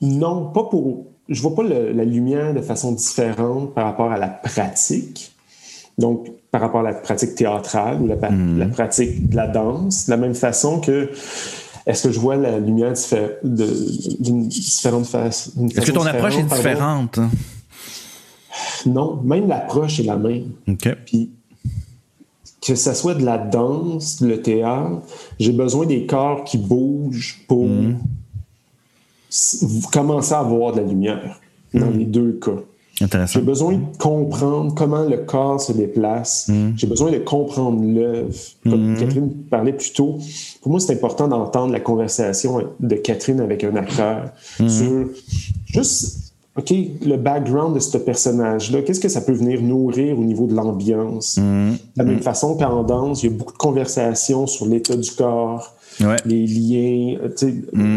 non, 0.00 0.50
pas 0.50 0.64
pour. 0.64 1.06
Je 1.28 1.42
vois 1.42 1.54
pas 1.54 1.62
la 1.62 2.04
lumière 2.04 2.54
de 2.54 2.62
façon 2.62 2.92
différente 2.92 3.74
par 3.74 3.84
rapport 3.84 4.10
à 4.10 4.18
la 4.18 4.28
pratique. 4.28 5.32
Donc, 5.98 6.28
par 6.50 6.60
rapport 6.60 6.80
à 6.80 6.84
la 6.84 6.94
pratique 6.94 7.34
théâtrale 7.34 8.00
ou 8.00 8.06
la, 8.06 8.16
mhm. 8.30 8.70
pratique 8.70 9.28
de 9.28 9.36
la 9.36 9.46
danse, 9.46 10.06
de 10.06 10.10
la 10.10 10.16
même 10.16 10.34
façon 10.34 10.80
que 10.80 11.10
est-ce 11.86 12.08
que 12.08 12.12
je 12.12 12.20
vois 12.20 12.36
la 12.36 12.58
lumière 12.58 12.92
d'une 13.42 14.48
différente 14.48 15.06
façon? 15.06 15.68
Est-ce 15.68 15.86
que 15.86 15.92
ton 15.92 16.06
approche 16.06 16.38
est 16.38 16.42
différente? 16.42 17.18
Non, 18.86 19.20
même 19.22 19.48
l'approche 19.48 20.00
est 20.00 20.04
la 20.04 20.16
même. 20.16 20.50
OK. 20.68 20.88
Puis 21.06 21.30
que 22.60 22.74
ce 22.74 22.92
soit 22.92 23.14
de 23.14 23.24
la 23.24 23.38
danse, 23.38 24.20
le 24.20 24.42
théâtre, 24.42 25.02
j'ai 25.38 25.52
besoin 25.52 25.86
des 25.86 26.06
corps 26.06 26.44
qui 26.44 26.58
bougent 26.58 27.42
pour 27.48 27.66
mm. 27.66 27.98
commencer 29.92 30.34
à 30.34 30.42
voir 30.42 30.72
de 30.72 30.80
la 30.80 30.86
lumière 30.86 31.40
dans 31.72 31.90
mm. 31.90 31.98
les 31.98 32.04
deux 32.04 32.32
cas. 32.32 32.60
J'ai 33.00 33.40
besoin 33.40 33.74
de 33.74 33.96
comprendre 33.98 34.74
comment 34.74 35.04
le 35.04 35.18
corps 35.18 35.60
se 35.60 35.72
déplace. 35.72 36.48
Mm. 36.48 36.72
J'ai 36.76 36.86
besoin 36.86 37.10
de 37.10 37.18
comprendre 37.18 37.82
l'œuvre. 37.82 38.34
Comme 38.64 38.96
Catherine 38.98 39.30
parlait 39.50 39.72
plus 39.72 39.92
tôt, 39.92 40.18
pour 40.62 40.70
moi, 40.70 40.80
c'est 40.80 40.92
important 40.92 41.28
d'entendre 41.28 41.72
la 41.72 41.80
conversation 41.80 42.62
de 42.78 42.94
Catherine 42.96 43.40
avec 43.40 43.64
un 43.64 43.76
acteur 43.76 44.30
sur 44.58 45.08
juste 45.66 46.30
OK, 46.56 46.74
le 47.06 47.16
background 47.16 47.76
de 47.76 47.80
ce 47.80 47.96
personnage-là, 47.96 48.82
qu'est-ce 48.82 48.98
que 48.98 49.08
ça 49.08 49.20
peut 49.20 49.32
venir 49.32 49.62
nourrir 49.62 50.18
au 50.18 50.24
niveau 50.24 50.46
de 50.46 50.54
l'ambiance? 50.54 51.38
De 51.38 51.76
la 51.96 52.04
même 52.04 52.20
façon 52.20 52.56
qu'en 52.56 52.82
danse, 52.82 53.22
il 53.22 53.30
y 53.30 53.32
a 53.32 53.36
beaucoup 53.36 53.52
de 53.52 53.58
conversations 53.58 54.48
sur 54.48 54.66
l'état 54.66 54.96
du 54.96 55.10
corps, 55.12 55.74
les 56.26 56.46
liens 56.46 57.18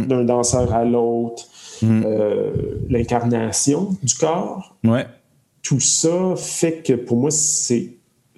d'un 0.07 0.23
danseur 0.23 0.71
à 0.73 0.85
l'autre, 0.85 1.45
mm-hmm. 1.81 2.03
euh, 2.05 2.51
l'incarnation 2.89 3.95
du 4.03 4.15
corps. 4.15 4.75
Ouais. 4.83 5.05
Tout 5.61 5.79
ça 5.79 6.35
fait 6.35 6.83
que 6.83 6.93
pour 6.93 7.17
moi, 7.17 7.31
c'est 7.31 7.93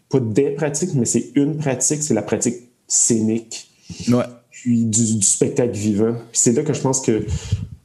pas 0.10 0.20
des 0.20 0.52
pratiques, 0.52 0.94
mais 0.94 1.06
c'est 1.06 1.32
une 1.36 1.58
pratique, 1.58 2.04
c'est 2.04 2.14
la 2.14 2.22
pratique 2.22 2.56
scénique. 2.88 3.72
Ouais. 4.10 4.26
Puis 4.52 4.86
du, 4.86 5.16
du 5.16 5.22
spectacle 5.22 5.74
vivant. 5.74 6.16
c'est 6.32 6.54
là 6.54 6.64
que 6.64 6.74
je 6.74 6.82
pense 6.82 7.02
que 7.02 7.26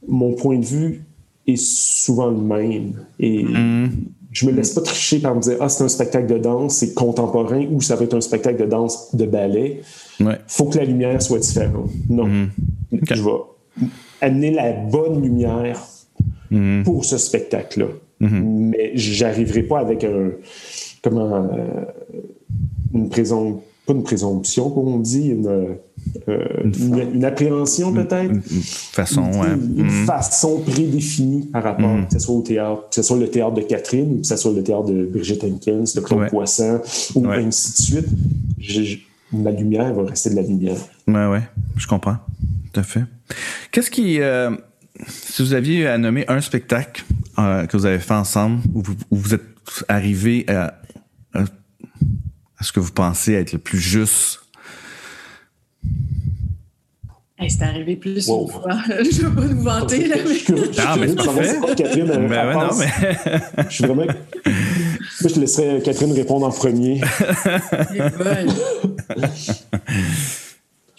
mon 0.07 0.33
point 0.33 0.57
de 0.57 0.65
vue 0.65 1.03
est 1.47 1.57
souvent 1.57 2.29
le 2.29 2.37
même. 2.37 3.05
Et 3.19 3.43
mm. 3.43 3.91
je 4.31 4.45
me 4.45 4.51
laisse 4.51 4.71
pas 4.71 4.81
tricher 4.81 5.19
par 5.19 5.35
me 5.35 5.41
dire 5.41 5.57
Ah, 5.59 5.69
c'est 5.69 5.83
un 5.83 5.89
spectacle 5.89 6.27
de 6.27 6.37
danse, 6.37 6.75
c'est 6.75 6.93
contemporain, 6.93 7.65
ou 7.71 7.81
ça 7.81 7.95
va 7.95 8.03
être 8.03 8.13
un 8.13 8.21
spectacle 8.21 8.59
de 8.61 8.65
danse 8.65 9.15
de 9.15 9.25
ballet. 9.25 9.81
Il 10.19 10.37
faut 10.47 10.65
que 10.65 10.77
la 10.77 10.85
lumière 10.85 11.21
soit 11.21 11.39
différente. 11.39 11.89
Non. 12.09 12.27
Mm. 12.27 12.51
Je 12.91 13.23
vais 13.23 13.87
amener 14.21 14.51
la 14.51 14.71
bonne 14.71 15.21
lumière 15.21 15.81
mm. 16.49 16.83
pour 16.83 17.03
ce 17.05 17.17
spectacle-là. 17.17 17.87
Mm-hmm. 18.21 18.41
Mais 18.43 18.91
j'arriverai 18.95 19.63
pas 19.63 19.79
avec 19.79 20.03
un 20.03 20.31
comment 21.03 21.49
euh, 21.51 21.85
une 22.93 23.09
présomption, 23.09 23.63
pas 23.85 23.93
une 23.93 24.03
présomption, 24.03 24.69
comme 24.69 24.87
on 24.87 24.99
dit, 24.99 25.29
une 25.29 25.77
euh, 26.27 26.63
une, 26.63 27.25
appréhension 27.25 27.93
peut-être. 27.93 28.31
Une, 28.31 28.41
façon, 28.41 29.23
Une, 29.43 29.85
mm. 29.85 30.05
façon 30.05 30.59
prédéfinie 30.59 31.45
par 31.47 31.63
rapport, 31.63 31.95
mm. 31.95 32.07
que 32.07 32.13
ce 32.13 32.19
soit 32.19 32.35
au 32.35 32.41
théâtre, 32.41 32.89
que 32.89 32.95
ce 32.95 33.01
soit 33.01 33.17
le 33.17 33.29
théâtre 33.29 33.53
de 33.53 33.61
Catherine, 33.61 34.21
que 34.21 34.27
ce 34.27 34.35
soit 34.35 34.51
le 34.51 34.63
théâtre 34.63 34.85
de 34.85 35.05
Brigitte 35.05 35.43
Hankins, 35.43 35.83
de 35.95 35.99
Claude 36.01 36.29
Poisson, 36.29 36.81
ou 37.15 37.27
ainsi 37.27 37.71
de 37.71 38.05
suite. 38.59 38.99
ma 39.31 39.51
lumière 39.51 39.93
va 39.93 40.03
rester 40.03 40.29
de 40.29 40.35
la 40.35 40.41
lumière. 40.41 40.77
Ouais, 41.07 41.27
ouais, 41.27 41.41
je 41.77 41.87
comprends. 41.87 42.17
Tout 42.71 42.79
à 42.79 42.83
fait. 42.83 43.03
Qu'est-ce 43.71 43.91
qui, 43.91 44.19
si 45.07 45.41
vous 45.41 45.53
aviez 45.53 45.87
à 45.87 45.97
nommer 45.97 46.25
un 46.27 46.41
spectacle 46.41 47.03
que 47.35 47.77
vous 47.77 47.85
avez 47.85 47.99
fait 47.99 48.13
ensemble, 48.13 48.61
où 48.73 48.83
vous, 49.11 49.33
êtes 49.33 49.41
arrivé 49.87 50.45
à, 50.49 50.79
à, 51.33 51.43
ce 52.61 52.71
que 52.71 52.79
vous 52.79 52.91
pensez 52.91 53.33
être 53.33 53.53
le 53.53 53.59
plus 53.59 53.79
juste? 53.79 54.39
C'est 57.49 57.63
arrivé 57.63 57.95
plus 57.95 58.27
wow. 58.27 58.43
une 58.43 58.49
fois. 58.51 58.77
je 58.87 59.23
ne 59.23 59.27
veux 59.27 59.35
pas 59.35 59.41
nous 59.41 59.63
vanter. 59.63 60.07
Là, 60.07 60.17
mais... 60.17 60.23
non, 60.53 60.61
mais 60.99 61.07
c'est 61.07 61.15
parfait. 61.15 61.59
Catherine, 61.75 62.05
ben 62.05 62.47
ouais, 62.47 62.53
non, 62.53 62.69
mais... 62.77 62.87
je 63.67 63.73
suis 63.73 63.83
vraiment... 63.85 64.05
Moi, 64.05 64.13
je 65.21 65.27
te 65.27 65.39
laisserai 65.39 65.81
Catherine 65.81 66.13
répondre 66.13 66.45
en 66.45 66.51
premier. 66.51 67.01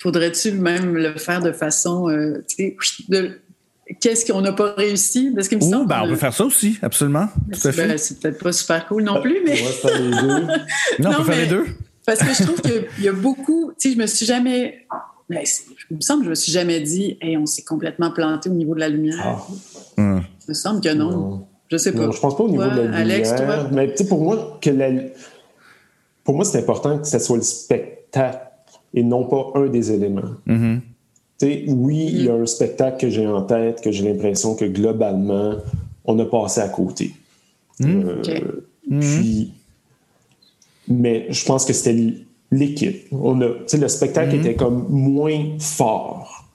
Faudrait-tu 0.02 0.52
même 0.52 0.96
le 0.96 1.16
faire 1.16 1.40
de 1.40 1.52
façon... 1.52 2.08
Euh, 2.08 2.44
de... 3.08 3.40
Qu'est-ce 4.00 4.30
qu'on 4.30 4.40
n'a 4.40 4.52
pas 4.52 4.74
réussi? 4.74 5.30
Parce 5.34 5.48
ben, 5.48 6.02
on 6.02 6.08
peut 6.08 6.16
faire 6.16 6.32
ça 6.32 6.44
aussi, 6.44 6.78
absolument. 6.82 7.28
C'est 7.52 7.76
ben, 7.76 7.96
peut-être 8.20 8.42
pas 8.42 8.52
super 8.52 8.86
cool 8.88 9.04
non 9.04 9.20
plus, 9.20 9.38
mais... 9.44 9.60
On 9.60 9.64
va 9.64 9.72
faire 9.72 10.00
les 10.00 10.10
deux. 10.10 10.46
non, 10.98 11.10
on 11.10 11.16
peut 11.18 11.24
faire 11.24 11.40
les 11.42 11.46
deux. 11.46 11.66
Parce 12.04 12.18
que 12.18 12.34
je 12.34 12.42
trouve 12.42 12.60
qu'il 12.60 13.04
y 13.04 13.08
a 13.08 13.12
beaucoup... 13.12 13.72
Tu 13.78 13.90
sais, 13.90 13.94
je 13.94 14.00
me 14.00 14.06
suis 14.06 14.26
jamais 14.26 14.86
ben, 15.28 15.44
il 15.90 15.96
me 15.96 16.00
semble 16.00 16.20
que 16.20 16.24
je 16.26 16.30
me 16.30 16.34
suis 16.34 16.52
jamais 16.52 16.80
dit, 16.80 17.16
hey, 17.20 17.36
on 17.36 17.46
s'est 17.46 17.62
complètement 17.62 18.10
planté 18.10 18.50
au 18.50 18.54
niveau 18.54 18.74
de 18.74 18.80
la 18.80 18.88
lumière. 18.88 19.18
Ah. 19.24 19.46
Il 19.96 20.22
me 20.48 20.54
semble 20.54 20.80
que 20.80 20.92
non. 20.92 21.46
Je 21.70 21.76
sais 21.76 21.92
pas. 21.92 22.10
je 22.10 22.20
pense 22.20 22.36
pas 22.36 22.42
au 22.42 22.48
niveau 22.48 22.64
de 22.64 22.68
la 22.68 22.82
lumière. 22.82 23.00
Alex, 23.00 23.34
toi? 23.36 23.68
Mais 23.70 23.94
pour 24.08 24.20
moi, 24.20 24.58
que 24.60 24.70
pour 26.24 26.34
moi, 26.34 26.44
c'est 26.44 26.58
important 26.58 26.98
que 26.98 27.06
ce 27.06 27.18
soit 27.18 27.36
le 27.36 27.42
spectacle 27.42 28.51
et 28.94 29.02
non 29.02 29.24
pas 29.24 29.52
un 29.54 29.66
des 29.66 29.92
éléments. 29.92 30.36
Mm-hmm. 30.46 30.80
Oui, 31.68 32.08
il 32.12 32.24
y 32.24 32.28
a 32.28 32.34
un 32.34 32.46
spectacle 32.46 32.98
que 32.98 33.10
j'ai 33.10 33.26
en 33.26 33.42
tête, 33.42 33.80
que 33.80 33.90
j'ai 33.90 34.04
l'impression 34.04 34.54
que 34.54 34.64
globalement, 34.64 35.56
on 36.04 36.18
a 36.18 36.24
passé 36.24 36.60
à 36.60 36.68
côté. 36.68 37.14
Mm. 37.80 37.86
Euh, 37.86 38.22
mm-hmm. 38.90 39.00
Puis, 39.00 39.52
mais 40.88 41.26
je 41.30 41.44
pense 41.44 41.64
que 41.64 41.72
c'était 41.72 42.14
l'équipe. 42.52 43.06
On 43.12 43.40
a, 43.40 43.48
le 43.72 43.88
spectacle 43.88 44.34
mhm. 44.34 44.40
était 44.40 44.54
comme 44.54 44.86
moins 44.88 45.56
fort. 45.58 46.48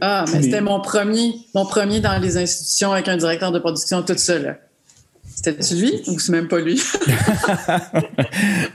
Ah, 0.00 0.24
mais 0.32 0.42
c'était 0.42 0.60
mon 0.60 0.80
premier, 0.80 1.34
mon 1.54 1.64
premier 1.64 2.00
dans 2.00 2.18
les 2.20 2.36
institutions 2.36 2.92
avec 2.92 3.06
un 3.06 3.16
directeur 3.16 3.52
de 3.52 3.60
production 3.60 4.02
tout 4.02 4.18
seul. 4.18 4.58
C'était-tu 5.42 5.74
lui 5.76 6.02
ou 6.08 6.18
c'est 6.18 6.32
même 6.32 6.48
pas 6.48 6.60
lui? 6.60 6.78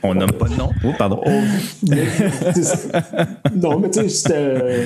On 0.03 0.16
nomme 0.16 0.32
pas 0.32 0.47
de 0.47 0.55
nom. 0.55 0.72
Oh, 0.84 0.93
pardon. 0.97 1.22
non, 3.55 3.80
mais 3.80 3.91
tu 3.91 4.09
sais, 4.09 4.84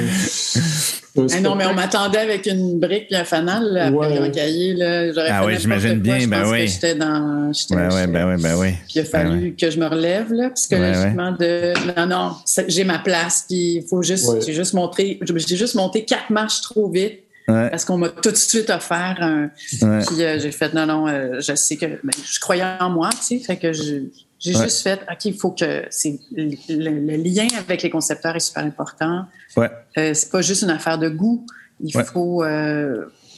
c'était. 1.16 1.40
non, 1.40 1.56
mais 1.56 1.66
on 1.66 1.74
m'attendait 1.74 2.18
avec 2.18 2.48
une 2.48 2.82
brique 2.82 3.06
et 3.12 3.16
un 3.16 3.24
fanal 3.24 3.64
là, 3.72 3.86
après 3.86 4.20
le 4.20 4.28
cahier. 4.28 4.74
Là. 4.74 5.06
Ah 5.30 5.46
oui, 5.46 5.54
j'imagine 5.58 6.00
bien. 6.00 6.28
ben 6.28 6.52
oui. 6.52 6.68
J'étais 6.68 6.96
dans. 6.96 7.50
Ben 7.70 7.88
oui, 7.94 8.08
ben 8.08 8.28
oui, 8.28 8.36
ben 8.44 8.56
oui. 8.58 8.74
Puis 8.90 8.96
il 8.96 9.00
a 9.00 9.04
ben 9.04 9.10
fallu 9.10 9.56
que 9.56 9.72
je 9.72 9.80
me 9.80 9.88
relève 9.88 10.34
là, 10.34 10.50
psychologiquement 10.50 11.32
de. 11.32 11.74
Non, 11.98 12.08
non, 12.08 12.36
j'ai 12.68 12.84
ma 12.84 13.00
place. 13.00 13.46
Puis 13.48 13.76
il 13.76 13.86
faut 13.90 14.04
juste. 14.04 14.46
J'ai 14.46 14.54
juste 14.54 14.74
montré. 14.74 15.18
J'ai 15.22 15.56
juste 15.56 15.76
monté 15.76 16.04
quatre 16.04 16.30
marches 16.30 16.60
trop 16.60 16.90
vite 16.90 17.22
parce 17.70 17.86
qu'on 17.86 17.97
m'a 17.97 18.10
tout 18.10 18.32
de 18.32 18.36
suite 18.36 18.70
offert 18.70 19.18
un. 19.20 19.50
Puis 19.58 20.24
euh, 20.24 20.39
j'ai 20.39 20.52
fait 20.52 20.74
non, 20.74 20.86
non, 20.86 21.08
euh, 21.08 21.39
je 21.39 21.56
sais 21.56 21.78
que 21.78 21.86
ben, 21.86 22.12
je 22.24 22.39
croyais 22.39 22.64
en 22.80 22.89
moi, 22.89 23.10
tu 23.12 23.24
sais, 23.24 23.39
fait 23.39 23.58
que 23.58 23.74
j'ai 23.74 24.12
juste 24.39 24.82
fait 24.82 25.02
OK, 25.12 25.26
il 25.26 25.34
faut 25.34 25.52
que 25.52 25.86
c'est 25.89 26.20
le, 26.32 27.16
lien 27.18 27.47
avec 27.58 27.82
les 27.82 27.89
concepteurs 27.89 28.36
est 28.36 28.39
super 28.39 28.64
important. 28.64 29.26
Ouais. 29.58 29.70
Euh, 29.97 30.14
c'est 30.14 30.32
pas 30.32 30.41
juste 30.41 30.64
une 30.64 30.70
affaire 30.70 30.97
de 30.97 31.10
goût. 31.10 31.45
Il 31.82 31.93
faut 31.93 32.43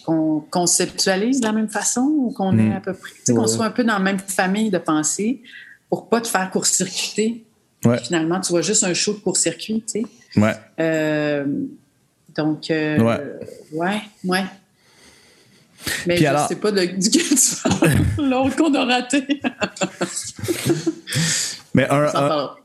qu'on 0.05 0.43
conceptualise 0.49 1.41
de 1.41 1.45
la 1.45 1.53
même 1.53 1.69
façon 1.69 2.01
ou 2.01 2.31
qu'on 2.31 2.57
est 2.57 2.69
mm. 2.69 2.75
à 2.75 2.79
peu 2.81 2.93
près, 2.93 3.33
qu'on 3.33 3.47
soit 3.47 3.65
un 3.65 3.71
peu 3.71 3.83
dans 3.83 3.93
la 3.93 3.99
même 3.99 4.19
famille 4.19 4.71
de 4.71 4.79
pensée 4.79 5.41
pour 5.89 6.09
pas 6.09 6.21
te 6.21 6.27
faire 6.27 6.49
court-circuiter. 6.49 7.45
Finalement, 8.03 8.39
tu 8.39 8.51
vois 8.51 8.61
juste 8.61 8.83
un 8.83 8.93
show 8.93 9.13
de 9.13 9.19
court-circuit, 9.19 9.83
tu 9.87 10.01
sais. 10.01 10.39
Ouais. 10.39 10.53
Donc, 12.35 12.71
euh, 12.71 12.97
ouais. 12.99 14.01
ouais, 14.23 14.43
Mais 16.07 16.17
je 16.17 16.27
ne 16.27 16.37
sais 16.47 16.55
pas 16.55 16.71
de, 16.71 16.85
duquel 16.85 17.23
tu 17.23 17.55
parles. 18.17 18.55
qu'on 18.55 18.73
a 18.73 18.85
raté. 18.85 19.25
mais, 21.73 21.87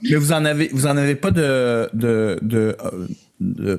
mais 0.03 0.17
vous 0.17 0.33
en 0.33 0.45
avez, 0.45 0.69
vous 0.73 0.87
en 0.87 0.97
avez 0.97 1.15
pas 1.15 1.31
de, 1.31 1.89
de, 1.93 2.39
de, 2.43 2.77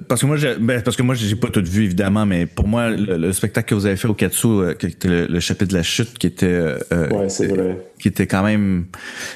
parce 0.07 0.21
que 0.21 0.27
moi, 0.27 0.37
ben, 0.59 0.81
parce 0.83 0.95
que 0.95 1.01
moi, 1.01 1.15
j'ai 1.15 1.35
pas 1.35 1.49
tout 1.49 1.63
vu 1.65 1.85
évidemment, 1.85 2.25
mais 2.25 2.45
pour 2.45 2.67
moi, 2.67 2.89
le, 2.89 3.31
spectacle 3.31 3.69
que 3.69 3.75
vous 3.75 3.87
avez 3.87 3.95
fait 3.95 4.07
au 4.07 4.13
Katsu, 4.13 4.47
euh, 4.47 4.73
qui 4.75 4.85
était 4.85 5.27
le, 5.27 5.39
chapitre 5.39 5.71
de 5.71 5.77
la 5.77 5.83
chute, 5.83 6.17
qui 6.19 6.27
était, 6.27 6.45
euh, 6.45 6.77
ouais, 6.91 7.29
c'est 7.29 7.47
vrai 7.47 7.77
qui 7.99 8.07
était 8.07 8.27
quand 8.27 8.43
même 8.43 8.85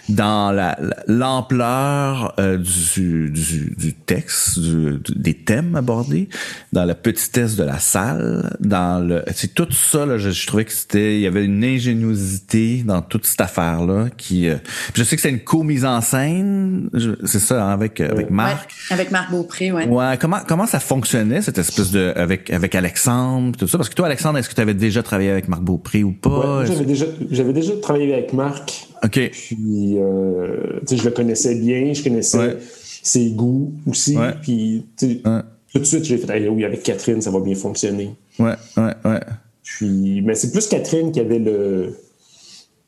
dans 0.10 0.52
la 0.52 0.78
l'ampleur 1.08 2.34
euh, 2.40 2.58
du, 2.58 3.32
du, 3.32 3.76
du, 3.76 3.94
texte, 3.94 4.60
du, 4.60 5.00
des 5.16 5.34
thèmes 5.34 5.76
abordés, 5.76 6.30
dans 6.72 6.86
la 6.86 6.96
petitesse 6.96 7.56
de 7.56 7.64
la 7.64 7.80
salle, 7.80 8.56
dans 8.60 9.06
le 9.06 9.24
c'est 9.34 9.54
tout 9.54 9.72
ça 9.72 10.06
là, 10.06 10.18
je, 10.18 10.30
je, 10.30 10.48
trouvais 10.48 10.66
que 10.66 10.72
c'était 10.72 11.16
il 11.16 11.22
y 11.22 11.28
avait 11.28 11.46
une 11.46 11.64
ingéniosité 11.64 12.84
dans 12.86 13.02
toute 13.02 13.26
cette 13.26 13.42
affaire 13.42 13.84
là 13.86 14.08
qui 14.16 14.48
euh, 14.48 14.56
je 14.94 15.04
sais 15.04 15.16
que 15.16 15.22
c'est 15.22 15.30
une 15.30 15.44
co-mise 15.44 15.86
en 15.86 16.02
scène, 16.02 16.90
c'est 17.26 17.40
ça 17.40 17.66
hein, 17.66 17.74
avec 17.74 18.00
avec 18.00 18.30
Marc. 18.30 18.72
avec 18.92 19.12
Marc 19.12 19.32
Beaupré, 19.32 19.72
ouais. 19.72 19.88
Ouais, 19.88 20.11
comment 20.18 20.40
comment 20.48 20.66
ça 20.66 20.80
fonctionnait 20.80 21.42
cette 21.42 21.58
espèce 21.58 21.92
de 21.92 22.14
avec 22.16 22.50
avec 22.50 22.76
Alexandre 22.76 23.58
tout 23.58 23.68
ça? 23.68 23.78
Parce 23.78 23.90
que 23.90 23.96
toi 23.96 24.08
Alexandre, 24.08 24.38
est-ce 24.40 24.50
que 24.50 24.56
tu 24.56 24.62
avais 24.62 24.74
déjà 24.74 25.04
travaillé 25.04 25.30
avec 25.32 25.48
Marc 25.48 25.62
Beaupré 25.62 26.04
ou 26.04 26.12
pas? 26.12 26.60
Ouais, 26.60 26.68
j'avais 26.68 26.86
déjà 26.86 27.06
j'avais 27.30 27.54
déjà 27.54 27.76
travaillé 27.78 28.14
avec 28.14 28.34
Marc 28.34 28.88
OK. 29.04 29.30
Puis, 29.32 29.98
euh, 29.98 30.80
je 30.90 31.04
le 31.04 31.12
connaissais 31.12 31.56
bien, 31.56 31.94
je 31.94 32.04
connaissais 32.04 32.58
ses 33.04 33.32
goûts 33.32 33.74
aussi. 33.88 34.16
Puis, 34.42 34.86
tout 35.00 35.80
de 35.80 35.84
suite, 35.84 36.06
j'ai 36.06 36.18
fait, 36.18 36.48
oui, 36.50 36.66
avec 36.66 36.84
Catherine, 36.84 37.22
ça 37.22 37.32
va 37.32 37.40
bien 37.40 37.56
fonctionner. 37.56 38.12
Ouais, 38.40 38.54
ouais, 38.78 38.94
ouais. 39.06 39.20
Puis, 39.64 40.22
mais 40.22 40.36
c'est 40.36 40.52
plus 40.52 40.68
Catherine 40.68 41.12
qui 41.12 41.20
avait 41.20 41.40
le, 41.40 41.98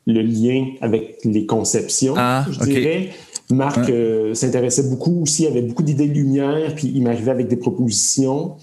le 0.06 0.22
lien 0.22 0.68
avec 0.82 1.20
les 1.24 1.46
conceptions, 1.46 2.14
ah, 2.18 2.46
je 2.50 2.60
dirais. 2.60 3.10
Marc 3.54 3.90
euh, 3.90 4.34
s'intéressait 4.34 4.84
beaucoup 4.84 5.22
aussi, 5.22 5.44
il 5.44 5.48
avait 5.48 5.62
beaucoup 5.62 5.84
d'idées 5.84 6.08
de 6.08 6.14
lumière, 6.14 6.76
puis 6.76 6.92
il 6.94 7.04
m'arrivait 7.04 7.32
avec 7.32 7.48
des 7.48 7.56
propositions. 7.56 8.56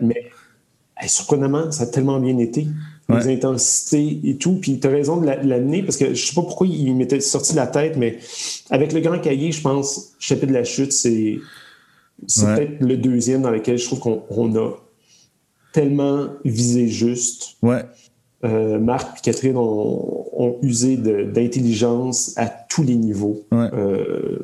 Mais 0.00 0.30
surprenamment, 1.06 1.70
ça 1.70 1.84
a 1.84 1.86
tellement 1.86 2.18
bien 2.18 2.38
été 2.38 2.66
les 3.08 3.28
intensités 3.28 4.20
et 4.24 4.36
tout. 4.36 4.58
Puis 4.60 4.80
tu 4.80 4.86
as 4.86 4.90
raison 4.90 5.18
de 5.18 5.26
l'amener 5.26 5.82
parce 5.82 5.96
que 5.96 6.14
je 6.14 6.26
sais 6.26 6.34
pas 6.34 6.42
pourquoi 6.42 6.66
il 6.66 6.94
m'était 6.96 7.20
sorti 7.20 7.54
la 7.54 7.66
tête, 7.66 7.96
mais 7.96 8.18
avec 8.70 8.92
le 8.92 9.00
grand 9.00 9.18
cahier, 9.18 9.52
je 9.52 9.60
pense, 9.60 10.14
chapitre 10.18 10.48
de 10.48 10.54
la 10.54 10.64
chute, 10.64 10.92
c'est 10.92 11.38
peut-être 12.26 12.80
le 12.80 12.96
deuxième 12.96 13.42
dans 13.42 13.50
lequel 13.50 13.78
je 13.78 13.84
trouve 13.86 14.00
qu'on 14.00 14.56
a 14.56 14.72
tellement 15.72 16.28
visé 16.44 16.88
juste. 16.88 17.56
Ouais. 17.62 17.84
Euh, 18.44 18.78
Marc 18.78 19.18
et 19.18 19.20
Catherine 19.22 19.56
ont, 19.56 20.58
usé 20.62 20.96
d'intelligence 20.96 22.32
à 22.36 22.46
tous 22.46 22.82
les 22.82 22.96
niveaux. 22.96 23.40
Euh, 23.52 24.38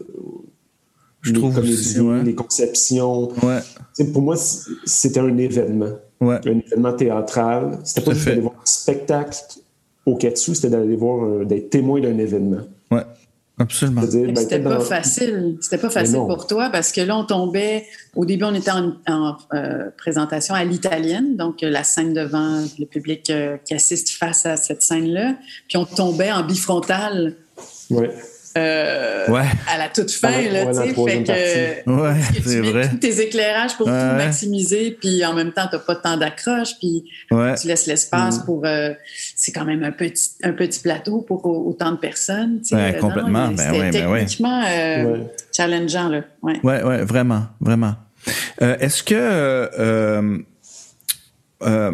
je 1.21 1.33
les 1.33 1.39
trouve 1.39 1.55
comédies, 1.55 2.25
les 2.25 2.35
conceptions. 2.35 3.29
Pour 4.13 4.23
moi, 4.23 4.37
c'était 4.85 5.21
un 5.21 5.37
événement 5.37 5.93
un 6.23 6.61
événement 6.67 6.93
théâtral. 6.93 7.79
C'était 7.85 8.03
pas 8.03 8.13
juste 8.13 8.27
d'aller 8.27 8.41
voir 8.41 8.55
un 8.55 8.67
spectacle 8.67 9.39
au 10.07 10.17
Katsu, 10.17 10.55
c'était 10.55 10.71
d'aller 10.71 10.97
voir, 10.97 11.45
d'être 11.47 11.71
témoin 11.71 12.01
d'un 12.01 12.19
événement. 12.19 12.63
Absolument. 13.63 14.03
Ben, 14.03 14.37
c'était 14.37 14.59
pas 14.59 14.81
facile. 14.81 15.57
C'était 15.61 15.79
pas 15.79 15.91
facile 15.91 16.17
pour 16.17 16.47
toi 16.47 16.69
parce 16.71 16.91
que 16.91 17.01
là, 17.01 17.17
on 17.17 17.25
tombait. 17.25 17.87
Au 18.17 18.25
début, 18.25 18.45
on 18.45 18.55
était 18.55 18.73
en, 18.73 19.37
euh, 19.55 19.91
présentation 19.97 20.55
à 20.55 20.65
l'italienne, 20.65 21.37
donc 21.37 21.59
la 21.63 21.85
scène 21.85 22.13
devant 22.13 22.65
le 22.79 22.85
public 22.87 23.31
euh, 23.31 23.57
qui 23.65 23.75
assiste 23.75 24.11
face 24.11 24.47
à 24.47 24.57
cette 24.57 24.83
scène-là. 24.83 25.37
Puis 25.69 25.79
on 25.79 25.85
tombait 25.85 26.33
en 26.33 26.43
bifrontal. 26.45 27.35
Ouais. 27.91 28.11
Euh, 28.59 29.27
à 29.69 29.79
la 29.79 29.89
toute 29.89 30.11
fin, 30.11 30.43
là, 30.51 30.67
tu 30.67 30.75
sais, 30.75 30.89
fait 30.89 31.23
que, 31.23 31.91
ouais, 31.91 32.21
tu 32.43 32.73
mets 32.73 32.89
tous 32.89 32.97
tes 32.99 33.21
éclairages 33.21 33.77
pour 33.77 33.87
tout 33.87 33.93
maximiser, 33.93 34.97
puis 35.01 35.25
en 35.25 35.35
même 35.35 35.53
temps, 35.53 35.67
tu 35.69 35.77
n'as 35.77 35.83
pas 35.83 35.95
de 35.95 36.01
temps 36.01 36.17
d'accroche, 36.17 36.79
puis 36.79 37.05
tu 37.31 37.67
laisses 37.67 37.87
l'espace 37.87 38.41
mm. 38.41 38.45
pour... 38.45 38.67
Euh, 38.67 38.93
c'est 39.37 39.53
quand 39.53 39.65
même 39.65 39.83
un 39.85 39.93
petit, 39.93 40.31
un 40.43 40.53
petit 40.53 40.81
plateau 40.81 41.23
pour 41.23 41.47
autant 41.47 41.93
de 41.93 41.97
personnes. 41.97 42.61
Sais, 42.63 42.99
complètement, 43.01 43.49
ben 43.49 43.57
C'était 43.57 43.91
ben 43.91 44.13
techniquement 44.13 44.63
euh, 44.69 45.19
challengeant, 45.57 46.09
là. 46.09 46.21
Ouais. 46.43 46.61
ouais, 46.63 46.83
ouais, 46.83 47.05
vraiment, 47.05 47.47
vraiment. 47.61 47.95
Est-ce 48.61 49.03
que 49.03 50.43
euh, 51.65 51.93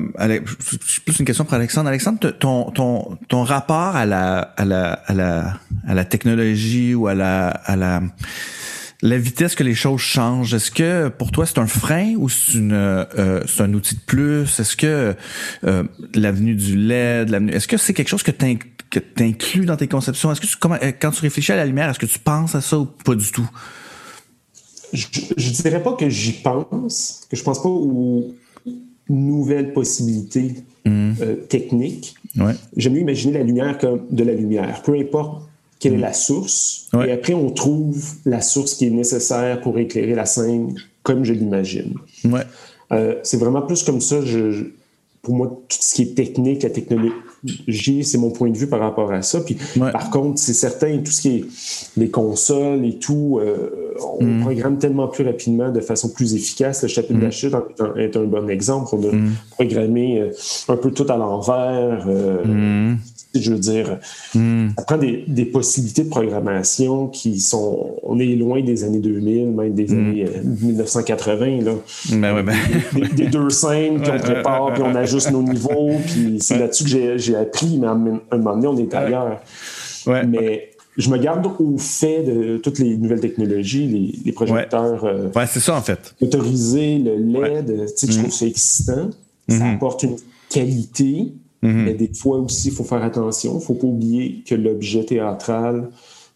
plus 1.04 1.18
une 1.18 1.24
question 1.24 1.44
pour 1.44 1.54
Alexandre. 1.54 1.88
Alexandre, 1.88 2.30
ton, 2.30 2.70
ton, 2.70 3.18
ton 3.28 3.42
rapport 3.42 3.96
à 3.96 4.06
la, 4.06 4.38
à 4.38 4.64
la, 4.64 4.92
à 4.92 5.14
la, 5.14 5.58
à 5.86 5.94
la 5.94 6.04
technologie 6.04 6.94
ou 6.94 7.06
à 7.06 7.14
la, 7.14 7.48
à 7.48 7.76
la, 7.76 8.02
la 9.02 9.18
vitesse 9.18 9.54
que 9.54 9.62
les 9.62 9.74
choses 9.74 10.00
changent, 10.00 10.54
est-ce 10.54 10.70
que 10.70 11.08
pour 11.08 11.30
toi 11.30 11.46
c'est 11.46 11.58
un 11.58 11.66
frein 11.66 12.14
ou 12.16 12.28
c'est 12.28 12.54
une 12.54 12.72
euh, 12.72 13.42
c'est 13.46 13.62
un 13.62 13.72
outil 13.74 13.94
de 13.94 14.00
plus? 14.00 14.58
Est-ce 14.58 14.76
que 14.76 15.14
euh, 15.64 15.84
l'avenue 16.14 16.54
du 16.54 16.76
LED, 16.76 17.30
l'avenue, 17.30 17.52
est-ce 17.52 17.68
que 17.68 17.76
c'est 17.76 17.94
quelque 17.94 18.08
chose 18.08 18.24
que 18.24 18.32
tu 18.32 18.58
inclus 19.20 19.66
dans 19.66 19.76
tes 19.76 19.86
conceptions? 19.86 20.32
Est-ce 20.32 20.40
que 20.40 20.46
tu, 20.46 20.56
comment, 20.56 20.78
euh, 20.82 20.92
quand 21.00 21.12
tu 21.12 21.20
réfléchis 21.20 21.52
à 21.52 21.56
la 21.56 21.66
lumière, 21.66 21.88
est-ce 21.90 21.98
que 21.98 22.06
tu 22.06 22.18
penses 22.18 22.54
à 22.54 22.60
ça 22.60 22.78
ou 22.78 22.86
pas 22.86 23.14
du 23.14 23.30
tout? 23.30 23.48
Je, 24.92 25.06
je 25.36 25.50
dirais 25.50 25.82
pas 25.82 25.92
que 25.92 26.08
j'y 26.08 26.32
pense, 26.32 27.26
que 27.30 27.36
je 27.36 27.42
pense 27.42 27.62
pas 27.62 27.68
aux 27.68 28.34
nouvelles 29.08 29.72
possibilités 29.72 30.54
mmh. 30.84 31.12
techniques. 31.48 32.14
Ouais. 32.36 32.52
J'aime 32.76 32.94
mieux 32.94 33.00
imaginer 33.00 33.38
la 33.38 33.44
lumière 33.44 33.78
comme 33.78 34.02
de 34.10 34.24
la 34.24 34.32
lumière, 34.32 34.82
peu 34.82 34.94
importe 34.94 35.48
quelle 35.78 35.94
est 35.94 35.98
mm. 35.98 36.00
la 36.00 36.12
source. 36.12 36.88
Et 37.06 37.12
après, 37.12 37.34
on 37.34 37.50
trouve 37.50 38.04
la 38.24 38.40
source 38.40 38.74
qui 38.74 38.86
est 38.86 38.90
nécessaire 38.90 39.60
pour 39.60 39.78
éclairer 39.78 40.14
la 40.14 40.26
scène 40.26 40.74
comme 41.02 41.24
je 41.24 41.32
l'imagine. 41.32 41.94
Ouais. 42.24 42.42
Euh, 42.92 43.16
c'est 43.22 43.36
vraiment 43.36 43.62
plus 43.62 43.82
comme 43.82 44.00
ça. 44.00 44.20
Je, 44.22 44.64
pour 45.22 45.34
moi, 45.34 45.46
tout 45.68 45.78
ce 45.80 45.94
qui 45.94 46.02
est 46.02 46.14
technique, 46.14 46.62
la 46.62 46.70
technologie, 46.70 48.04
c'est 48.04 48.18
mon 48.18 48.30
point 48.30 48.50
de 48.50 48.56
vue 48.56 48.66
par 48.66 48.80
rapport 48.80 49.12
à 49.12 49.22
ça. 49.22 49.40
Puis, 49.40 49.56
par 49.78 50.10
contre, 50.10 50.38
c'est 50.38 50.54
certain, 50.54 50.98
tout 50.98 51.12
ce 51.12 51.20
qui 51.20 51.28
est 51.28 51.44
les 51.96 52.10
consoles 52.10 52.84
et 52.84 52.98
tout, 52.98 53.38
euh, 53.40 53.87
on 54.02 54.24
mm. 54.24 54.40
programme 54.42 54.78
tellement 54.78 55.08
plus 55.08 55.24
rapidement, 55.24 55.70
de 55.70 55.80
façon 55.80 56.08
plus 56.08 56.34
efficace. 56.34 56.82
Le 56.82 56.88
chapitre 56.88 57.14
mm. 57.14 57.20
d'achat 57.20 57.48
est, 57.96 58.16
un 58.16 58.24
bon 58.24 58.48
exemple. 58.48 58.94
On 58.94 59.02
a 59.02 59.12
programmé 59.50 60.20
euh, 60.20 60.30
un 60.68 60.76
peu 60.76 60.90
tout 60.90 61.06
à 61.08 61.16
l'envers 61.16 62.06
je 63.34 63.52
veux 63.52 63.58
dire, 63.58 63.98
ça 64.32 64.82
prend 64.86 64.98
des, 64.98 65.44
possibilités 65.44 66.04
de 66.04 66.08
programmation 66.08 67.08
qui 67.08 67.40
sont. 67.40 67.96
On 68.02 68.18
est 68.18 68.36
loin 68.36 68.62
des 68.62 68.84
années 68.84 69.00
2000, 69.00 69.48
même 69.48 69.74
des 69.74 69.92
années 69.92 70.26
1980. 70.44 71.46
Euh, 71.46 71.62
là. 71.62 71.72
Ben 72.12 72.34
ouais, 72.34 72.42
ben. 72.42 72.56
Des, 73.14 73.26
deux 73.26 73.50
scènes, 73.50 74.00
puis 74.02 74.10
on 74.14 74.18
prépare, 74.18 74.72
puis 74.74 74.82
on 74.82 74.94
ajuste 74.94 75.30
nos 75.30 75.42
niveaux, 75.42 75.90
puis 76.06 76.38
c'est 76.40 76.58
là-dessus 76.58 76.84
que 76.84 77.18
j'ai 77.18 77.36
appris, 77.36 77.78
mais 77.78 77.86
à 77.86 77.90
un 77.90 77.96
moment 77.96 78.56
donné, 78.56 78.66
on 78.66 78.76
est 78.78 78.94
ailleurs. 78.94 79.40
mais 80.06 80.70
je 80.98 81.10
me 81.10 81.16
garde 81.16 81.46
au 81.46 81.78
fait 81.78 82.22
de 82.22 82.58
toutes 82.58 82.78
les 82.78 82.96
nouvelles 82.96 83.20
technologies, 83.20 84.12
les, 84.24 84.32
projecteurs. 84.32 85.04
Euh, 85.04 85.28
ouais, 85.34 85.46
c'est 85.46 85.60
ça, 85.60 85.76
en 85.76 85.82
fait. 85.82 86.14
Autorisés, 86.20 86.98
le 86.98 87.16
LED, 87.16 87.86
tu 87.96 88.06
sais, 88.06 88.12
je 88.12 88.18
trouve 88.18 88.28
hmm. 88.28 88.32
ça 88.32 88.46
excitant. 88.46 89.10
Ça 89.48 89.66
apporte 89.70 90.02
une 90.02 90.16
qualité 90.50 91.32
Mhm. 91.62 91.84
Mais 91.84 91.94
des 91.94 92.12
fois 92.14 92.38
aussi, 92.38 92.68
il 92.68 92.74
faut 92.74 92.84
faire 92.84 93.02
attention. 93.02 93.52
Il 93.52 93.56
ne 93.56 93.60
faut 93.60 93.74
pas 93.74 93.86
oublier 93.86 94.42
que 94.46 94.54
l'objet 94.54 95.04
théâtral, 95.04 95.90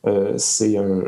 euh, 0.06 0.34
c'est 0.36 0.76
un, 0.76 1.02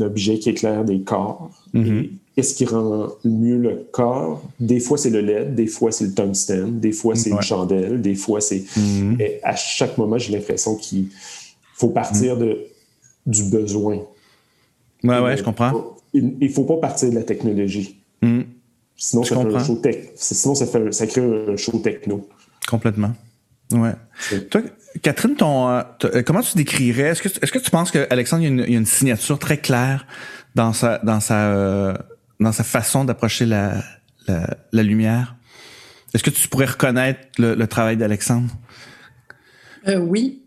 objet 0.00 0.38
qui 0.38 0.48
éclaire 0.48 0.84
des 0.84 1.00
corps. 1.00 1.50
Mhm. 1.72 2.08
Qu'est-ce 2.36 2.54
qui 2.54 2.64
rend 2.64 3.08
mieux 3.24 3.58
le 3.58 3.84
corps? 3.90 4.40
Des 4.60 4.78
fois, 4.78 4.96
c'est 4.96 5.10
le 5.10 5.20
LED, 5.20 5.56
des 5.56 5.66
fois, 5.66 5.90
c'est 5.90 6.04
le 6.04 6.14
tungstène, 6.14 6.78
des 6.78 6.92
fois, 6.92 7.16
c'est 7.16 7.30
une 7.30 7.42
chandelle, 7.42 8.00
des 8.00 8.14
fois, 8.14 8.40
c'est. 8.40 8.64
Mhm. 8.76 9.18
À 9.42 9.56
chaque 9.56 9.98
moment, 9.98 10.18
j'ai 10.18 10.32
l'impression 10.32 10.76
qu'il 10.76 11.08
faut 11.74 11.88
partir 11.88 12.38
de, 12.38 12.58
du 13.26 13.44
besoin. 13.44 14.00
Ouais, 15.04 15.18
ouais, 15.18 15.36
je 15.36 15.42
comprends. 15.42 15.96
Il 16.14 16.38
ne 16.38 16.48
faut 16.48 16.64
pas 16.64 16.76
partir 16.76 17.10
de 17.10 17.14
la 17.14 17.22
technologie. 17.22 17.98
Sinon, 18.96 19.24
ça 19.24 19.36
fait 19.36 19.54
un 19.54 19.64
show 19.64 19.82
Sinon, 20.14 20.54
ça, 20.54 20.66
fait, 20.66 20.92
ça 20.92 21.06
crée 21.06 21.22
un 21.22 21.56
show 21.56 21.78
techno. 21.78 22.28
Complètement. 22.68 23.12
Ouais. 23.72 23.94
Toi, 24.50 24.62
Catherine, 25.00 25.34
ton, 25.34 25.68
euh, 25.68 25.82
euh, 26.04 26.22
comment 26.22 26.40
tu 26.40 26.56
décrirais? 26.56 27.08
Est-ce 27.08 27.22
que, 27.22 27.28
est-ce 27.28 27.50
que 27.50 27.58
tu 27.58 27.70
penses 27.70 27.90
qu'Alexandre, 27.90 28.44
il, 28.44 28.60
y 28.60 28.74
a 28.74 28.78
une, 28.78 28.86
signature 28.86 29.38
très 29.38 29.56
claire 29.56 30.06
dans 30.54 30.72
sa, 30.72 30.98
dans 30.98 31.20
sa, 31.20 31.52
euh, 31.52 31.94
dans 32.38 32.52
sa 32.52 32.64
façon 32.64 33.04
d'approcher 33.04 33.46
la, 33.46 33.82
la, 34.28 34.82
lumière? 34.82 35.36
Est-ce 36.14 36.22
que 36.22 36.30
tu 36.30 36.46
pourrais 36.48 36.66
reconnaître 36.66 37.20
le, 37.38 37.66
travail 37.66 37.96
d'Alexandre? 37.96 38.50
Oui. 39.86 40.42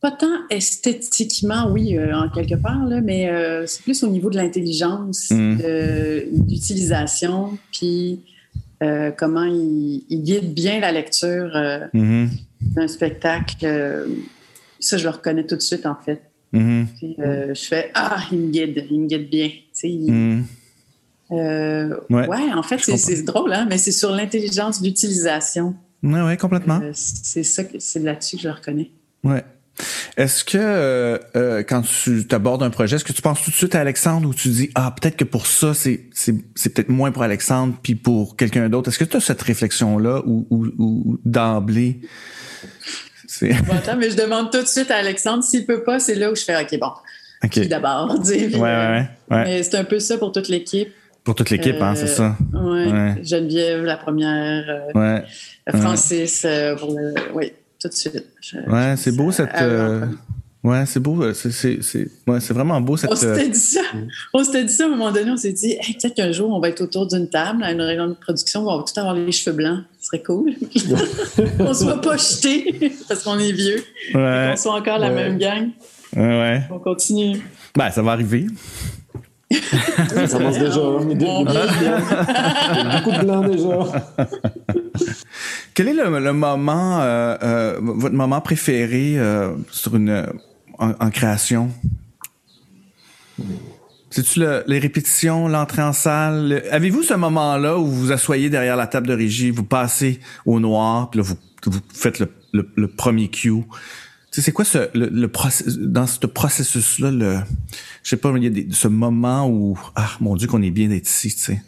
Pas 0.00 0.10
tant 0.10 0.48
esthétiquement, 0.48 1.70
oui, 1.70 1.98
en 2.12 2.28
quelque 2.30 2.54
part, 2.54 2.84
là, 2.86 3.00
mais 3.00 3.30
c'est 3.66 3.82
plus 3.82 4.02
au 4.02 4.08
niveau 4.08 4.30
de 4.30 4.36
l'intelligence, 4.36 5.30
mmh. 5.30 5.58
d'utilisation, 6.32 7.58
puis 7.70 8.20
euh, 8.82 9.10
comment 9.10 9.44
il, 9.44 10.04
guide 10.10 10.54
bien 10.54 10.80
la 10.80 10.90
lecture 10.90 11.54
euh, 11.54 11.86
mm-hmm. 11.92 12.28
d'un 12.62 12.88
spectacle. 12.88 13.56
Euh, 13.62 14.06
ça, 14.78 14.96
je 14.96 15.04
le 15.04 15.10
reconnais 15.10 15.44
tout 15.44 15.56
de 15.56 15.60
suite, 15.60 15.84
en 15.84 15.96
fait. 15.96 16.22
Mm-hmm. 16.54 17.54
je 17.54 17.60
fais 17.68 17.90
Ah, 17.94 18.22
il 18.32 18.38
me 18.38 18.50
guide, 18.50 18.86
il 18.90 19.00
me 19.02 19.06
guide 19.06 19.28
bien. 19.28 19.50
Mm-hmm. 19.84 20.42
ouais. 22.10 22.52
en 22.54 22.62
fait, 22.62 22.78
c'est 22.78 23.22
drôle, 23.24 23.52
hein, 23.52 23.66
mais 23.68 23.76
c'est 23.76 23.92
sur 23.92 24.10
l'intelligence 24.12 24.80
d'utilisation. 24.80 25.76
Oui, 26.02 26.20
oui, 26.20 26.38
complètement. 26.38 26.80
c'est 26.94 27.42
ça, 27.42 27.62
c'est 27.78 28.00
là-dessus 28.00 28.36
que 28.36 28.42
je 28.42 28.48
le 28.48 28.54
reconnais. 28.54 28.90
Ouais. 29.22 29.44
Est-ce 30.16 30.44
que 30.44 30.58
euh, 30.58 31.18
euh, 31.36 31.62
quand 31.62 31.82
tu 31.82 32.26
abordes 32.30 32.62
un 32.62 32.70
projet, 32.70 32.96
est-ce 32.96 33.04
que 33.04 33.12
tu 33.12 33.22
penses 33.22 33.42
tout 33.42 33.50
de 33.50 33.56
suite 33.56 33.74
à 33.74 33.80
Alexandre 33.80 34.28
ou 34.28 34.34
tu 34.34 34.48
dis 34.48 34.70
ah 34.74 34.94
peut-être 34.98 35.16
que 35.16 35.24
pour 35.24 35.46
ça 35.46 35.74
c'est 35.74 36.08
c'est, 36.12 36.34
peut-être 36.74 36.88
moins 36.88 37.12
pour 37.12 37.22
Alexandre 37.22 37.74
puis 37.82 37.94
pour 37.94 38.36
quelqu'un 38.36 38.68
d'autre. 38.68 38.88
Est-ce 38.88 38.98
que 38.98 39.04
tu 39.04 39.16
as 39.16 39.20
cette 39.20 39.42
réflexion 39.42 39.98
là 39.98 40.22
ou, 40.26 40.46
ou, 40.50 41.18
d'emblée 41.24 42.00
c'est... 43.26 43.52
attends, 43.52 43.96
mais 43.96 44.10
je 44.10 44.16
demande 44.16 44.50
tout 44.50 44.60
de 44.60 44.66
suite 44.66 44.90
à 44.90 44.96
Alexandre 44.96 45.44
s'il 45.44 45.64
peut 45.64 45.82
pas, 45.82 46.00
c'est 46.00 46.16
là 46.16 46.30
où 46.30 46.34
je 46.34 46.42
fais 46.42 46.60
ok 46.60 46.78
bon. 46.78 46.92
Ok. 47.42 47.68
d'abord 47.68 48.18
dire. 48.18 48.52
Ouais, 48.54 48.60
ouais, 48.60 49.08
ouais. 49.30 49.44
Mais 49.44 49.62
c'est 49.62 49.76
un 49.76 49.84
peu 49.84 49.98
ça 49.98 50.18
pour 50.18 50.32
toute 50.32 50.48
l'équipe. 50.48 50.92
Pour 51.24 51.34
toute 51.34 51.50
l'équipe, 51.50 51.80
hein, 51.80 51.94
c'est 51.94 52.06
ça. 52.06 52.36
Ouais. 52.52 53.14
Geneviève, 53.22 53.82
la 53.84 53.96
première. 53.96 54.88
Francis, 55.68 56.46
pour 56.78 56.92
le, 56.92 57.14
oui 57.34 57.52
tout 57.80 57.88
de 57.88 57.94
suite. 57.94 58.24
ouais, 58.68 58.94
c'est 58.96 59.16
beau 59.16 59.32
cette. 59.32 59.54
Euh, 59.60 60.06
ouais, 60.62 60.84
c'est 60.86 61.00
beau. 61.00 61.22
Euh, 61.22 61.32
c'est 61.32 61.78
ouais, 62.26 62.38
vraiment 62.50 62.80
beau 62.80 62.96
cette. 62.96 63.10
On 63.10 63.16
s'était 63.16 63.48
dit 63.48 63.58
ça. 63.58 63.80
On 64.34 64.44
s'était 64.44 64.64
dit 64.64 64.72
ça 64.72 64.84
à 64.84 64.86
un 64.86 64.90
moment 64.90 65.10
donné. 65.10 65.30
On 65.30 65.36
s'est 65.36 65.52
dit, 65.52 65.76
peut-être 65.76 66.14
qu'un 66.14 66.32
jour, 66.32 66.50
on 66.50 66.60
va 66.60 66.68
être 66.68 66.82
autour 66.82 67.06
d'une 67.06 67.28
table 67.28 67.62
à 67.62 67.72
une 67.72 67.80
réunion 67.80 68.08
de 68.08 68.14
production 68.14 68.68
on 68.68 68.78
va 68.78 68.84
tout 68.84 68.98
avoir 68.98 69.14
les 69.14 69.32
cheveux 69.32 69.56
blancs. 69.56 69.84
Ce 69.98 70.06
serait 70.06 70.22
cool. 70.22 70.52
on 71.60 71.74
se 71.74 71.84
va 71.84 71.96
pas 71.98 72.16
jeter 72.16 72.92
parce 73.08 73.22
qu'on 73.22 73.38
est 73.38 73.52
vieux. 73.52 73.82
Ouais. 74.14 74.50
On 74.52 74.56
soit 74.56 74.74
encore 74.74 74.98
la 74.98 75.10
même 75.10 75.38
gang. 75.38 75.70
Ouais, 76.14 76.22
ouais. 76.22 76.62
On 76.70 76.78
continue. 76.78 77.40
Ben, 77.76 77.90
ça 77.90 78.02
va 78.02 78.12
arriver. 78.12 78.46
ça 79.50 80.38
commence 80.38 80.58
déjà. 80.58 80.80
Il 81.02 81.22
y 81.22 81.26
a 81.26 83.00
beaucoup 83.00 83.10
de 83.10 83.24
blanc 83.24 83.48
déjà. 83.48 84.72
Quel 85.74 85.88
est 85.88 85.94
le, 85.94 86.32
moment, 86.32 87.00
euh, 87.00 87.36
euh, 87.42 87.78
votre 87.80 88.14
moment 88.14 88.40
préféré 88.40 89.18
euh, 89.18 89.54
sur 89.70 89.96
une 89.96 90.26
en, 90.78 91.10
création? 91.10 91.70
C'est-tu 94.10 94.44
les 94.66 94.78
répétitions, 94.78 95.48
l'entrée 95.48 95.82
en 95.82 95.92
salle? 95.92 96.64
Avez-vous 96.70 97.02
ce 97.02 97.14
moment-là 97.14 97.78
où 97.78 97.86
vous 97.86 98.00
vous 98.00 98.12
asseyez 98.12 98.50
derrière 98.50 98.76
la 98.76 98.86
table 98.86 99.06
de 99.06 99.14
régie, 99.14 99.50
vous 99.50 99.64
passez 99.64 100.20
au 100.46 100.58
noir, 100.58 101.10
puis 101.10 101.20
là, 101.20 101.24
vous, 101.24 101.36
vous 101.66 101.80
faites 101.92 102.22
le, 102.52 102.88
premier 102.88 103.28
cue? 103.28 103.62
c'est 104.32 104.52
quoi 104.52 104.64
ce, 104.64 104.90
le, 104.94 105.30
dans 105.86 106.06
ce 106.06 106.26
processus-là, 106.26 107.10
le, 107.10 107.38
je 108.02 108.10
sais 108.10 108.16
pas, 108.16 108.32
il 108.36 108.44
y 108.44 108.70
a 108.70 108.74
ce 108.74 108.88
moment 108.88 109.48
où, 109.48 109.78
ah, 109.96 110.10
mon 110.20 110.36
Dieu, 110.36 110.48
qu'on 110.48 110.62
est 110.62 110.70
bien 110.70 110.88
d'être 110.88 111.08
ici, 111.08 111.34
tu 111.34 111.38
sais. 111.38 111.62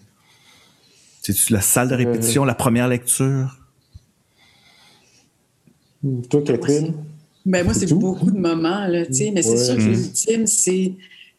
C'est-tu 1.23 1.53
la 1.53 1.61
salle 1.61 1.89
de 1.89 1.95
répétition, 1.95 2.45
la 2.45 2.55
première 2.55 2.89
lecture? 2.89 3.57
Toi, 6.29 6.43
Catherine? 6.45 6.95
Ben, 7.47 7.65
moi, 7.65 7.75
c'est 7.75 7.93
beaucoup 7.95 8.31
de 8.31 8.39
moments, 8.39 8.87
là, 8.89 9.07
tu 9.07 9.15
sais, 9.15 9.31
mais 9.33 9.43
c'est 9.43 9.57
sûr 9.57 9.77
que 9.77 9.83
l'ultime, 9.83 10.47
c'est 10.47 10.95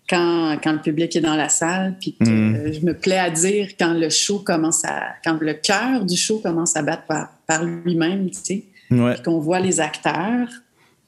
quand, 0.09 0.57
quand, 0.63 0.73
le 0.73 0.81
public 0.81 1.15
est 1.15 1.21
dans 1.21 1.35
la 1.35 1.49
salle, 1.49 1.97
puis 1.99 2.15
que 2.17 2.29
mm. 2.29 2.73
je 2.73 2.85
me 2.85 2.93
plais 2.93 3.17
à 3.17 3.29
dire 3.29 3.69
quand 3.77 3.93
le 3.93 4.09
show 4.09 4.39
commence 4.39 4.83
à. 4.85 5.15
quand 5.23 5.37
le 5.39 5.53
cœur 5.53 6.05
du 6.05 6.15
show 6.15 6.39
commence 6.39 6.75
à 6.75 6.81
battre 6.81 7.05
par, 7.05 7.29
par 7.45 7.63
lui-même, 7.63 8.29
tu 8.29 8.39
sais. 8.41 8.63
Ouais. 8.91 9.13
Puis 9.15 9.23
qu'on 9.23 9.39
voit 9.39 9.59
les 9.59 9.79
acteurs 9.79 10.47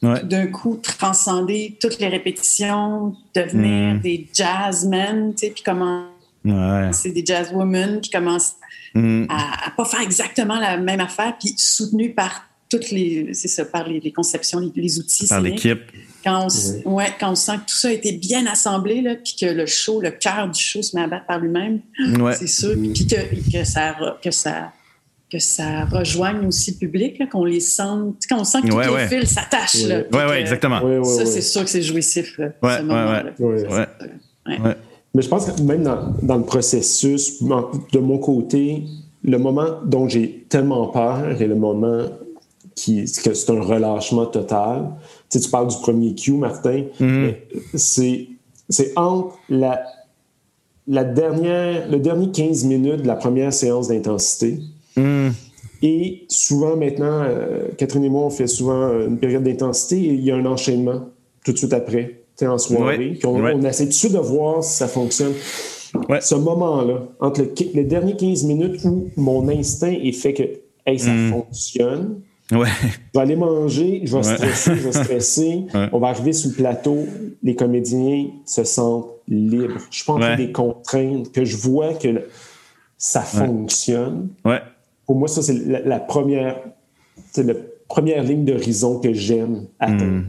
d'un 0.02 0.48
coup 0.48 0.80
transcender 0.82 1.78
toutes 1.82 2.00
les 2.00 2.08
répétitions, 2.08 3.16
devenir 3.34 3.96
mm. 3.96 4.00
des 4.02 4.28
jazzmen, 4.34 5.34
tu 5.34 5.48
sais, 5.48 5.52
puis 5.54 5.64
comment. 5.64 6.08
C'est 6.92 7.12
des 7.12 7.26
jazzwomen 7.26 8.02
qui 8.02 8.12
commencent 8.12 8.56
mm. 8.96 9.28
à, 9.30 9.68
à 9.68 9.72
pas 9.72 9.86
faire 9.86 10.02
exactement 10.02 10.60
la 10.60 10.78
même 10.78 11.00
affaire, 11.00 11.36
puis 11.40 11.54
soutenus 11.58 12.16
par 12.16 12.46
toutes 12.70 12.92
les, 12.92 13.34
c'est 13.34 13.48
ça, 13.48 13.66
par 13.66 13.88
les, 13.88 14.12
conceptions, 14.12 14.60
les, 14.76 15.00
outils. 15.00 15.28
Par 15.28 15.42
l'équipe. 15.42 15.82
Quand 16.24 16.48
on, 16.48 16.90
ouais. 16.96 17.08
quand 17.20 17.32
on 17.32 17.36
sent 17.36 17.58
que 17.58 17.72
tout 17.72 17.76
ça 17.76 17.90
a 17.90 17.92
été 17.92 18.14
bien 18.14 18.48
assemblé, 18.48 19.02
là, 19.02 19.16
puis 19.16 19.36
que 19.40 19.46
le 19.46 19.66
show, 19.66 20.02
le 20.02 20.12
cœur 20.12 20.50
du 20.50 20.60
show 20.60 20.82
se 20.82 20.96
met 20.96 21.04
à 21.04 21.08
battre 21.08 21.28
par 21.28 21.40
lui-même, 21.40 21.82
c'est 22.34 22.48
sûr. 22.48 22.74
Puis 22.74 23.06
que, 23.06 23.52
que, 23.52 23.64
ça, 23.64 23.96
que, 24.24 24.32
ça, 24.32 24.74
que 25.32 25.38
ça 25.38 25.86
rejoigne 25.86 26.48
aussi 26.48 26.72
le 26.72 26.78
public, 26.78 27.30
qu'on 27.30 27.46
les 27.46 27.60
sent, 27.60 27.84
quand 28.28 28.40
on 28.40 28.44
sent 28.44 28.62
que 28.64 28.70
tous 28.70 28.96
les 28.98 29.08
fils 29.08 29.30
s'attachent. 29.30 29.76
Oui, 29.76 30.22
oui, 30.30 30.36
exactement. 30.38 31.04
ça, 31.04 31.26
c'est 31.26 31.42
sûr 31.42 31.64
que 31.64 31.70
c'est 31.70 31.84
jouissif, 31.84 32.38
là, 32.40 32.50
ce 32.64 32.82
moment-là. 32.82 34.76
Mais 35.16 35.22
je 35.22 35.30
pense 35.30 35.46
que 35.50 35.62
même 35.62 35.84
dans, 36.22 36.36
le 36.36 36.44
processus, 36.44 37.42
de 37.42 38.00
mon 38.00 38.18
côté, 38.18 38.84
le 39.24 39.38
moment 39.38 39.80
dont 39.86 40.10
j'ai 40.10 40.46
tellement 40.50 40.88
peur 40.90 41.42
et 41.42 41.48
le 41.48 41.56
moment 41.56 42.04
qui, 42.76 43.06
que 43.06 43.34
c'est 43.34 43.50
un 43.50 43.62
relâchement 43.62 44.26
total, 44.26 44.92
tu, 45.30 45.40
sais, 45.40 45.46
tu 45.46 45.50
parles 45.50 45.70
du 45.70 45.78
premier 45.78 46.16
Q, 46.16 46.34
Martin, 46.34 46.84
mm-hmm. 47.00 47.34
c'est, 47.76 48.28
c'est 48.68 48.92
entre 48.98 49.38
la, 49.48 49.86
la 50.86 51.06
dernière, 51.06 51.90
le 51.90 52.00
dernier 52.00 52.30
15 52.32 52.66
minutes 52.66 53.04
de 53.04 53.08
la 53.08 53.16
première 53.16 53.54
séance 53.54 53.88
d'intensité. 53.88 54.60
Mm. 54.98 55.30
Et 55.82 56.26
souvent 56.28 56.76
maintenant, 56.76 57.22
euh, 57.24 57.70
Catherine 57.78 58.04
et 58.04 58.10
moi, 58.10 58.24
on 58.24 58.30
fait 58.30 58.48
souvent 58.48 58.90
une 59.08 59.18
période 59.18 59.44
d'intensité 59.44 59.96
et 59.96 60.14
il 60.14 60.26
y 60.26 60.32
a 60.32 60.36
un 60.36 60.46
enchaînement 60.46 61.06
tout 61.46 61.54
de 61.54 61.58
suite 61.58 61.72
après 61.72 62.25
en 62.44 62.58
soirée. 62.58 63.20
on, 63.24 63.64
essaie 63.64 63.84
tout 63.84 63.90
de 63.90 63.94
suite 63.94 64.14
de 64.14 64.20
voir 64.20 64.64
si 64.64 64.78
ça 64.78 64.88
fonctionne. 64.88 65.34
Ce 66.20 66.36
moment-là, 66.36 67.08
entre 67.20 67.42
le, 67.42 67.54
les 67.74 67.86
derniers 67.86 68.16
15 68.16 68.44
minutes 68.44 68.84
où 68.84 69.10
mon 69.16 69.48
instinct 69.48 69.92
est 69.92 70.12
fait 70.12 70.34
que 70.34 70.44
hey, 70.86 71.00
ça 71.00 71.12
hmm. 71.12 71.32
fonctionne, 71.32 72.22
je 72.52 72.58
vais 72.58 73.20
aller 73.20 73.36
manger, 73.36 74.02
je 74.04 74.16
vais 74.16 74.24
stresser, 74.24 74.76
je 74.76 74.82
vais 74.82 74.92
stresser. 74.92 75.64
On 75.94 76.00
va 76.00 76.10
arriver 76.10 76.34
sur 76.34 76.52
le 76.52 76.56
plateau, 76.56 77.06
les 77.42 77.56
comédiens 77.56 78.28
se 78.46 78.64
sentent 78.64 79.08
libres. 79.28 79.80
Je 79.90 80.04
pense 80.04 80.20
qu'il 80.20 80.30
y 80.30 80.34
a 80.34 80.36
des 80.36 80.52
contraintes, 80.52 81.32
que 81.32 81.44
je 81.44 81.58
vois 81.58 81.94
que 81.94 82.28
ça 82.98 83.22
fonctionne. 83.22 84.30
Pour 85.06 85.16
moi, 85.16 85.28
ça, 85.28 85.42
c'est 85.42 85.54
la, 85.54 86.00
première, 86.00 86.60
la 87.38 87.54
première 87.88 88.24
ligne 88.24 88.46
d'horizon 88.46 89.00
que 89.00 89.14
j'aime 89.14 89.66
atteindre. 89.80 90.26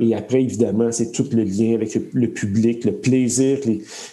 Et 0.00 0.14
après, 0.14 0.42
évidemment, 0.42 0.92
c'est 0.92 1.10
tout 1.10 1.26
le 1.32 1.42
lien 1.42 1.74
avec 1.74 1.98
le, 2.12 2.28
public, 2.28 2.84
le 2.84 2.92
plaisir 2.92 3.60
que 3.60 3.70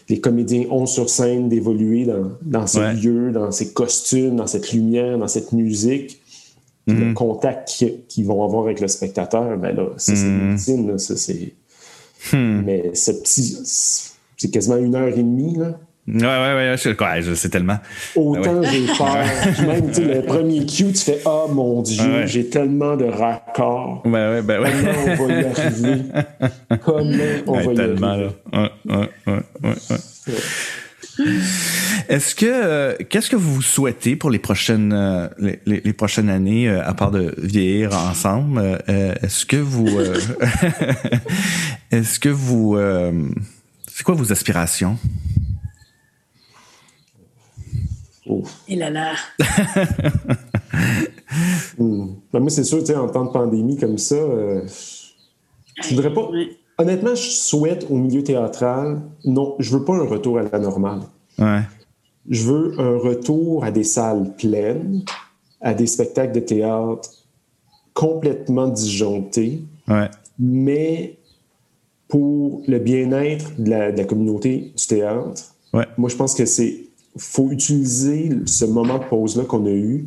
les, 0.09 0.19
comédiens 0.19 0.65
ont 0.71 0.87
sur 0.87 1.09
scène 1.09 1.49
d'évoluer 1.49 2.05
dans, 2.05 2.31
dans 2.41 2.65
ces 2.65 2.93
lieux, 2.93 3.31
dans 3.31 3.51
ces 3.51 3.71
costumes, 3.71 4.37
dans 4.37 4.47
cette 4.47 4.73
lumière, 4.73 5.19
dans 5.19 5.27
cette 5.27 5.51
musique. 5.51 6.19
Le 6.87 6.93
mhm. 6.93 7.13
contact 7.13 7.85
qu'ils 8.07 8.25
vont 8.25 8.43
avoir 8.43 8.63
avec 8.63 8.81
le 8.81 8.87
spectateur, 8.87 9.55
ben 9.57 9.75
là, 9.75 9.89
ça, 9.97 10.15
c'est 10.15 10.25
mm 10.25 10.97
ça, 10.97 11.15
c'est... 11.15 11.53
Hmm. 12.33 12.61
Mais 12.65 12.91
ce 12.95 13.11
petit... 13.11 13.57
C'est 14.37 14.49
quasiment 14.49 14.77
une 14.77 14.95
heure 14.95 15.07
et 15.07 15.21
demie, 15.21 15.55
là. 15.55 15.79
Ouais, 16.07 16.23
ouais, 16.23 16.55
ouais, 16.55 16.75
je, 16.77 16.89
quoi, 16.91 17.19
je 17.21 17.35
sais 17.35 17.49
tellement. 17.49 17.77
Autant 18.15 18.63
j'ai 18.63 18.87
peur. 18.87 19.17
Même, 19.67 19.89
tu 19.89 19.93
sais, 19.93 20.01
le 20.01 20.23
premier 20.23 20.65
cue, 20.65 20.91
tu 20.91 21.03
fais 21.03 21.21
Ah 21.25 21.43
oh, 21.45 21.51
mon 21.53 21.83
Dieu, 21.83 22.25
j'ai 22.25 22.49
tellement 22.49 22.97
de 22.97 23.05
raccords. 23.05 24.01
Ben 24.05 24.31
ouais, 24.31 24.41
ben 24.41 24.61
ouais. 24.61 24.71
Comment 25.15 25.19
on 25.19 25.27
va 25.27 25.41
y 25.41 25.45
arriver? 25.45 26.01
Comment 26.83 27.13
on 27.47 27.53
va 27.53 27.63
y 27.63 27.75
tellement, 27.75 28.07
arriver? 28.07 28.31
Là. 28.51 28.71
Ouais, 28.87 28.95
ouais, 28.95 29.09
ouais, 29.27 29.43
ouais. 29.63 29.75
Est-ce 32.09 32.35
que 32.35 32.45
euh, 32.47 32.95
qu'est-ce 33.09 33.29
que 33.29 33.35
vous 33.35 33.61
souhaitez 33.61 34.15
pour 34.15 34.29
les 34.29 34.39
prochaines 34.39 34.93
euh, 34.93 35.27
les, 35.37 35.59
les, 35.65 35.93
prochaines 35.93 36.29
années 36.29 36.69
euh, 36.69 36.85
à 36.85 36.93
part 36.93 37.11
de 37.11 37.33
vieillir 37.37 37.93
ensemble? 37.95 38.81
Est-ce 38.87 39.45
que 39.45 39.57
vous 39.57 39.87
est-ce 41.91 42.19
que 42.19 42.29
vous 42.29 42.77
c'est 43.87 44.03
quoi 44.03 44.15
vos 44.15 44.31
aspirations? 44.31 44.97
Et 48.67 48.75
là 48.75 48.89
là. 48.89 49.13
Hmm. 51.77 52.15
Ben, 52.33 52.39
moi, 52.39 52.49
c'est 52.49 52.63
sûr, 52.63 52.79
en 52.97 53.07
temps 53.07 53.25
de 53.25 53.31
pandémie 53.31 53.77
comme 53.77 53.97
ça, 53.97 54.15
euh, 54.15 54.61
je 55.81 55.95
voudrais 55.95 56.13
pas. 56.13 56.29
Honnêtement, 56.77 57.15
je 57.15 57.29
souhaite 57.29 57.87
au 57.89 57.95
milieu 57.95 58.23
théâtral, 58.23 59.01
non, 59.23 59.55
je 59.59 59.71
veux 59.77 59.85
pas 59.85 59.93
un 59.93 60.05
retour 60.05 60.39
à 60.39 60.43
la 60.43 60.59
normale. 60.59 61.01
Je 62.29 62.43
veux 62.43 62.79
un 62.79 62.97
retour 62.97 63.63
à 63.63 63.71
des 63.71 63.83
salles 63.83 64.33
pleines, 64.37 65.03
à 65.61 65.73
des 65.73 65.87
spectacles 65.87 66.33
de 66.33 66.39
théâtre 66.39 67.09
complètement 67.93 68.67
disjonctés, 68.67 69.61
mais 70.39 71.17
pour 72.07 72.61
le 72.67 72.79
bien-être 72.79 73.59
de 73.59 73.69
la, 73.69 74.03
communauté 74.03 74.73
du 74.75 74.87
théâtre. 74.87 75.55
Moi, 75.97 76.09
je 76.09 76.15
pense 76.15 76.35
que 76.35 76.45
c'est 76.45 76.90
faut 77.17 77.51
utiliser 77.51 78.29
ce 78.45 78.65
moment 78.65 78.97
de 78.97 79.03
pause-là 79.03 79.43
qu'on 79.43 79.65
a 79.65 79.71
eu 79.71 80.05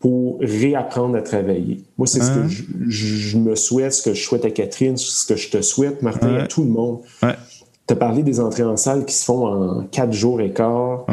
pour 0.00 0.38
réapprendre 0.40 1.16
à 1.16 1.22
travailler. 1.22 1.82
Moi, 1.96 2.06
c'est 2.06 2.20
ce 2.20 2.30
que 2.30 2.38
hein? 2.40 2.86
je, 2.88 3.38
me 3.38 3.54
souhaite, 3.54 3.92
ce 3.92 4.02
que 4.02 4.14
je 4.14 4.22
souhaite 4.22 4.44
à 4.44 4.50
Catherine, 4.50 4.96
ce 4.96 5.26
que 5.26 5.36
je 5.36 5.50
te 5.50 5.62
souhaite, 5.62 6.02
Martin, 6.02 6.34
à 6.34 6.46
tout 6.46 6.62
le 6.62 6.70
monde. 6.70 7.00
Tu 7.20 7.92
as 7.92 7.96
parlé 7.96 8.22
des 8.22 8.40
entrées 8.40 8.64
en 8.64 8.76
salle 8.76 9.04
qui 9.04 9.14
se 9.14 9.24
font 9.24 9.46
en 9.46 9.84
quatre 9.84 10.12
jours 10.12 10.40
et 10.40 10.52
quart. 10.52 11.06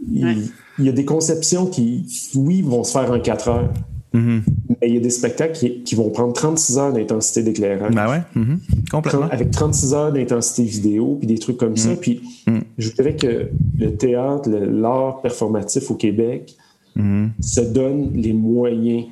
Il, 0.00 0.50
il, 0.78 0.84
y 0.84 0.88
a 0.88 0.92
des 0.92 1.04
conceptions 1.04 1.66
qui, 1.66 2.06
oui, 2.34 2.62
vont 2.62 2.84
se 2.84 2.92
faire 2.92 3.10
en 3.10 3.20
quatre 3.20 3.48
heures. 3.48 3.72
Mm-hmm. 4.14 4.42
Mais 4.68 4.88
il 4.88 4.94
y 4.94 4.96
a 4.98 5.00
des 5.00 5.10
spectacles 5.10 5.82
qui, 5.84 5.94
vont 5.94 6.10
prendre 6.10 6.32
36 6.32 6.78
heures 6.78 6.92
d'intensité 6.92 7.42
d'éclairage. 7.42 7.94
Ben 7.94 8.08
ouais, 8.08 8.22
mm-hmm. 8.36 8.90
complètement. 8.90 9.28
Avec 9.30 9.50
36 9.50 9.94
heures 9.94 10.12
d'intensité 10.12 10.64
vidéo, 10.64 11.16
puis 11.18 11.26
des 11.26 11.38
trucs 11.38 11.56
comme 11.56 11.76
ça. 11.76 11.92
Mm-hmm. 11.92 11.96
Puis 11.96 12.22
je 12.78 12.90
dirais 12.90 13.16
que 13.16 13.48
le 13.78 13.96
théâtre, 13.96 14.48
l'art 14.50 15.20
performatif 15.22 15.90
au 15.90 15.94
Québec 15.94 16.56
se 17.40 17.60
donne 17.60 18.12
les 18.14 18.32
moyens 18.32 19.06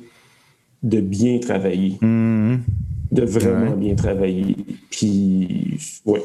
de 0.83 1.01
bien 1.01 1.39
travailler. 1.39 1.97
De 2.01 3.23
vraiment 3.23 3.75
bien 3.75 3.95
travailler. 3.95 4.55
Puis, 4.89 5.77
ouais. 6.05 6.23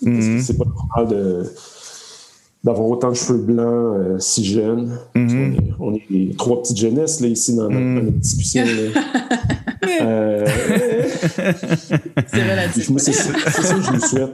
c'est 0.00 0.58
pas 0.58 0.64
normal 0.64 1.08
de 1.08 1.44
d'avoir 2.66 2.88
autant 2.88 3.10
de 3.10 3.14
cheveux 3.14 3.38
blancs 3.38 3.96
euh, 3.96 4.18
si 4.18 4.44
jeunes. 4.44 4.98
Mhm. 5.14 5.56
on, 5.78 5.94
est, 5.94 6.00
on, 6.10 6.20
est, 6.20 6.36
trois 6.36 6.60
petites 6.60 6.76
jeunesses 6.76 7.20
là, 7.20 7.28
ici 7.28 7.54
dans, 7.54 7.70
notre, 7.70 7.78
mhm. 7.78 8.10
discussion. 8.18 8.64
euh, 10.02 10.44
c'est 12.26 12.42
relatif. 12.42 12.90
C'est 12.98 13.12
ça 13.12 13.32
que 13.32 13.82
je 13.82 13.92
vous 13.92 14.06
souhaite. 14.06 14.30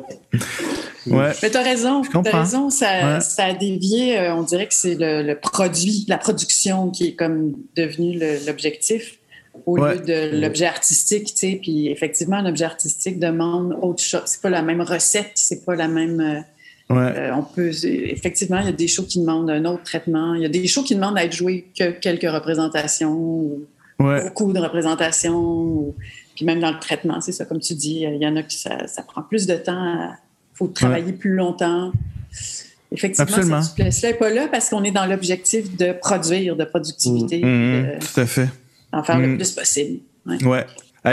Ouais. 1.07 1.33
Mais 1.43 1.51
tu 1.51 1.57
as 1.57 1.62
raison, 1.62 2.03
as 2.03 2.39
raison 2.39 2.70
ça, 2.70 3.20
ça, 3.20 3.45
a 3.45 3.53
dévié, 3.53 4.18
euh, 4.18 4.35
on 4.35 4.43
dirait 4.43 4.68
que 4.68 4.74
c'est 4.74 4.95
le, 4.95 5.22
le, 5.22 5.35
produit, 5.39 6.07
la 6.09 6.16
production 6.16 6.91
qui 6.91 7.09
est 7.09 7.14
comme 7.14 7.55
devenu 7.76 8.18
l'objectif 8.47 9.18
au 9.66 9.76
lieu 9.76 9.99
de 9.99 10.41
l'objet 10.41 10.64
artistique, 10.64 11.35
tu 11.35 11.37
sais. 11.37 11.59
Puis 11.61 11.89
effectivement, 11.89 12.41
l'objet 12.41 12.64
artistique 12.64 13.18
demande 13.18 13.76
autre 13.83 14.03
chose. 14.03 14.22
C'est 14.24 14.41
pas 14.41 14.49
la 14.49 14.62
même 14.62 14.80
recette, 14.80 15.33
c'est 15.35 15.66
pas 15.66 15.74
la 15.74 15.89
même 15.89 16.20
euh, 16.20 16.41
euh, 16.91 17.30
on 17.33 17.43
peut, 17.43 17.70
effectivement, 17.85 18.59
il 18.59 18.66
y 18.66 18.68
a 18.68 18.72
des 18.72 18.89
shows 18.89 19.05
qui 19.05 19.20
demandent 19.20 19.51
un 19.51 19.64
autre 19.64 19.83
traitement. 19.83 20.35
Il 20.35 20.43
y 20.43 20.45
a 20.45 20.49
des 20.49 20.66
shows 20.66 20.83
qui 20.83 20.95
demandent 20.95 21.16
à 21.16 21.24
être 21.24 21.33
joués 21.33 21.66
que 21.78 21.91
quelques 21.91 22.30
représentations 22.30 23.14
ou 23.14 23.64
beaucoup 23.99 24.53
de 24.53 24.59
représentations. 24.59 25.95
puis 26.35 26.45
même 26.45 26.61
dans 26.61 26.72
le 26.72 26.78
traitement, 26.78 27.20
c'est 27.20 27.33
ça, 27.33 27.45
comme 27.45 27.61
tu 27.61 27.74
dis, 27.74 28.01
il 28.01 28.22
y 28.22 28.26
en 28.26 28.37
a 28.37 28.43
qui 28.43 28.59
ça, 28.59 29.03
prend 29.07 29.22
plus 29.22 29.47
de 29.47 29.55
temps. 29.55 30.11
Il 30.55 30.57
faut 30.57 30.68
travailler 30.68 31.12
plus 31.12 31.35
longtemps. 31.35 31.93
Effectivement, 32.91 33.43
cette 33.43 33.62
souplesse 33.70 34.03
n'est 34.03 34.14
pas 34.14 34.28
là 34.28 34.49
parce 34.49 34.68
qu'on 34.68 34.85
est 34.85 34.91
dans 34.91 35.07
l'objectif 35.07 35.74
de 35.76 35.93
produire, 35.93 36.57
de 36.57 36.64
productivité. 36.64 37.43
Mmh. 37.43 37.49
Mmh. 37.49 37.99
tout 38.01 38.20
à 38.20 38.26
fait. 38.26 38.49
En 38.93 39.03
faire 39.03 39.18
le 39.18 39.28
mmh. 39.28 39.37
plus 39.39 39.51
possible. 39.53 40.01
Ouais 40.26 40.66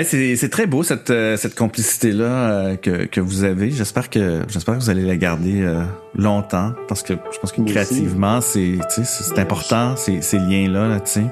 c'est 0.04 0.50
très 0.52 0.68
beau 0.68 0.84
cette, 0.84 1.10
euh, 1.10 1.36
cette 1.36 1.56
complicité-là 1.56 2.24
euh, 2.26 2.76
que, 2.76 3.06
que 3.06 3.22
vous 3.22 3.44
avez. 3.44 3.72
J'espère 3.72 4.10
que 4.10 4.42
j'espère 4.48 4.76
que 4.76 4.82
vous 4.82 4.90
allez 4.90 5.06
la 5.06 5.18
garder 5.18 5.62
euh, 5.62 5.82
longtemps 6.16 6.74
parce 6.88 7.02
que 7.02 7.14
je 7.32 7.40
pense 7.40 7.52
que 7.52 7.62
créativement, 7.62 8.40
c'est 8.42 8.78
c'est 8.90 9.40
important 9.40 9.96
ces, 9.96 10.22
ces 10.22 10.38
liens-là, 10.38 10.88
là, 10.88 11.00
tu 11.00 11.12
sais. 11.12 11.26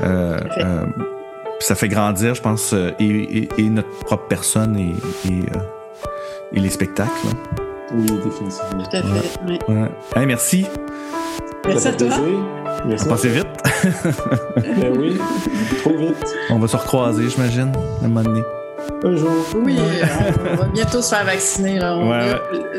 Euh, 0.00 0.38
ça 1.60 1.74
fait 1.74 1.88
grandir, 1.88 2.34
je 2.34 2.42
pense, 2.42 2.72
et, 3.00 3.48
et, 3.58 3.62
notre 3.64 3.88
propre 4.04 4.28
personne 4.28 4.76
et, 4.76 4.94
et, 5.28 5.42
et 6.52 6.60
les 6.60 6.70
spectacles. 6.70 7.28
Oui, 7.94 8.06
définitivement. 8.24 8.82
Tout 8.90 8.96
à 8.96 9.02
fait. 9.02 9.68
Ouais. 9.68 9.88
Ouais. 10.16 10.26
merci. 10.26 10.66
Merci 11.66 11.88
à 11.88 11.92
toi. 11.92 12.08
Merci. 12.86 13.08
Passait 13.08 13.28
vite. 13.28 13.46
ben 14.56 14.98
oui, 14.98 15.18
trop 15.80 15.96
vite. 15.96 16.36
On 16.50 16.58
va 16.58 16.68
se 16.68 16.76
recroiser, 16.76 17.28
j'imagine, 17.28 17.72
à 18.02 18.04
un 18.04 18.08
moment 18.08 18.22
donné. 18.22 18.42
Un 19.04 19.16
jour. 19.16 19.30
Oui, 19.56 19.78
on 20.52 20.56
va 20.56 20.64
bientôt 20.66 21.02
se 21.02 21.14
faire 21.14 21.24
vacciner. 21.24 21.78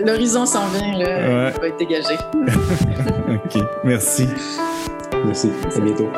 L'horizon 0.06 0.46
s'en 0.46 0.68
vient, 0.68 0.98
là, 0.98 1.52
il 1.54 1.60
va 1.60 1.68
être 1.68 1.78
dégagé. 1.78 2.16
OK, 3.30 3.64
merci. 3.84 4.28
Merci, 5.26 5.52
à 5.76 5.80
bientôt. 5.80 6.10